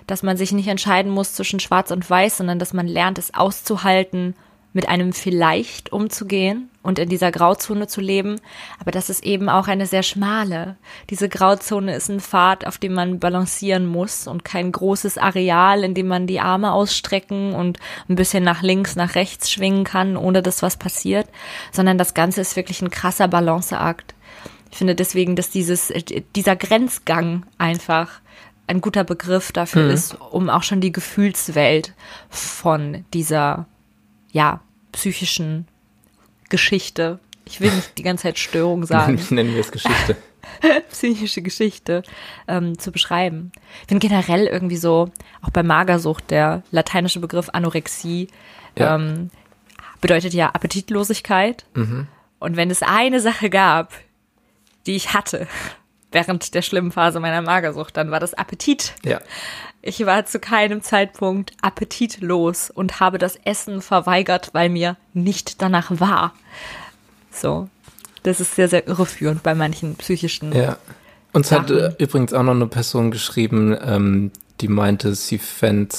[0.07, 3.35] dass man sich nicht entscheiden muss zwischen Schwarz und Weiß, sondern dass man lernt, es
[3.35, 4.35] auszuhalten,
[4.73, 8.41] mit einem vielleicht umzugehen und in dieser Grauzone zu leben.
[8.79, 10.77] Aber das ist eben auch eine sehr schmale.
[11.11, 15.95] Diese Grauzone ist ein Pfad, auf dem man balancieren muss und kein großes Areal, in
[15.95, 20.43] dem man die Arme ausstrecken und ein bisschen nach links, nach rechts schwingen kann, ohne
[20.43, 21.29] dass was passiert,
[21.73, 24.15] sondern das Ganze ist wirklich ein krasser Balanceakt.
[24.71, 25.93] Ich finde deswegen, dass dieses,
[26.37, 28.21] dieser Grenzgang einfach
[28.69, 31.95] ein guter Begriff dafür ist, um auch schon die Gefühlswelt
[32.31, 33.67] von dieser,
[34.31, 34.61] ja,
[34.93, 35.67] psychischen
[36.49, 37.19] Geschichte.
[37.45, 40.17] Ich will nicht die ganze Zeit Störung sagen, Nennen wir es Geschichte.
[40.91, 42.03] psychische Geschichte
[42.49, 43.51] ähm, zu beschreiben.
[43.83, 45.11] Ich finde generell irgendwie so,
[45.43, 48.29] auch bei Magersucht, der lateinische Begriff Anorexie
[48.79, 48.95] Ja.
[48.95, 49.31] ähm,
[50.01, 51.65] bedeutet ja Appetitlosigkeit.
[52.39, 53.93] Und wenn es eine Sache gab,
[54.87, 55.47] die ich hatte,
[56.13, 58.95] während der schlimmen Phase meiner Magersucht, dann war das Appetit.
[59.05, 59.21] Ja.
[59.87, 65.93] Ich war zu keinem Zeitpunkt appetitlos und habe das Essen verweigert, weil mir nicht danach
[66.01, 66.35] war.
[67.31, 67.69] So.
[68.25, 70.53] Das ist sehr, sehr irreführend bei manchen psychischen.
[70.53, 70.79] Ja.
[71.33, 71.81] Uns hat Sachen.
[71.81, 75.95] äh, übrigens auch noch eine Person geschrieben, ähm, die meinte, sie fände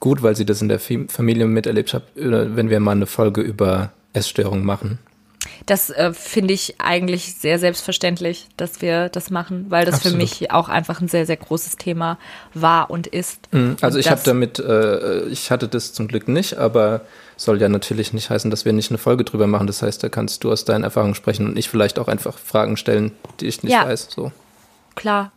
[0.00, 3.42] gut, weil sie das in der Familie miterlebt hat, äh, wenn wir mal eine Folge
[3.42, 4.98] über Essstörungen machen.
[5.66, 10.18] Das äh, finde ich eigentlich sehr selbstverständlich, dass wir das machen, weil das für Absolut.
[10.18, 12.18] mich auch einfach ein sehr, sehr großes Thema
[12.54, 13.48] war und ist.
[13.80, 17.02] Also Und ich habe damit, äh, ich hatte das zum Glück nicht, aber
[17.36, 19.66] soll ja natürlich nicht heißen, dass wir nicht eine Folge drüber machen.
[19.66, 22.76] Das heißt, da kannst du aus deinen Erfahrungen sprechen und ich vielleicht auch einfach Fragen
[22.76, 23.84] stellen, die ich nicht Ja.
[23.86, 24.08] weiß.
[24.14, 24.32] So.
[24.94, 25.32] klar.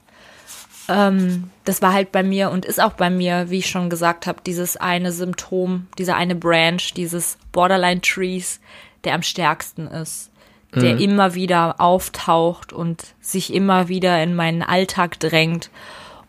[0.87, 4.25] Ähm, das war halt bei mir und ist auch bei mir, wie ich schon gesagt
[4.25, 8.59] habe, dieses eine Symptom, dieser eine Branch, dieses Borderline Trees,
[9.03, 10.29] der am stärksten ist,
[10.75, 15.71] der immer wieder auftaucht und sich immer wieder in meinen Alltag drängt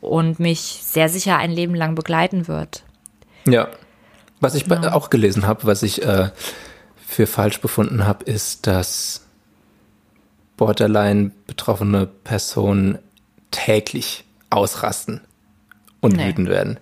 [0.00, 2.84] und mich sehr sicher ein Leben lang begleiten wird.
[3.46, 3.68] Ja.
[4.40, 4.92] Was ich bei, Genau.
[4.92, 6.30] auch gelesen habe, was ich äh,
[7.06, 9.26] für falsch befunden habe, ist, dass
[10.56, 12.98] Borderline betroffene Personen
[13.50, 15.20] täglich ausrasten
[16.00, 16.28] und Nee.
[16.28, 16.78] wütend werden.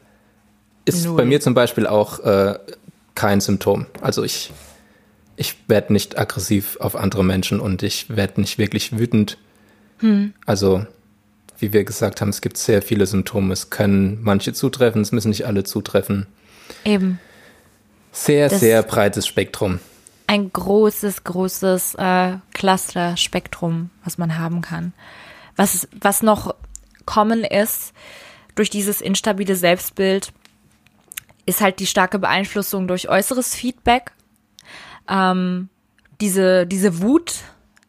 [0.84, 1.16] Ist Null.
[1.16, 2.58] bei mir zum Beispiel auch äh,
[3.14, 3.86] kein Symptom.
[4.00, 4.52] Also ich,
[5.38, 9.38] ich werde nicht aggressiv auf andere Menschen und ich werde nicht wirklich wütend.
[10.00, 10.34] Hm.
[10.46, 10.84] Also,
[11.58, 13.52] wie wir gesagt haben, es gibt sehr viele Symptome.
[13.52, 16.26] Es können manche zutreffen, es müssen nicht alle zutreffen.
[16.84, 17.18] Eben.
[18.12, 19.78] Sehr, Das- sehr breites Spektrum.
[20.26, 24.92] ein großes, großes äh, Cluster-Spektrum, was man haben kann.
[25.56, 26.54] Was, was noch
[27.06, 27.92] kommen ist,
[28.54, 30.32] durch dieses instabile Selbstbild,
[31.46, 34.12] ist halt die starke Beeinflussung durch äußeres Feedback.
[35.08, 35.68] Ähm,
[36.20, 37.36] diese, diese Wut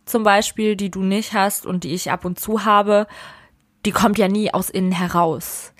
[0.06, 3.08] zum Beispiel, die du nicht hast und die ich ab und zu habe,
[3.86, 5.74] die kommt ja nie aus innen heraus.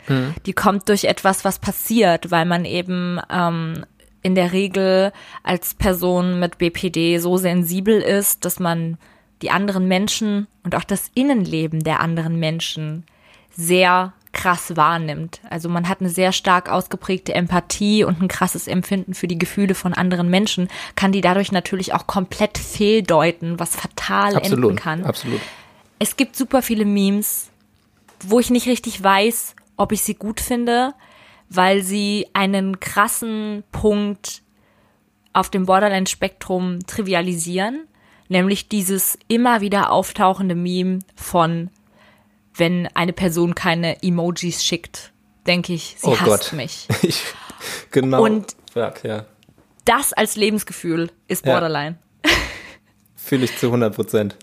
[0.46, 3.86] Die kommt durch etwas, was passiert, weil man eben ähm,
[4.22, 5.12] in der Regel
[5.44, 8.98] als Person mit BPD so sensibel ist, dass man
[9.42, 13.06] die anderen Menschen und auch das Innenleben der anderen Menschen
[13.52, 15.42] sehr krass wahrnimmt.
[15.50, 19.74] Also man hat eine sehr stark ausgeprägte Empathie und ein krasses Empfinden für die Gefühle
[19.74, 24.78] von anderen Menschen, kann die dadurch natürlich auch komplett fehldeuten, was fatal enden Absolut.
[24.78, 25.04] kann.
[25.06, 25.42] Absolut.
[25.98, 27.50] Es gibt super viele Memes,
[28.22, 30.94] wo ich nicht richtig weiß, ob ich sie gut finde,
[31.50, 34.42] weil sie einen krassen Punkt
[35.34, 37.88] auf dem Borderline-Spektrum trivialisieren,
[38.28, 41.70] nämlich dieses immer wieder auftauchende Meme von,
[42.60, 45.12] wenn eine Person keine Emojis schickt,
[45.48, 46.54] denke ich, sie Oh hasst Gott.
[46.54, 46.88] mich.
[47.02, 47.24] Ich,
[47.92, 48.24] genau.
[48.24, 49.26] Und- Fuck, ja.
[49.86, 51.54] Das als Lebensgefühl ist Ja.
[51.54, 51.98] Borderline.
[53.16, 54.36] Fühle ich zu 100 Prozent.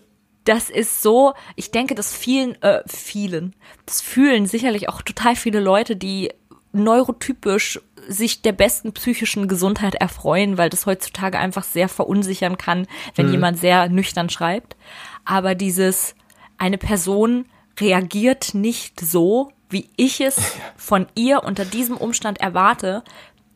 [0.43, 5.59] das ist so, ich denke, dass vielen, äh, vielen, das fühlen sicherlich auch total viele
[5.59, 6.31] Leute, die
[6.73, 13.29] neurotypisch sich der besten psychischen Gesundheit erfreuen, weil das heutzutage einfach sehr verunsichern kann, wenn
[13.31, 14.77] jemand sehr nüchtern schreibt.
[15.25, 16.15] Aber dieses,
[16.57, 17.45] eine Person
[17.79, 20.37] reagiert nicht so, wie ich es
[20.77, 23.03] von ihr unter diesem Umstand erwarte,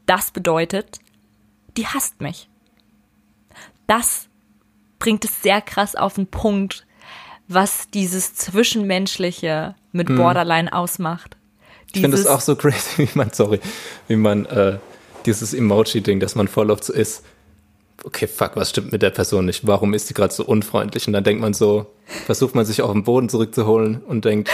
[0.06, 1.00] das bedeutet,
[1.78, 2.50] die hasst mich.
[3.88, 4.28] Das
[5.00, 6.86] bringt es sehr krass auf den Punkt,
[7.48, 11.36] was dieses Zwischenmenschliche mit Borderline ausmacht.
[11.94, 13.60] Ich finde es Dieses- auch so crazy, wie man, sorry,
[14.08, 14.80] wie man äh,
[15.26, 17.24] dieses Emoji-Ding, dass man voll oft so ist.
[18.04, 19.68] Okay, fuck, was stimmt mit der Person nicht?
[19.68, 21.06] Warum ist die gerade so unfreundlich?
[21.08, 21.86] Und dann denkt man so,
[22.26, 24.50] versucht man sich auf den Boden zurückzuholen und denkt,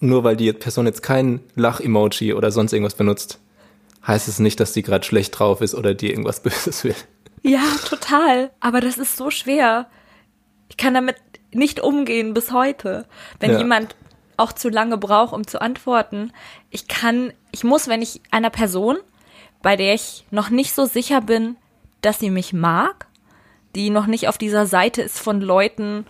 [0.00, 3.38] nur weil die Person jetzt kein Lach-Emoji oder sonst irgendwas benutzt,
[4.06, 6.94] heißt es nicht, dass die gerade schlecht drauf ist oder die irgendwas Böses will.
[7.42, 8.50] Ja, total.
[8.60, 9.86] Aber das ist so schwer.
[10.70, 11.16] Ich kann damit
[11.52, 13.04] nicht umgehen bis heute.
[13.40, 13.58] Wenn Ja.
[13.58, 13.94] jemand
[14.36, 16.32] auch zu lange braucht, um zu antworten.
[16.70, 18.96] Ich kann, ich muss, wenn ich einer Person,
[19.62, 21.56] bei der ich noch nicht so sicher bin,
[22.04, 23.06] dass sie mich mag,
[23.74, 26.06] die noch nicht auf dieser Seite ist von Leuten,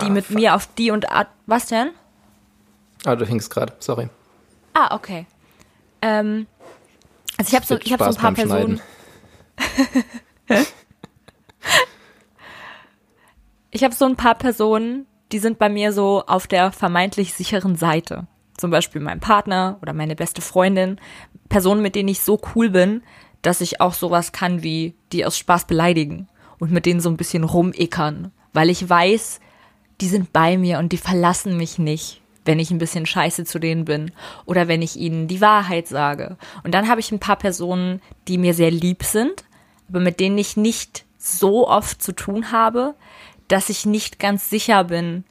[0.00, 0.36] die Ah, mit fuck.
[0.36, 1.90] mir auf die und Art, was denn?
[3.04, 4.08] Ah, du hinkst gerade, sorry.
[4.72, 5.26] Ah, okay.
[6.02, 6.46] Ähm,
[7.36, 8.32] also ich habe so, ich habe so ein paar.
[8.32, 8.80] Personen.
[13.70, 17.74] Ich habe so ein paar Personen, die sind bei mir so auf der vermeintlich sicheren
[17.76, 18.26] Seite.
[18.56, 21.00] Zum Beispiel mein Partner oder meine beste Freundin.
[21.48, 23.02] Personen, mit denen ich so cool bin,
[23.44, 27.16] dass ich auch sowas kann wie die aus Spaß beleidigen und mit denen so ein
[27.16, 28.32] bisschen rumickern.
[28.52, 29.40] Weil ich weiß,
[30.00, 33.58] die sind bei mir und die verlassen mich nicht, wenn ich ein bisschen scheiße zu
[33.58, 34.12] denen bin
[34.46, 36.36] oder wenn ich ihnen die Wahrheit sage.
[36.62, 39.44] Und dann habe ich ein paar Personen, die mir sehr lieb sind,
[39.88, 42.94] aber mit denen ich nicht so oft zu tun habe,
[43.48, 45.24] dass ich nicht ganz sicher bin,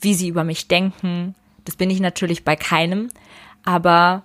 [0.00, 1.34] wie sie über mich denken.
[1.64, 3.08] Das bin ich natürlich bei keinem,
[3.64, 4.24] aber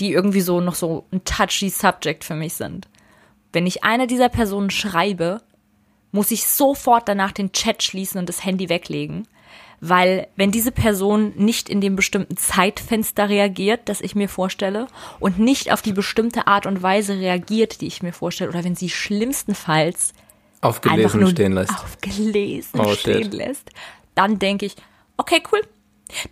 [0.00, 2.88] die irgendwie so noch so ein touchy Subject für mich sind.
[3.52, 5.42] Wenn ich einer dieser Personen schreibe,
[6.12, 9.28] muss ich sofort danach den Chat schließen und das Handy weglegen.
[9.80, 14.88] Weil wenn diese Person nicht in dem bestimmten Zeitfenster reagiert, das ich mir vorstelle,
[15.20, 18.76] und nicht auf die bestimmte Art und Weise reagiert, die ich mir vorstelle, oder wenn
[18.76, 20.12] sie schlimmstenfalls
[20.60, 21.70] Aufgelesen stehen lässt.
[21.70, 23.70] Aufgelesen Oh, stehen lässt,
[24.14, 24.76] dann denke ich,
[25.16, 25.62] okay, cool.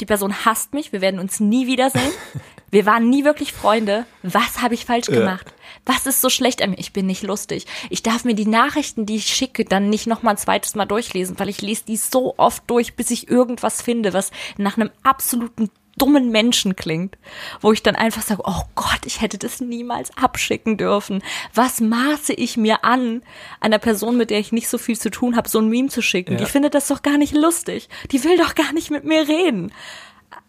[0.00, 2.12] Die Person hasst mich, wir werden uns nie wiedersehen.
[2.70, 4.06] Wir waren nie wirklich Freunde.
[4.22, 5.54] Was habe ich falsch gemacht?
[5.86, 6.78] Was ist so schlecht an mir?
[6.78, 7.66] Ich bin nicht lustig.
[7.88, 10.86] Ich darf mir die Nachrichten, die ich schicke, dann nicht noch mal ein zweites Mal
[10.86, 14.90] durchlesen, weil ich lese die so oft durch, bis ich irgendwas finde, was nach einem
[15.02, 17.18] absoluten dummen Menschen klingt,
[17.60, 21.22] wo ich dann einfach sage, oh Gott, ich hätte das niemals abschicken dürfen.
[21.54, 23.22] Was maße ich mir an,
[23.60, 26.00] einer Person, mit der ich nicht so viel zu tun habe, so ein Meme zu
[26.00, 26.32] schicken?
[26.32, 26.38] Ja.
[26.38, 27.88] Die findet das doch gar nicht lustig.
[28.12, 29.72] Die will doch gar nicht mit mir reden.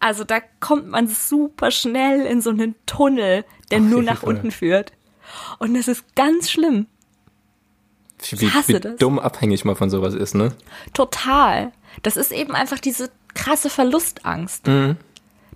[0.00, 4.50] Also da kommt man super schnell in so einen Tunnel, der Auf nur nach unten
[4.50, 4.92] führt.
[5.58, 6.86] Und das ist ganz schlimm.
[8.30, 8.96] Wie, hasse wie das.
[8.96, 10.52] dumm abhängig man von sowas ist, ne?
[10.92, 11.72] Total.
[12.02, 14.68] Das ist eben einfach diese krasse Verlustangst.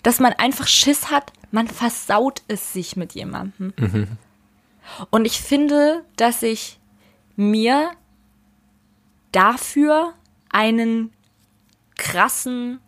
[0.02, 3.72] Dass man einfach Schiss hat, man versaut es sich mit jemandem.
[5.10, 6.78] Und ich finde, dass ich
[7.36, 7.90] mir
[9.32, 10.12] dafür
[10.50, 11.12] einen
[11.96, 12.80] krassen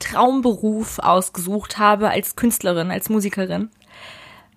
[0.00, 3.70] Traumberuf ausgesucht habe als Künstlerin, als Musikerin.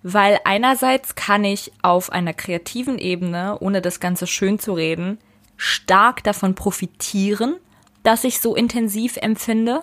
[0.02, 5.18] Weil einerseits kann ich auf einer kreativen Ebene, ohne das Ganze schön zu reden,
[5.56, 7.56] stark davon profitieren,
[8.02, 9.80] dass ich so intensiv empfinde,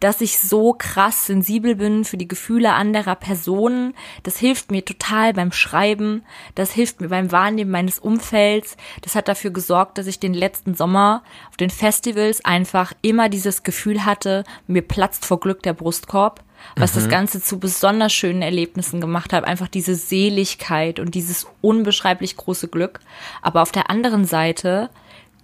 [0.00, 3.94] dass ich so krass sensibel bin für die Gefühle anderer Personen.
[4.22, 6.24] Das hilft mir total beim Schreiben,
[6.54, 8.76] das hilft mir beim Wahrnehmen meines Umfelds.
[9.02, 13.62] Das hat dafür gesorgt, dass ich den letzten Sommer auf den Festivals einfach immer dieses
[13.62, 16.42] Gefühl hatte, mir platzt vor Glück der Brustkorb
[16.76, 19.44] was das Ganze zu besonders schönen Erlebnissen gemacht hat.
[19.44, 23.00] Einfach diese Seligkeit und dieses unbeschreiblich große Glück.
[23.42, 24.90] Aber auf der anderen Seite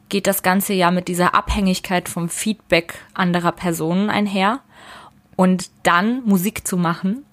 [0.08, 4.60] geht das Ganze ja mit dieser Abhängigkeit vom Feedback anderer Personen einher.
[5.36, 7.24] Und dann Musik zu machen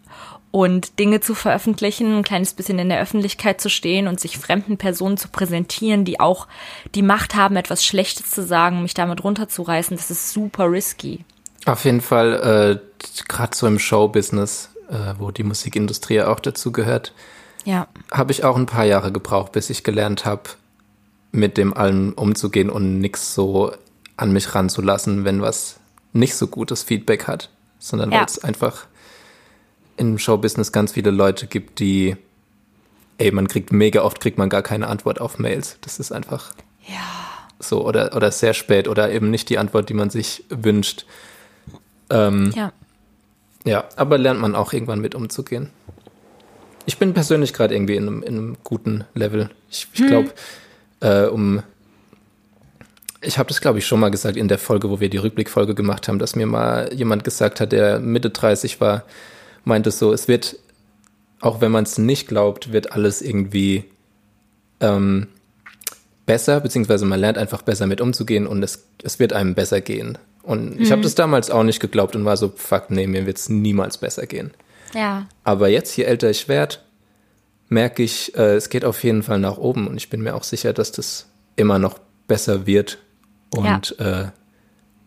[0.51, 4.77] und Dinge zu veröffentlichen, ein kleines bisschen in der Öffentlichkeit zu stehen und sich fremden
[4.77, 6.47] Personen zu präsentieren, die auch
[6.95, 11.23] die Macht haben, etwas Schlechtes zu sagen, mich damit runterzureißen, das ist super risky.
[11.65, 16.71] Auf jeden Fall, äh, gerade so im Showbusiness, äh, wo die Musikindustrie ja auch dazu
[16.71, 17.13] gehört,
[17.63, 17.87] Ja.
[18.11, 20.43] habe ich auch ein paar Jahre gebraucht, bis ich gelernt habe,
[21.33, 23.73] mit dem allem umzugehen und nix so
[24.15, 25.79] an mich ranzulassen, wenn was
[26.13, 27.49] nicht so gutes Feedback hat,
[27.79, 28.19] sondern Ja.
[28.19, 28.85] weil es einfach
[29.97, 32.15] im Showbusiness ganz viele Leute gibt, die,
[33.17, 35.77] ey, man kriegt mega oft kriegt man gar keine Antwort auf Mails.
[35.81, 36.53] Das ist einfach
[36.87, 36.95] Ja.
[37.59, 41.05] so oder oder sehr spät oder eben nicht die Antwort, die man sich wünscht.
[42.11, 42.71] Ähm, Ja.
[43.65, 45.71] ja, aber lernt man auch irgendwann mit umzugehen.
[46.85, 49.49] Ich bin persönlich gerade irgendwie in einem, in einem guten Level.
[49.71, 50.31] Ich, ich glaube,
[51.03, 51.61] äh, um
[53.25, 55.75] ich habe das, glaube ich, schon mal gesagt in der Folge, wo wir die Rückblickfolge
[55.75, 59.03] gemacht haben, dass mir mal jemand gesagt hat, der Mitte 30 war,
[59.63, 60.57] meinte so, es wird,
[61.39, 63.85] auch wenn man es nicht glaubt, wird alles irgendwie
[64.81, 65.27] ähm,
[66.25, 70.17] besser, beziehungsweise man lernt einfach besser mit umzugehen und es, es wird einem besser gehen.
[70.41, 73.37] Und ich habe das damals auch nicht geglaubt und war so, fuck, nee, mir wird
[73.37, 74.51] es niemals besser gehen.
[74.93, 75.27] Ja.
[75.45, 76.75] Aber jetzt, je älter ich werde,
[77.73, 80.43] merke ich, äh, es geht auf jeden Fall nach oben und ich bin mir auch
[80.43, 82.99] sicher, dass das immer noch besser wird
[83.55, 84.25] und äh,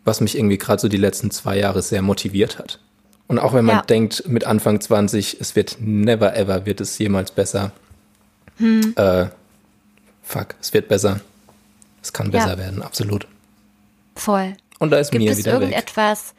[0.05, 2.79] was mich irgendwie gerade so die letzten zwei Jahre sehr motiviert hat.
[3.29, 3.83] Und auch wenn man Ja.
[3.83, 7.73] denkt mit Anfang 20, es wird never ever, wird es jemals besser.
[8.61, 9.27] Äh,
[10.23, 11.21] fuck, es wird besser.
[12.03, 12.33] Es kann Ja.
[12.45, 13.27] besser werden, absolut.
[14.15, 14.55] Voll.
[14.79, 15.69] Und da ist Gibt mir wieder weg.
[15.71, 16.35] irgendetwas,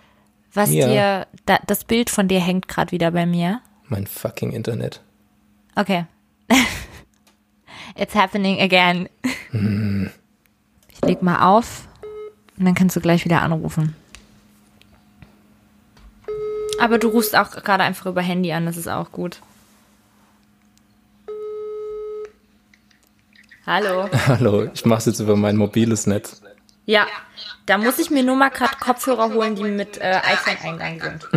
[0.53, 0.87] was Mia.
[0.87, 3.59] dir, da, das Bild von dir hängt gerade wieder bei mir?
[3.89, 5.01] Mein fucking Internet.
[5.75, 6.05] Okay.
[7.95, 9.09] It's happening again.
[9.51, 11.87] Ich leg mal auf
[12.57, 13.95] und dann kannst du gleich wieder anrufen.
[16.79, 19.41] Aber du rufst auch gerade einfach über Handy an, das ist auch gut.
[23.65, 24.09] Hallo.
[24.27, 26.41] Hallo, ich mache jetzt über mein mobiles Netz.
[26.85, 27.05] Ja,
[27.65, 31.27] da muss ich mir nur mal gerade Kopfhörer holen, die mit äh, iPhone-Eingang sind.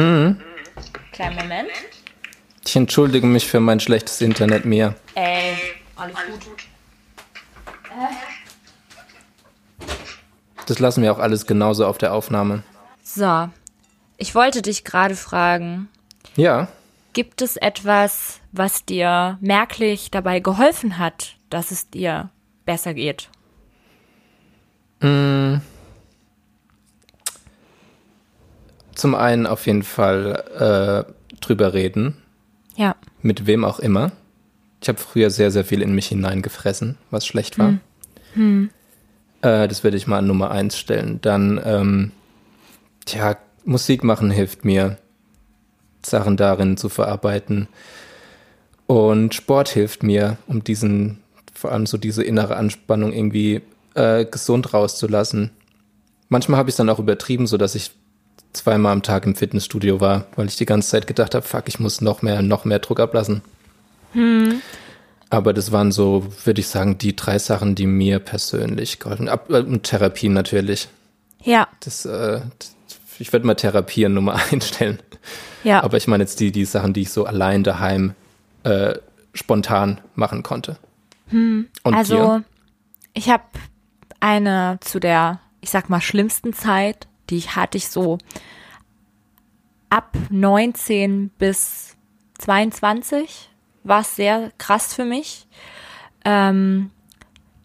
[1.10, 1.70] Kleinen Moment.
[2.70, 4.94] Ich entschuldige mich für mein schlechtes Internet, Mia.
[5.16, 5.56] Ey,
[5.96, 6.68] alles gut.
[10.66, 12.62] Das lassen wir auch alles genauso auf der Aufnahme.
[13.02, 13.48] So,
[14.18, 15.88] ich wollte dich gerade fragen,
[16.36, 16.68] Ja,
[17.12, 22.30] gibt es etwas, was dir merklich dabei geholfen hat, dass es dir
[22.66, 23.30] besser geht?
[28.94, 32.16] zum einen auf jeden Fall äh, drüber reden,
[32.80, 32.96] Ja.
[33.20, 34.12] mit wem auch immer.
[34.80, 37.74] Ich habe früher sehr, sehr viel in mich hineingefressen, was schlecht war.
[39.42, 41.18] Äh, das würde ich mal an Nummer eins stellen.
[41.20, 42.12] Dann, ähm,
[43.04, 43.36] tja,
[43.66, 44.96] Musik machen hilft mir,
[46.02, 47.68] Sachen darin zu verarbeiten.
[48.86, 51.18] Und Sport hilft mir, um diesen,
[51.52, 53.60] vor allem so diese innere Anspannung irgendwie
[53.94, 55.50] äh, gesund rauszulassen.
[56.30, 57.90] Manchmal habe ich es dann auch übertrieben, so dass ich
[58.52, 61.78] zweimal am Tag im Fitnessstudio war, weil ich die ganze Zeit gedacht habe, fuck, ich
[61.80, 63.42] muss noch mehr, noch mehr Druck ablassen.
[65.30, 69.34] Aber das waren so, würde ich sagen, die drei Sachen, die mir persönlich geholfen haben.
[69.38, 70.88] Ab- Und Therapie natürlich.
[71.42, 71.68] Ja.
[71.80, 72.40] Das, äh,
[73.18, 74.98] ich würde mal Therapie an Nummer einstellen.
[75.62, 75.82] Ja.
[75.82, 78.14] Aber ich meine jetzt die, die Sachen, die ich so allein daheim
[78.64, 78.94] äh,
[79.32, 80.76] spontan machen konnte.
[81.30, 82.44] Und also, dir?
[83.14, 83.44] ich habe
[84.18, 88.18] eine zu der, ich sag mal, schlimmsten Zeit, die ich hatte ich so
[89.90, 91.96] ab 19 bis
[92.38, 93.50] 22
[93.82, 95.46] war es sehr krass für mich.
[96.24, 96.90] Ähm,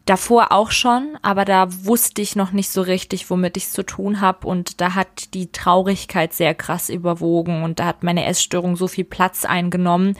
[0.05, 3.83] davor auch schon, aber da wusste ich noch nicht so richtig, womit ich es zu
[3.83, 8.75] tun habe und da hat die Traurigkeit sehr krass überwogen und da hat meine Essstörung
[8.75, 10.17] so viel Platz eingenommen,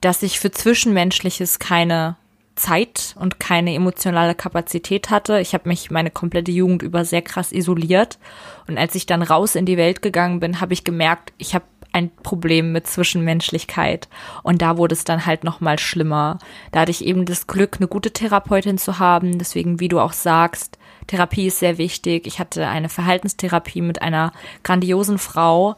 [0.00, 2.16] dass ich für Zwischenmenschliches keine
[2.56, 5.40] Zeit und keine emotionale Kapazität hatte.
[5.40, 8.18] Ich habe mich meine komplette Jugend über sehr krass isoliert
[8.66, 11.64] und als ich dann raus in die Welt gegangen bin, habe ich gemerkt, ich habe
[11.92, 14.08] ein Problem mit Zwischenmenschlichkeit
[14.42, 16.38] und da wurde es dann halt noch mal schlimmer.
[16.70, 19.38] Da hatte ich eben das Glück, eine gute Therapeutin zu haben.
[19.38, 22.26] Deswegen, wie du auch sagst, Therapie ist sehr wichtig.
[22.26, 25.76] Ich hatte eine Verhaltenstherapie mit einer grandiosen Frau,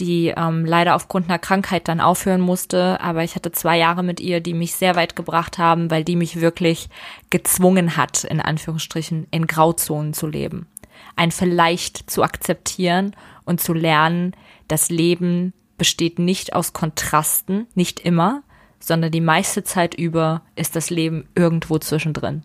[0.00, 3.00] die ähm, leider aufgrund einer Krankheit dann aufhören musste.
[3.00, 6.16] Aber ich hatte zwei Jahre mit ihr, die mich sehr weit gebracht haben, weil die
[6.16, 6.88] mich wirklich
[7.30, 10.66] gezwungen hat, in Anführungsstrichen, in Grauzonen zu leben.
[11.16, 13.14] Ein vielleicht zu akzeptieren
[13.44, 14.34] und zu lernen,
[14.68, 18.42] das Leben besteht nicht aus Kontrasten, nicht immer,
[18.80, 22.42] sondern die meiste Zeit über ist das Leben irgendwo zwischendrin.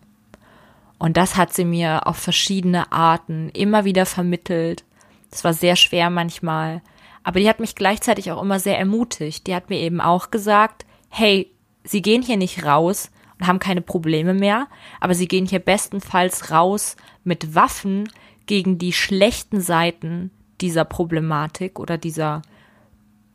[0.98, 4.84] Und das hat sie mir auf verschiedene Arten immer wieder vermittelt.
[5.30, 6.82] Das war sehr schwer manchmal.
[7.22, 9.46] Aber die hat mich gleichzeitig auch immer sehr ermutigt.
[9.46, 11.50] Die hat mir eben auch gesagt, hey,
[11.82, 14.68] Sie gehen hier nicht raus und haben keine Probleme mehr,
[15.00, 18.08] aber Sie gehen hier bestenfalls raus mit Waffen
[18.46, 20.30] gegen die schlechten Seiten
[20.60, 22.42] dieser Problematik oder dieser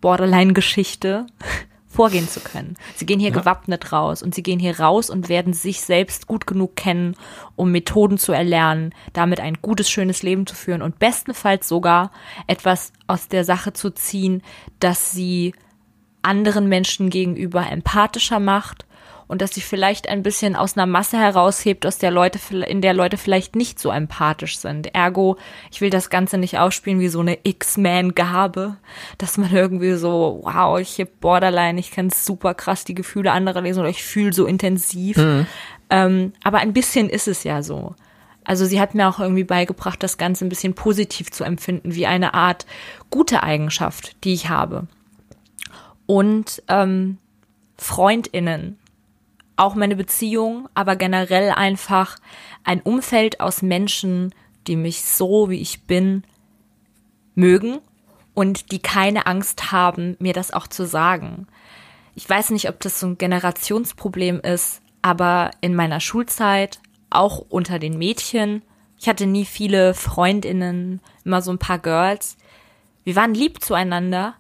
[0.02, 1.26] Borderline-Geschichte
[1.96, 2.76] vorgehen zu können.
[2.96, 6.46] Sie gehen hier gewappnet raus und sie gehen hier raus und werden sich selbst gut
[6.46, 7.16] genug kennen,
[7.56, 12.12] um Methoden zu erlernen, damit ein gutes, schönes Leben zu führen und bestenfalls sogar
[12.48, 14.44] etwas aus der Sache zu ziehen,
[14.80, 15.54] dass sie
[16.22, 18.86] anderen Menschen gegenüber empathischer macht
[19.28, 22.94] und dass sie vielleicht ein bisschen aus einer Masse heraushebt, aus der Leute, in der
[22.94, 24.94] Leute vielleicht nicht so empathisch sind.
[24.94, 25.38] Ergo,
[25.72, 28.78] ich will das Ganze nicht ausspielen wie so eine X-Man-Gabe,
[29.18, 33.62] dass man irgendwie so, wow, ich hab Borderline, ich kann super krass die Gefühle anderer
[33.62, 35.18] lesen oder ich fühle so intensiv.
[35.90, 37.96] Ähm, aber ein bisschen ist es ja so.
[38.44, 42.06] Also sie hat mir auch irgendwie beigebracht, das Ganze ein bisschen positiv zu empfinden, wie
[42.06, 42.68] eine Art
[43.10, 44.88] gute Eigenschaft, die ich habe.
[46.06, 47.18] Und ähm,
[47.78, 48.78] Freundinnen,
[49.58, 52.18] auch meine Beziehung, aber generell einfach
[52.64, 54.34] ein Umfeld aus Menschen,
[54.68, 56.24] die mich so, wie ich bin,
[57.36, 57.80] mögen
[58.34, 61.48] und die keine Angst haben, mir das auch zu sagen.
[62.16, 66.80] Ich weiß nicht, ob das so ein Generationsproblem ist, aber in meiner Schulzeit,
[67.10, 68.64] auch unter den Mädchen,
[69.00, 72.38] ich hatte nie viele Freundinnen, immer so ein paar Girls.
[73.04, 74.36] Wir waren lieb zueinander,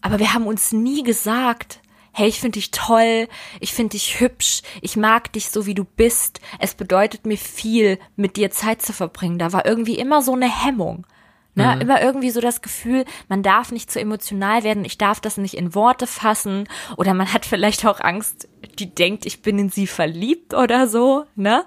[0.00, 1.80] aber wir haben uns nie gesagt,
[2.20, 3.28] hey, ich finde dich toll,
[3.60, 6.40] ich finde dich hübsch, ich mag dich so, wie du bist.
[6.58, 9.38] Es bedeutet mir viel, mit dir Zeit zu verbringen.
[9.38, 11.06] Da war irgendwie immer so eine Hemmung.
[11.54, 11.78] Ne?
[11.80, 15.54] Immer irgendwie so das Gefühl, man darf nicht zu emotional werden, ich darf das nicht
[15.54, 16.68] in Worte fassen.
[16.96, 18.48] Oder man hat vielleicht auch Angst,
[18.78, 21.24] die denkt, ich bin in sie verliebt oder so.
[21.36, 21.64] Ne?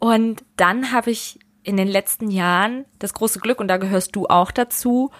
[0.00, 4.26] Und dann habe ich in den letzten Jahren das große Glück, und da gehörst du
[4.26, 5.10] auch dazu,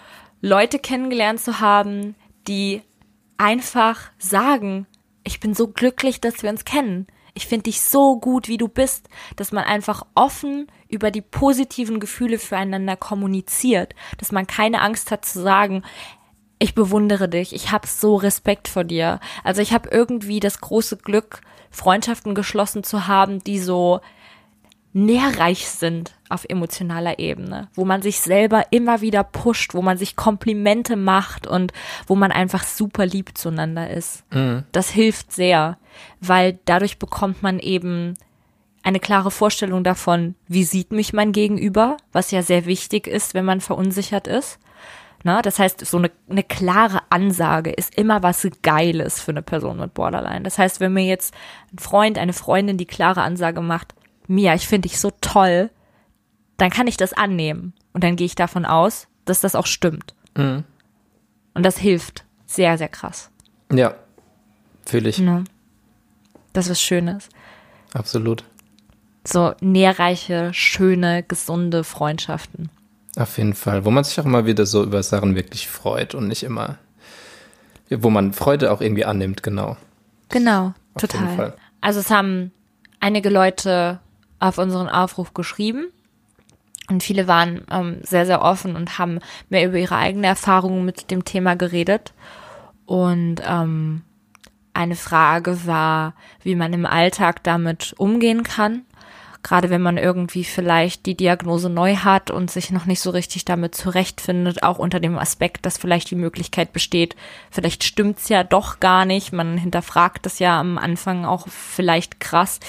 [0.41, 2.15] Leute kennengelernt zu haben,
[2.47, 2.81] die
[3.39, 4.85] einfach sagen,
[5.23, 7.07] ich bin so glücklich, dass wir uns kennen.
[7.33, 11.99] Ich finde dich so gut, wie du bist, dass man einfach offen über die positiven
[11.99, 15.83] Gefühle füreinander kommuniziert, dass man keine Angst hat zu sagen,
[16.59, 19.21] ich bewundere dich, ich habe so Respekt vor dir.
[19.45, 21.41] Also ich habe irgendwie das große Glück,
[21.71, 24.01] Freundschaften geschlossen zu haben, die so
[25.05, 30.15] nährreich sind auf emotionaler Ebene, wo man sich selber immer wieder pusht, wo man sich
[30.15, 31.73] Komplimente macht und
[32.07, 34.23] wo man einfach super lieb zueinander ist.
[34.71, 35.77] Das hilft sehr,
[36.21, 38.13] weil dadurch bekommt man eben
[38.83, 43.45] eine klare Vorstellung davon, wie sieht mich mein Gegenüber, was ja sehr wichtig ist, wenn
[43.45, 44.59] man verunsichert ist.
[45.23, 45.41] Ne?
[45.43, 49.93] Das heißt, so eine, eine klare Ansage ist immer was Geiles für eine Person mit
[49.93, 50.43] Borderline.
[50.43, 51.33] Das heißt, wenn mir jetzt
[51.73, 53.93] ein Freund, eine Freundin die klare Ansage macht,
[54.29, 55.71] Mia, ich finde dich so toll,
[56.57, 57.73] dann kann ich das annehmen.
[57.93, 60.13] Und dann gehe ich davon aus, dass das auch stimmt.
[60.37, 60.63] Mhm.
[61.55, 63.31] Und das hilft sehr, sehr krass.
[63.73, 63.95] Ja,
[64.85, 65.17] fühle ich.
[65.17, 65.45] Ne?
[66.53, 67.29] Das ist was Schönes.
[67.93, 68.43] Absolut.
[69.23, 72.69] So nährreiche, schöne, gesunde Freundschaften.
[73.17, 73.83] Auf jeden Fall.
[73.83, 76.77] Wo man sich auch immer wieder so über Sachen wirklich freut und nicht immer,
[77.89, 79.75] wo man Freude auch irgendwie annimmt, genau.
[80.29, 81.55] Genau, Auf total.
[81.81, 82.51] Also es haben
[82.99, 83.99] einige Leute
[84.39, 85.87] auf unseren Aufruf geschrieben
[86.89, 91.11] und viele waren ähm, sehr, sehr offen und haben mehr über ihre eigene Erfahrungen mit
[91.11, 92.13] dem Thema geredet.
[92.85, 94.01] Und ähm,
[94.73, 98.85] eine Frage war, wie man im Alltag damit umgehen kann.
[99.41, 103.45] Gerade wenn man irgendwie vielleicht die Diagnose neu hat und sich noch nicht so richtig
[103.45, 107.15] damit zurechtfindet, auch unter dem Aspekt, dass vielleicht die Möglichkeit besteht,
[107.49, 109.31] vielleicht stimmt's ja doch gar nicht.
[109.31, 112.59] Man hinterfragt das ja am Anfang auch vielleicht krass.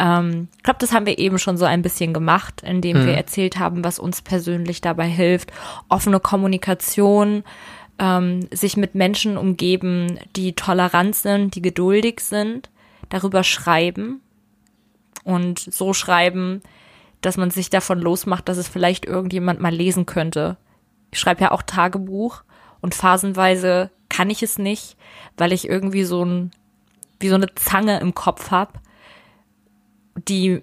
[0.00, 3.58] Ähm, ich glaube, das haben wir eben schon so ein bisschen gemacht, indem wir erzählt
[3.58, 5.52] haben, was uns persönlich dabei hilft.
[5.90, 7.44] Offene Kommunikation,
[7.98, 12.70] ähm, sich mit Menschen umgeben, die tolerant sind, die geduldig sind,
[13.10, 14.22] darüber schreiben
[15.22, 16.62] und so schreiben,
[17.20, 20.56] dass man sich davon losmacht, dass es vielleicht irgendjemand mal lesen könnte.
[21.10, 22.42] Ich schreibe ja auch Tagebuch
[22.80, 24.96] und phasenweise kann ich es nicht,
[25.36, 26.52] weil ich irgendwie so ein
[27.22, 28.80] wie so eine Zange im Kopf hab,
[30.16, 30.62] die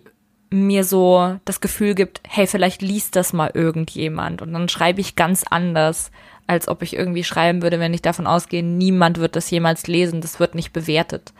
[0.49, 5.15] mir so das Gefühl gibt, hey, vielleicht liest das mal irgendjemand und dann schreibe ich
[5.15, 6.11] ganz anders,
[6.47, 10.21] als ob ich irgendwie schreiben würde, wenn ich davon ausgehe, niemand wird das jemals lesen,
[10.21, 11.33] das wird nicht bewertet.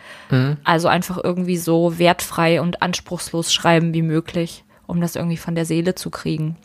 [0.66, 5.64] Also einfach irgendwie so wertfrei und anspruchslos schreiben wie möglich, um das irgendwie von der
[5.64, 6.58] Seele zu kriegen.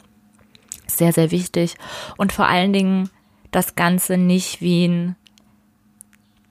[0.88, 1.76] Sehr, sehr wichtig.
[2.16, 3.10] Und vor allen Dingen
[3.52, 5.16] das Ganze nicht wie ein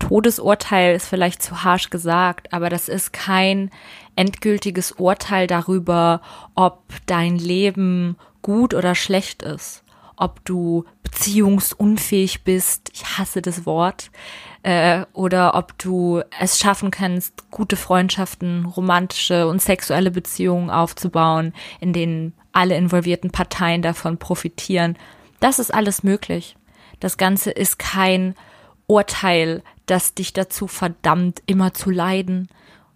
[0.02, 3.70] Todesurteil ist vielleicht zu harsch gesagt, aber das ist kein
[4.16, 6.22] endgültiges Urteil darüber,
[6.56, 9.84] ob dein Leben gut oder schlecht ist,
[10.18, 14.12] ob du beziehungsunfähig bist, ich hasse das Wort,
[14.64, 21.94] äh, oder ob du es schaffen kannst, gute Freundschaften, romantische und sexuelle Beziehungen aufzubauen, in
[21.94, 24.98] denen alle involvierten Parteien davon profitieren.
[25.40, 26.56] Das ist alles möglich.
[27.00, 28.36] Das Ganze ist kein
[28.88, 32.48] Urteil, das dich dazu verdammt, immer zu leiden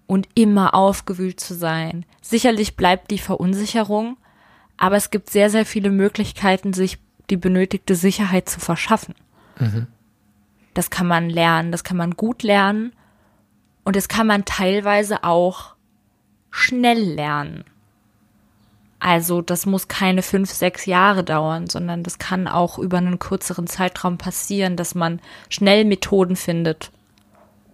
[0.08, 2.06] und immer aufgewühlt zu sein.
[2.22, 4.18] Sicherlich bleibt die Verunsicherung,
[4.78, 6.98] aber es gibt sehr, sehr viele Möglichkeiten, sich
[7.30, 9.14] die benötigte Sicherheit zu verschaffen.
[10.74, 12.94] Das kann man lernen, das kann man gut lernen
[13.84, 15.76] und das kann man teilweise auch
[16.50, 17.66] schnell lernen.
[19.00, 23.68] Also das muss keine fünf, sechs Jahre dauern, sondern das kann auch über einen kürzeren
[23.68, 25.20] Zeitraum passieren, dass man
[25.50, 26.92] schnell Methoden findet,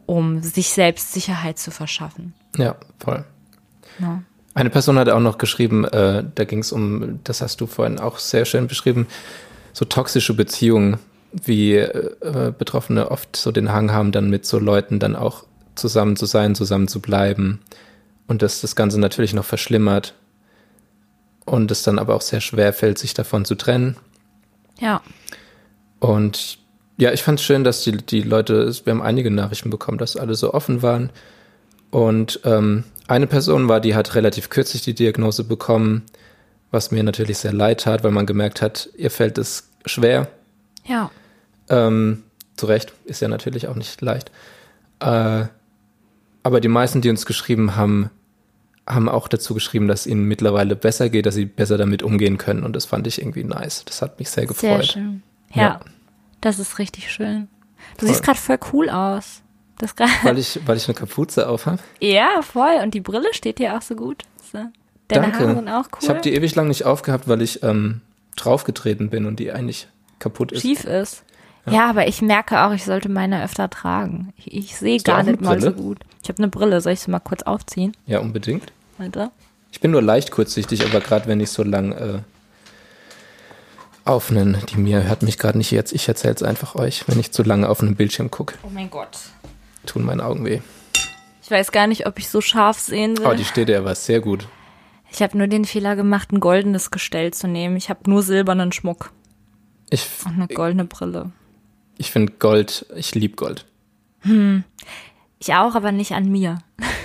[0.06, 2.34] um sich selbst Sicherheit zu verschaffen.
[2.57, 3.23] Ja, voll.
[3.99, 4.23] Ja.
[4.53, 7.99] Eine Person hat auch noch geschrieben, äh, da ging es um, das hast du vorhin
[7.99, 9.07] auch sehr schön beschrieben,
[9.72, 10.98] so toxische Beziehungen,
[11.31, 15.45] wie äh, Betroffene oft so den Hang haben, dann mit so Leuten dann auch
[15.76, 17.61] zusammen zu sein, zusammen zu bleiben
[18.27, 20.14] und dass das Ganze natürlich noch verschlimmert
[21.45, 23.97] und es dann aber auch sehr schwer fällt, sich davon zu trennen.
[24.80, 25.01] Ja.
[25.99, 26.59] Und
[26.97, 30.18] ja, ich fand es schön, dass die, die Leute, wir haben einige Nachrichten bekommen, dass
[30.18, 31.09] alle so offen waren.
[31.89, 36.03] Und ähm, eine Person war, die hat relativ kürzlich die Diagnose bekommen,
[36.72, 40.27] was mir natürlich sehr leid tat, weil man gemerkt hat, ihr fällt es schwer.
[40.85, 41.11] Ja.
[41.69, 42.23] Ähm,
[42.55, 44.31] zu Recht, ist ja natürlich auch nicht leicht.
[44.99, 45.45] Äh,
[46.43, 48.09] aber die meisten, die uns geschrieben haben,
[48.88, 52.64] haben auch dazu geschrieben, dass ihnen mittlerweile besser geht, dass sie besser damit umgehen können.
[52.64, 53.84] Und das fand ich irgendwie nice.
[53.86, 54.84] Das hat mich sehr gefreut.
[54.84, 55.24] Sehr schön.
[55.53, 55.80] Ja, Ja.
[56.41, 57.48] das ist richtig schön.
[57.98, 58.10] Du Voll.
[58.10, 59.41] siehst gerade voll cool aus.
[59.78, 61.80] Das grad- Weil ich, weil ich eine Kapuze auf habe.
[61.99, 62.80] ja, voll.
[62.84, 64.24] Und die Brille steht dir auch so gut.
[64.52, 64.60] So.
[65.08, 65.40] Deine Danke.
[65.40, 65.99] Haare sind auch cool.
[66.02, 68.02] Ich habe die ewig lang nicht aufgehabt, weil ich ähm,
[68.36, 69.88] draufgetreten bin und die eigentlich
[70.20, 70.62] kaputt ist.
[70.62, 71.24] schief ist.
[71.70, 71.90] Ja.
[71.90, 74.34] aber ich merke auch, ich sollte meine öfter tragen.
[74.38, 76.00] Ich, ich sehe gar nicht mal so gut.
[76.24, 76.82] Ich habe eine Brille.
[76.82, 77.96] Soll ich sie mal kurz aufziehen?
[78.08, 78.72] Ja, unbedingt.
[78.98, 79.30] Warte.
[79.72, 82.20] Ich bin nur leicht kurzsichtig, aber gerade wenn ich so lang äh,
[84.06, 87.20] auf einen, die mir hört mich gerade nicht jetzt, ich erzähle es einfach euch, wenn
[87.20, 89.20] ich zu lange auf einen Bildschirm gucke, Oh mein Gott.
[89.86, 90.60] tun meine Augen weh.
[91.44, 93.28] Ich weiß gar nicht, ob ich so scharf sehen will.
[93.28, 94.48] Oh, die steht ja was sehr gut.
[95.12, 97.76] ich habe nur den Fehler gemacht, ein goldenes Gestell zu nehmen.
[97.78, 99.12] Ich habe nur silbernen Schmuck
[99.90, 101.32] Ich, und eine goldene Brille.
[102.02, 103.65] Ich finde Gold, ich lieb Gold.
[105.40, 106.57] Ich auch, aber nicht an mir.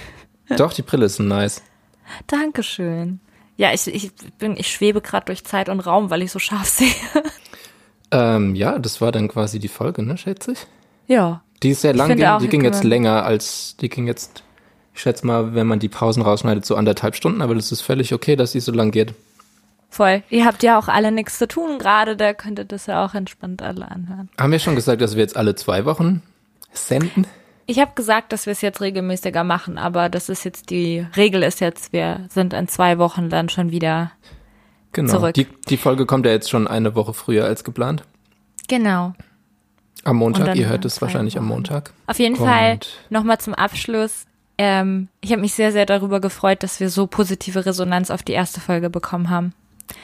[0.56, 1.62] Doch, die Brille ist nice.
[2.26, 3.20] Dankeschön.
[3.58, 6.68] Ja, ich, ich bin, ich schwebe gerade durch Zeit und Raum, weil ich so scharf
[6.68, 6.94] sehe.
[8.10, 10.66] Ähm, ja, das war dann quasi die Folge, ne, schätze ich?
[11.08, 11.42] Ja.
[11.62, 14.44] Die ist sehr lang, ging, auch, die ging jetzt länger als, die ging jetzt,
[14.94, 18.14] ich schätze mal, wenn man die Pausen rausschneidet, so anderthalb Stunden, aber das ist völlig
[18.14, 19.14] okay, dass sie so lang geht.
[19.96, 20.22] Voll.
[20.28, 23.14] Ihr habt ja auch alle nichts zu tun gerade, da könnt ihr das ja auch
[23.14, 24.28] entspannt alle anhören.
[24.38, 26.20] Haben wir schon gesagt, dass wir jetzt alle zwei Wochen
[26.72, 27.26] senden?
[27.64, 31.42] Ich habe gesagt, dass wir es jetzt regelmäßiger machen, aber das ist jetzt die Regel
[31.42, 34.12] ist jetzt, wir sind in zwei Wochen dann schon wieder.
[34.92, 35.12] Genau.
[35.12, 35.32] Zurück.
[35.32, 38.02] Die, die Folge kommt ja jetzt schon eine Woche früher als geplant.
[38.68, 39.14] Genau.
[40.04, 41.54] Am Montag, ihr hört es wahrscheinlich am Wochen.
[41.54, 41.92] Montag.
[42.06, 42.78] Auf jeden Und- Fall
[43.08, 44.26] nochmal zum Abschluss.
[44.58, 48.32] Ähm, ich habe mich sehr, sehr darüber gefreut, dass wir so positive Resonanz auf die
[48.32, 49.54] erste Folge bekommen haben.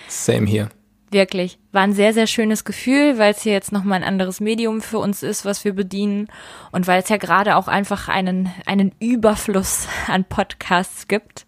[0.09, 0.68] Same hier.
[1.10, 1.59] Wirklich.
[1.72, 4.98] War ein sehr, sehr schönes Gefühl, weil es hier jetzt nochmal ein anderes Medium für
[4.98, 6.28] uns ist, was wir bedienen.
[6.70, 11.44] Und weil es ja gerade auch einfach einen, einen Überfluss an Podcasts gibt,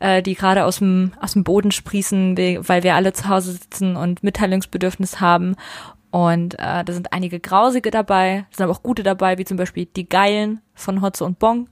[0.00, 3.52] äh, die gerade aus dem, aus dem Boden sprießen, we- weil wir alle zu Hause
[3.52, 5.56] sitzen und Mitteilungsbedürfnis haben.
[6.10, 9.86] Und äh, da sind einige grausige dabei, sind aber auch gute dabei, wie zum Beispiel
[9.86, 11.68] die Geilen von Hotze und Bong.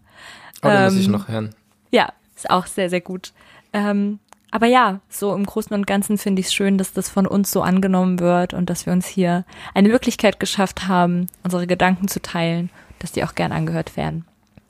[0.62, 1.54] Oh, da muss ich Ähm, noch hören.
[1.90, 3.34] Ja, ist auch sehr, sehr gut.
[3.74, 4.20] Ähm,
[4.56, 7.50] aber ja, so im Großen und Ganzen finde ich es schön, dass das von uns
[7.50, 12.22] so angenommen wird und dass wir uns hier eine Möglichkeit geschafft haben, unsere Gedanken zu
[12.22, 14.24] teilen, dass die auch gern angehört werden.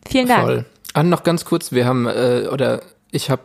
[0.04, 0.42] Vielen Dank.
[0.42, 0.64] Voll.
[0.92, 2.82] Ah, noch ganz kurz, wir haben, äh, oder
[3.12, 3.42] ich habe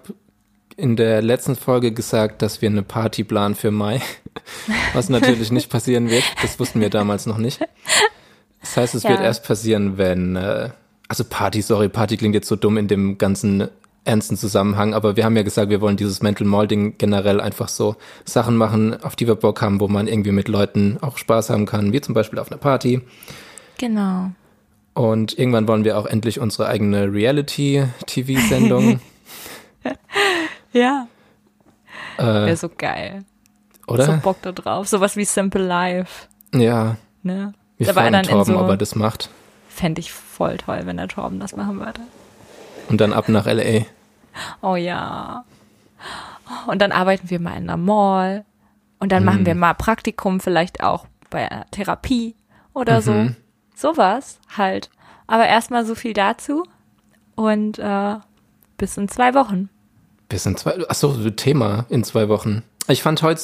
[0.77, 4.01] in der letzten Folge gesagt, dass wir eine Party planen für Mai,
[4.95, 6.23] was natürlich nicht passieren wird.
[6.41, 7.59] Das wussten wir damals noch nicht.
[8.61, 9.25] Das heißt, es wird Ja.
[9.25, 10.71] erst passieren, wenn, äh,
[11.07, 13.67] also Party, sorry, Party klingt jetzt so dumm in dem ganzen
[14.03, 17.95] ernsten Zusammenhang, aber wir haben ja gesagt, wir wollen dieses Mental Molding generell einfach so
[18.25, 21.65] Sachen machen, auf die wir Bock haben, wo man irgendwie mit Leuten auch Spaß haben
[21.67, 23.01] kann, wie zum Beispiel auf einer Party.
[23.77, 24.31] Genau.
[24.93, 28.99] Und irgendwann wollen wir auch endlich unsere eigene Reality-TV-Sendung.
[30.73, 31.07] Ja.
[32.17, 33.25] äh, Wäre so geil.
[33.87, 34.07] So oder?
[34.17, 34.87] Bock da drauf.
[34.87, 36.27] Sowas wie Simple Life.
[36.53, 37.53] ja, Ne?
[37.77, 39.29] wir Aber fragen Torben, so- ob er das macht.
[39.67, 41.99] Fände ich voll toll, wenn der Torben das machen würde.
[42.91, 43.85] Und dann ab nach L.A.
[44.61, 45.45] Oh ja.
[46.67, 48.45] Und dann arbeiten wir mal in einer Mall.
[48.99, 52.35] Und dann machen wir mal Praktikum, vielleicht auch bei einer Therapie
[52.73, 53.13] oder so.
[53.13, 53.35] Mhm.
[53.75, 54.89] Sowas halt.
[55.25, 56.65] Aber erstmal so viel dazu.
[57.35, 58.15] Und äh,
[58.77, 59.69] bis in zwei Wochen.
[60.29, 62.63] Bis in zwei, achso, Thema in zwei Wochen.
[62.87, 63.41] Ich fand heute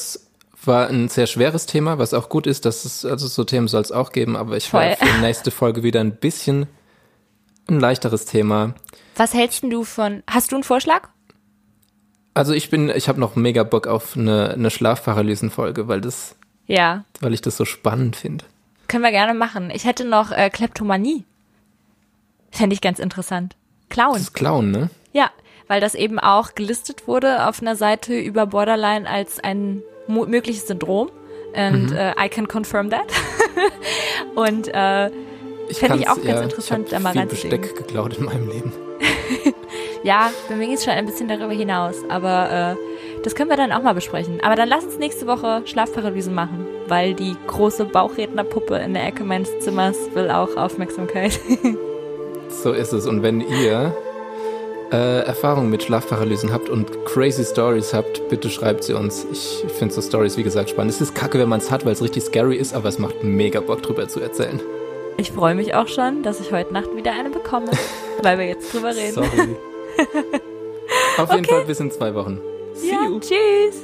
[0.63, 3.81] war ein sehr schweres Thema, was auch gut ist, dass es, also so Themen soll
[3.81, 6.67] es auch geben, aber ich war für die nächste Folge wieder ein bisschen
[7.69, 8.73] ein leichteres Thema.
[9.15, 10.23] Was hältst du von.
[10.29, 11.09] Hast du einen Vorschlag?
[12.33, 16.35] Also ich bin, ich habe noch mega Bock auf eine, eine Schlafparalysen-Folge, weil das,
[16.67, 17.03] Ja.
[17.19, 18.45] weil ich das so spannend finde.
[18.87, 19.71] Können wir gerne machen.
[19.73, 21.23] Ich hätte noch äh, Kleptomanie.
[22.51, 23.55] Fände ich ganz interessant.
[23.89, 24.13] Klauen.
[24.13, 24.89] Das ist Clown, ne?
[25.13, 25.31] Ja,
[25.67, 31.09] weil das eben auch gelistet wurde auf einer Seite über Borderline als ein mögliches Syndrom.
[31.55, 31.97] And Mhm.
[31.97, 33.07] äh, I can confirm that.
[34.35, 35.09] Und äh,
[35.69, 37.61] Ich Fänd ich auch ganz interessant, ich da mal viel reinzulegen.
[37.61, 38.73] Besteck geklaut in meinem Leben.
[40.03, 41.95] ja, bei mir geht es schon ein bisschen darüber hinaus.
[42.09, 44.39] Aber äh, das können wir dann auch mal besprechen.
[44.41, 49.23] Aber dann lass uns nächste Woche Schlafparalysen machen, weil die große Bauchrednerpuppe in der Ecke
[49.23, 51.39] meines Zimmers will auch Aufmerksamkeit.
[52.49, 53.05] So ist es.
[53.05, 53.95] Und wenn ihr
[54.91, 59.27] äh, Erfahrungen mit Schlafparalysen habt und crazy Stories habt, bitte schreibt sie uns.
[59.31, 60.93] Ich, ich finde so Stories, wie gesagt, spannend.
[60.93, 63.23] Es ist kacke, wenn man es hat, weil es richtig scary ist, aber es macht
[63.23, 64.59] mega Bock drüber zu erzählen.
[65.17, 67.71] Ich freue mich auch schon, dass ich heute Nacht wieder eine bekomme,
[68.21, 69.13] weil wir jetzt drüber reden.
[69.13, 69.55] Sorry.
[71.17, 72.39] Auf jeden Fall bis in zwei Wochen.
[72.75, 73.19] See Ja, you.
[73.19, 73.83] tschüss.